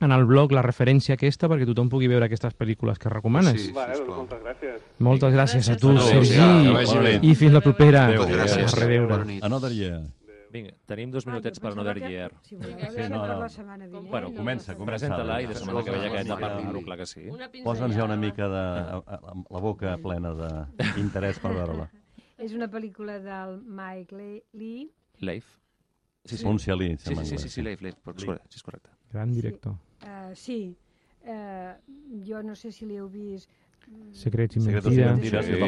en 0.00 0.12
el 0.16 0.24
blog 0.24 0.52
la 0.56 0.62
referència 0.64 1.12
aquesta 1.18 1.48
perquè 1.50 1.66
tothom 1.68 1.90
pugui 1.92 2.06
veure 2.08 2.24
aquestes 2.24 2.54
pel·lícules 2.56 2.96
que 2.98 3.10
recomanes. 3.12 3.58
Sí. 3.66 3.72
Vale, 3.76 3.98
doncs 3.98 4.16
moltes 4.16 4.40
gràcies. 4.40 4.78
Moltes 4.98 5.34
gràcies 5.34 5.68
a 5.68 5.76
tu, 5.76 5.90
Sergi, 5.98 7.02
bé. 7.02 7.18
i 7.22 7.34
fins 7.34 7.52
la 7.52 7.60
propera. 7.60 8.06
Adéu, 8.06 8.22
Moltes 8.22 8.38
gràcies. 8.38 8.72
A 8.72 8.80
reveure. 8.80 9.20
Another 9.42 9.72
year. 9.72 10.00
Vinga, 10.50 10.72
tenim 10.84 11.12
dos 11.12 11.22
Ah, 11.26 11.30
minutets 11.30 11.60
jo 11.60 11.62
per 11.62 11.70
Another 11.76 12.00
que- 12.00 12.08
Year. 12.10 12.32
Si 12.42 12.56
voleu, 12.56 12.76
Sí, 12.90 13.02
no, 13.08 13.24
no. 13.24 13.38
la 13.40 13.48
setmana 13.48 13.86
vinent. 13.86 14.08
Bueno, 14.10 14.30
no? 14.30 14.34
comença, 14.34 14.74
comença. 14.74 14.84
Presenta-la 15.06 15.42
i 15.42 15.46
de 15.46 15.54
setmana 15.54 15.84
que 15.84 15.90
ve 15.92 15.96
ja 15.98 16.02
que 16.10 16.18
hem 16.18 16.26
de 16.26 16.34
Sí. 16.34 16.40
parlar-ho, 16.40 16.82
clar 16.82 16.98
que 16.98 17.06
sí. 17.06 17.20
Posa'ns 17.62 17.94
ja 17.94 18.04
una 18.04 18.16
mica 18.16 18.48
de... 18.48 19.02
la 19.48 19.60
boca 19.60 19.96
plena 20.02 20.32
d'interès 20.96 21.38
per 21.38 21.52
veure-la. 21.54 21.88
És 22.40 22.54
una 22.56 22.68
pel·lícula 22.72 23.18
del 23.20 23.58
Mike 23.62 24.16
Le- 24.16 24.44
Lee. 24.52 24.90
Leif. 25.20 25.56
Sí, 26.24 26.36
sí. 26.36 26.42
Pronuncia-li, 26.44 26.96
Sí, 26.96 27.04
sembla 27.10 27.24
sí, 27.24 27.30
sí, 27.30 27.36
sí, 27.36 27.42
anglès. 27.44 27.52
sí, 27.52 27.62
Leif, 27.62 27.80
Leif, 27.82 27.96
però 28.04 28.16
és 28.16 28.24
correcte, 28.24 28.48
sí, 28.50 28.56
és 28.56 28.62
correcte. 28.62 28.90
Gran 29.12 29.32
director. 29.32 29.72
Uh, 30.02 30.34
sí, 30.34 30.76
uh, 31.24 31.74
jo 32.26 32.42
no 32.42 32.54
sé 32.56 32.72
si 32.72 32.86
l'heu 32.86 33.08
vist. 33.08 33.50
Secrets 34.12 34.56
i 34.56 34.60
Secretos 34.60 34.92
i 34.92 34.96
mentides. 35.00 35.12
mentides, 35.16 35.44
Sí, 35.46 35.50
que 35.50 35.56
sí, 35.56 35.62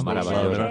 sí. 0.00 0.04
meravellosa. 0.04 0.68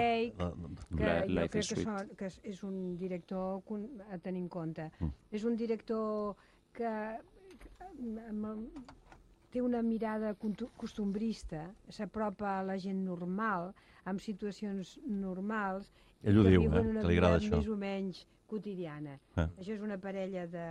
Que 0.96 1.04
La- 1.04 1.20
jo 1.20 1.26
Life 1.28 1.48
crec 1.50 1.62
is 1.62 1.68
que, 1.68 1.74
Sweet. 1.74 1.86
són, 1.88 2.16
que 2.16 2.26
és, 2.26 2.62
un 2.64 2.96
director 2.96 3.62
a 4.10 4.18
tenir 4.18 4.40
en 4.42 4.48
compte. 4.48 4.90
Mm. 5.00 5.10
És 5.30 5.44
un 5.44 5.56
director 5.56 6.36
que, 6.72 7.18
que 7.58 7.70
amb 8.28 8.46
té 9.52 9.60
una 9.60 9.82
mirada 9.84 10.32
costumbrista, 10.80 11.66
s'apropa 11.92 12.58
a 12.58 12.62
la 12.64 12.78
gent 12.80 13.02
normal, 13.04 13.72
amb 14.08 14.20
situacions 14.24 14.96
normals, 15.04 15.92
Ell 16.24 16.38
ho 16.40 16.44
diu, 16.46 16.64
eh, 16.64 16.70
que 16.70 17.06
li 17.08 17.18
agrada 17.18 17.38
això. 17.38 17.56
més 17.58 17.68
o 17.68 17.76
menys 17.76 18.24
quotidiana. 18.48 19.18
Ah. 19.36 19.48
Això 19.58 19.72
és 19.76 19.80
una 19.84 19.98
parella 19.98 20.46
de, 20.46 20.66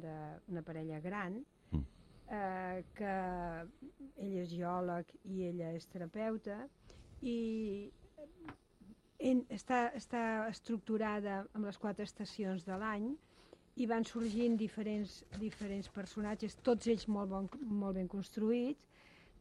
de 0.00 0.14
una 0.52 0.62
parella 0.62 1.00
gran 1.00 1.40
Mm. 1.72 1.84
eh, 2.30 2.84
que 2.94 3.14
ell 4.22 4.36
és 4.42 4.50
geòleg 4.50 5.06
i 5.24 5.42
ella 5.48 5.72
és 5.74 5.86
terapeuta 5.86 6.58
i 7.22 7.90
en, 9.18 9.44
està, 9.50 9.90
està 9.96 10.48
estructurada 10.50 11.46
amb 11.54 11.64
les 11.66 11.78
quatre 11.78 12.04
estacions 12.04 12.64
de 12.66 12.76
l'any 12.78 13.14
i 13.76 13.86
van 13.90 14.04
sorgint 14.06 14.56
diferents, 14.56 15.24
diferents 15.40 15.88
personatges, 15.90 16.54
tots 16.62 16.86
ells 16.86 17.08
molt, 17.08 17.30
bon, 17.30 17.48
molt 17.66 17.96
ben 17.98 18.08
construïts, 18.08 18.80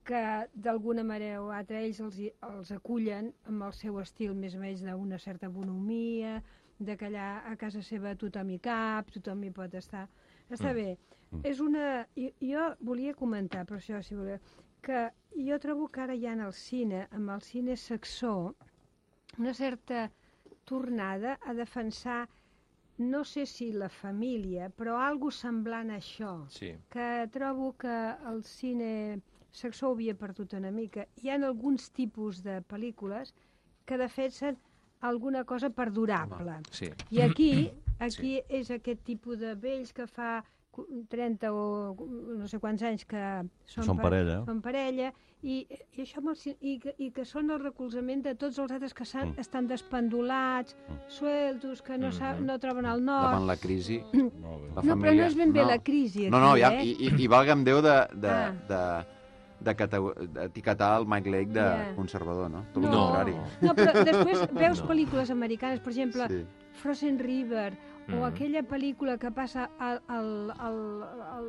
que 0.04 0.22
d'alguna 0.54 1.04
manera 1.08 1.42
o 1.44 1.52
altra 1.56 1.80
ells 1.80 2.00
els, 2.04 2.18
els 2.44 2.72
acullen 2.76 3.32
amb 3.48 3.64
el 3.70 3.74
seu 3.78 4.00
estil 4.02 4.34
més 4.36 4.56
o 4.56 4.60
menys 4.60 4.82
d'una 4.84 5.20
certa 5.20 5.48
bonomia, 5.50 6.42
de 6.80 6.98
que 6.98 7.06
allà 7.08 7.44
a 7.48 7.56
casa 7.56 7.82
seva 7.86 8.16
tothom 8.20 8.50
hi 8.50 8.60
cap, 8.60 9.12
tothom 9.14 9.44
hi 9.46 9.52
pot 9.52 9.74
estar. 9.80 10.08
Està 10.50 10.74
Mm. 10.74 10.76
bé. 10.76 10.98
Mm. 11.32 11.40
És 11.46 11.60
una... 11.60 12.08
Jo, 12.18 12.30
jo 12.42 12.66
volia 12.82 13.14
comentar, 13.14 13.66
per 13.66 13.78
això, 13.78 14.02
si 14.04 14.16
voleu, 14.16 14.40
que 14.82 15.12
jo 15.38 15.60
trobo 15.60 15.88
que 15.88 16.02
ara 16.02 16.16
hi 16.16 16.26
ha 16.28 16.34
en 16.34 16.42
el 16.42 16.54
cine, 16.54 17.08
amb 17.12 17.30
el 17.30 17.42
cine 17.42 17.78
saxó, 17.78 18.56
una 19.38 19.54
certa 19.54 20.12
tornada 20.66 21.40
a 21.42 21.54
defensar, 21.54 22.28
no 22.98 23.24
sé 23.26 23.46
si 23.46 23.72
la 23.74 23.90
família, 23.90 24.70
però 24.70 24.98
algo 25.02 25.32
semblant 25.32 25.90
a 25.92 25.98
això 25.98 26.46
Sí. 26.50 26.76
que 26.90 27.28
trobo 27.32 27.74
que 27.78 27.94
el 28.30 28.44
cine 28.44 29.22
saxó 29.52 29.90
ho 29.90 29.94
havia 29.94 30.16
perdut 30.16 30.54
una 30.54 30.72
mica. 30.72 31.08
Hi 31.22 31.30
ha 31.30 31.36
alguns 31.36 31.90
tipus 31.92 32.44
de 32.44 32.62
pel·lícules 32.62 33.34
que 33.86 33.98
defensen 33.98 34.58
alguna 35.02 35.44
cosa 35.44 35.70
perdurable. 35.70 36.62
Sí. 36.72 36.90
I 37.12 37.22
aquí, 37.22 37.72
aquí 38.00 38.42
és 38.50 38.70
aquest 38.72 39.04
tipus 39.04 39.40
de 39.40 39.56
vells 39.56 39.92
que 39.94 40.08
fa 40.08 40.44
30 41.10 41.52
o 41.54 41.94
no 42.40 42.48
sé 42.50 42.58
quants 42.60 42.82
anys 42.84 43.06
que 43.06 43.22
són, 43.66 43.84
Són 43.86 43.98
pa- 43.98 44.08
parella. 44.08 44.40
són 44.48 44.62
parella 44.62 45.12
i, 45.44 45.60
i 45.94 46.02
això 46.02 46.22
el, 46.24 46.56
i, 46.62 46.80
que, 46.80 46.94
i 46.98 47.12
que 47.12 47.26
són 47.26 47.52
el 47.52 47.60
recolzament 47.62 48.24
de 48.26 48.34
tots 48.36 48.58
els 48.58 48.72
altres 48.72 48.94
que 48.94 49.04
Mm. 49.04 49.40
estan 49.40 49.68
despendolats, 49.68 50.76
sueltos, 51.08 51.82
que 51.82 51.98
no, 51.98 52.12
sap, 52.12 52.40
Mhm. 52.40 52.46
no 52.46 52.58
troben 52.60 52.86
el 52.86 53.04
nord. 53.06 53.30
Davant 53.34 53.46
la 53.48 53.58
crisi, 53.58 54.02
bé. 54.14 54.20
la 54.24 54.82
no, 54.82 54.82
però 54.82 54.90
família... 54.90 55.22
no 55.22 55.28
és 55.28 55.36
ben 55.36 55.54
bé 55.54 55.66
la 55.66 55.78
crisi 55.80 56.22
aquí, 56.26 56.30
No, 56.32 56.40
no, 56.40 56.56
ja, 56.58 56.74
eh? 56.74 56.86
i, 56.86 56.96
i, 57.08 57.24
i 57.24 57.28
valga'm 57.28 57.64
Déu 57.64 57.82
de, 57.82 58.08
de, 58.16 58.30
Ah. 58.30 58.54
de, 58.68 59.06
d'etiquetar 59.64 61.00
el 61.00 61.06
Mike 61.08 61.30
Lake 61.30 61.52
de 61.54 61.62
Ja. 61.62 61.94
conservador, 61.96 62.50
no? 62.50 62.66
Tot 62.74 62.84
el 62.84 62.90
No. 62.92 63.06
contrari. 63.06 63.36
No, 63.62 63.74
però 63.76 63.94
després 64.10 64.54
veus 64.54 64.82
No. 64.82 64.88
pel·lícules 64.90 65.30
americanes, 65.30 65.80
per 65.80 65.90
exemple, 65.92 66.28
Sí. 66.30 66.46
Frozen 66.82 67.20
River, 67.20 67.74
o 68.10 68.16
Mhm. 68.16 68.24
aquella 68.26 68.64
pel·lícula 68.64 69.18
que 69.18 69.32
passa 69.32 69.70
al, 69.80 70.02
al, 70.08 70.52
al, 70.60 71.04
al 71.04 71.48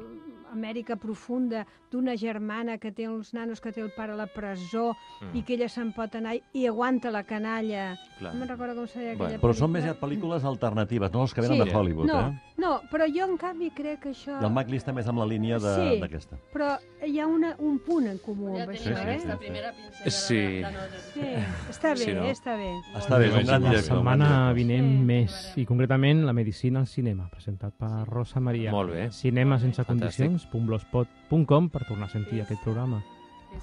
Amèrica 0.52 0.94
profunda 0.96 1.66
d'una 1.90 2.16
germana 2.16 2.78
que 2.78 2.92
té 2.92 3.08
uns 3.08 3.32
nanos 3.34 3.60
que 3.60 3.72
té 3.72 3.80
el 3.80 3.90
pare 3.96 4.12
a 4.12 4.16
la 4.16 4.26
presó 4.26 4.94
Mm. 5.20 5.36
i 5.36 5.42
que 5.42 5.54
ella 5.54 5.68
se'n 5.68 5.92
pot 5.92 6.14
anar 6.14 6.36
i 6.52 6.66
aguanta 6.66 7.10
la 7.10 7.24
canalla. 7.24 7.96
Clar. 8.18 8.32
No 8.34 8.40
me'n 8.40 8.48
recordo 8.48 8.74
com 8.76 8.86
se 8.86 8.98
deia 9.00 9.12
aquella 9.14 9.28
Bueno, 9.38 9.42
Però 9.42 9.54
són 9.54 9.70
més 9.72 9.84
ja 9.84 9.94
pel·lícules 9.98 10.44
alternatives, 10.44 11.12
no 11.12 11.22
les 11.22 11.34
que 11.34 11.40
venen 11.40 11.58
Sí. 11.62 11.64
de 11.70 11.76
Hollywood, 11.76 12.06
no, 12.06 12.20
eh? 12.28 12.40
No, 12.56 12.80
però 12.88 13.04
jo 13.10 13.24
en 13.26 13.36
canvi 13.36 13.70
crec 13.74 13.98
que 14.04 14.10
això... 14.12 14.36
I 14.40 14.44
el 14.46 14.52
Mac 14.54 14.68
List 14.70 14.86
també 14.86 15.02
és 15.02 15.08
amb 15.10 15.18
la 15.18 15.24
línia 15.26 15.56
de- 15.58 15.72
Sí, 15.74 16.00
d'aquesta. 16.00 16.36
però 16.52 16.76
hi 17.04 17.18
ha 17.18 17.26
una, 17.26 17.56
un 17.58 17.80
punt 17.82 18.06
en 18.06 18.18
comú 18.22 18.52
amb 18.54 18.70
Sí, 18.70 18.78
això, 18.78 18.94
sí, 18.94 19.08
eh? 19.10 19.18
sí, 19.18 19.26
sí. 19.28 19.36
primera 19.40 19.72
pincella 19.72 20.10
Sí. 20.10 20.36
de, 20.36 20.60
de. 20.62 21.00
Sí, 21.00 21.72
està 21.72 21.90
bé, 21.90 21.96
Sí, 22.04 22.12
no? 22.14 22.24
està 22.30 22.56
bé. 22.56 22.70
Està 22.94 23.18
bé, 23.18 23.26
és 23.26 23.34
un 23.34 23.44
gran 23.46 23.62
La 23.64 23.82
setmana 23.82 24.52
vinent 24.52 24.86
Sí. 25.00 25.04
més, 25.04 25.52
i 25.58 25.66
concretament 25.66 26.24
la 26.24 26.32
medicina 26.32 26.78
al 26.80 26.86
cinema, 26.86 27.28
presentat 27.28 27.74
per 27.74 28.06
Rosa 28.06 28.38
Maria. 28.38 28.70
Molt 28.70 28.92
bé. 28.92 29.10
Cinema 29.10 29.58
sense 29.58 29.82
Fantàstic. 29.82 30.28
condicions, 30.28 30.48
.blogspot.com 30.52 31.68
per 31.70 31.84
tornar 31.88 32.06
a 32.06 32.10
sentir 32.10 32.40
aquest 32.40 32.62
programa. 32.62 33.02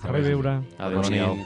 A 0.04 0.08
reveure. 0.08 0.60
Adéu-siau. 0.78 1.36
Bona 1.38 1.46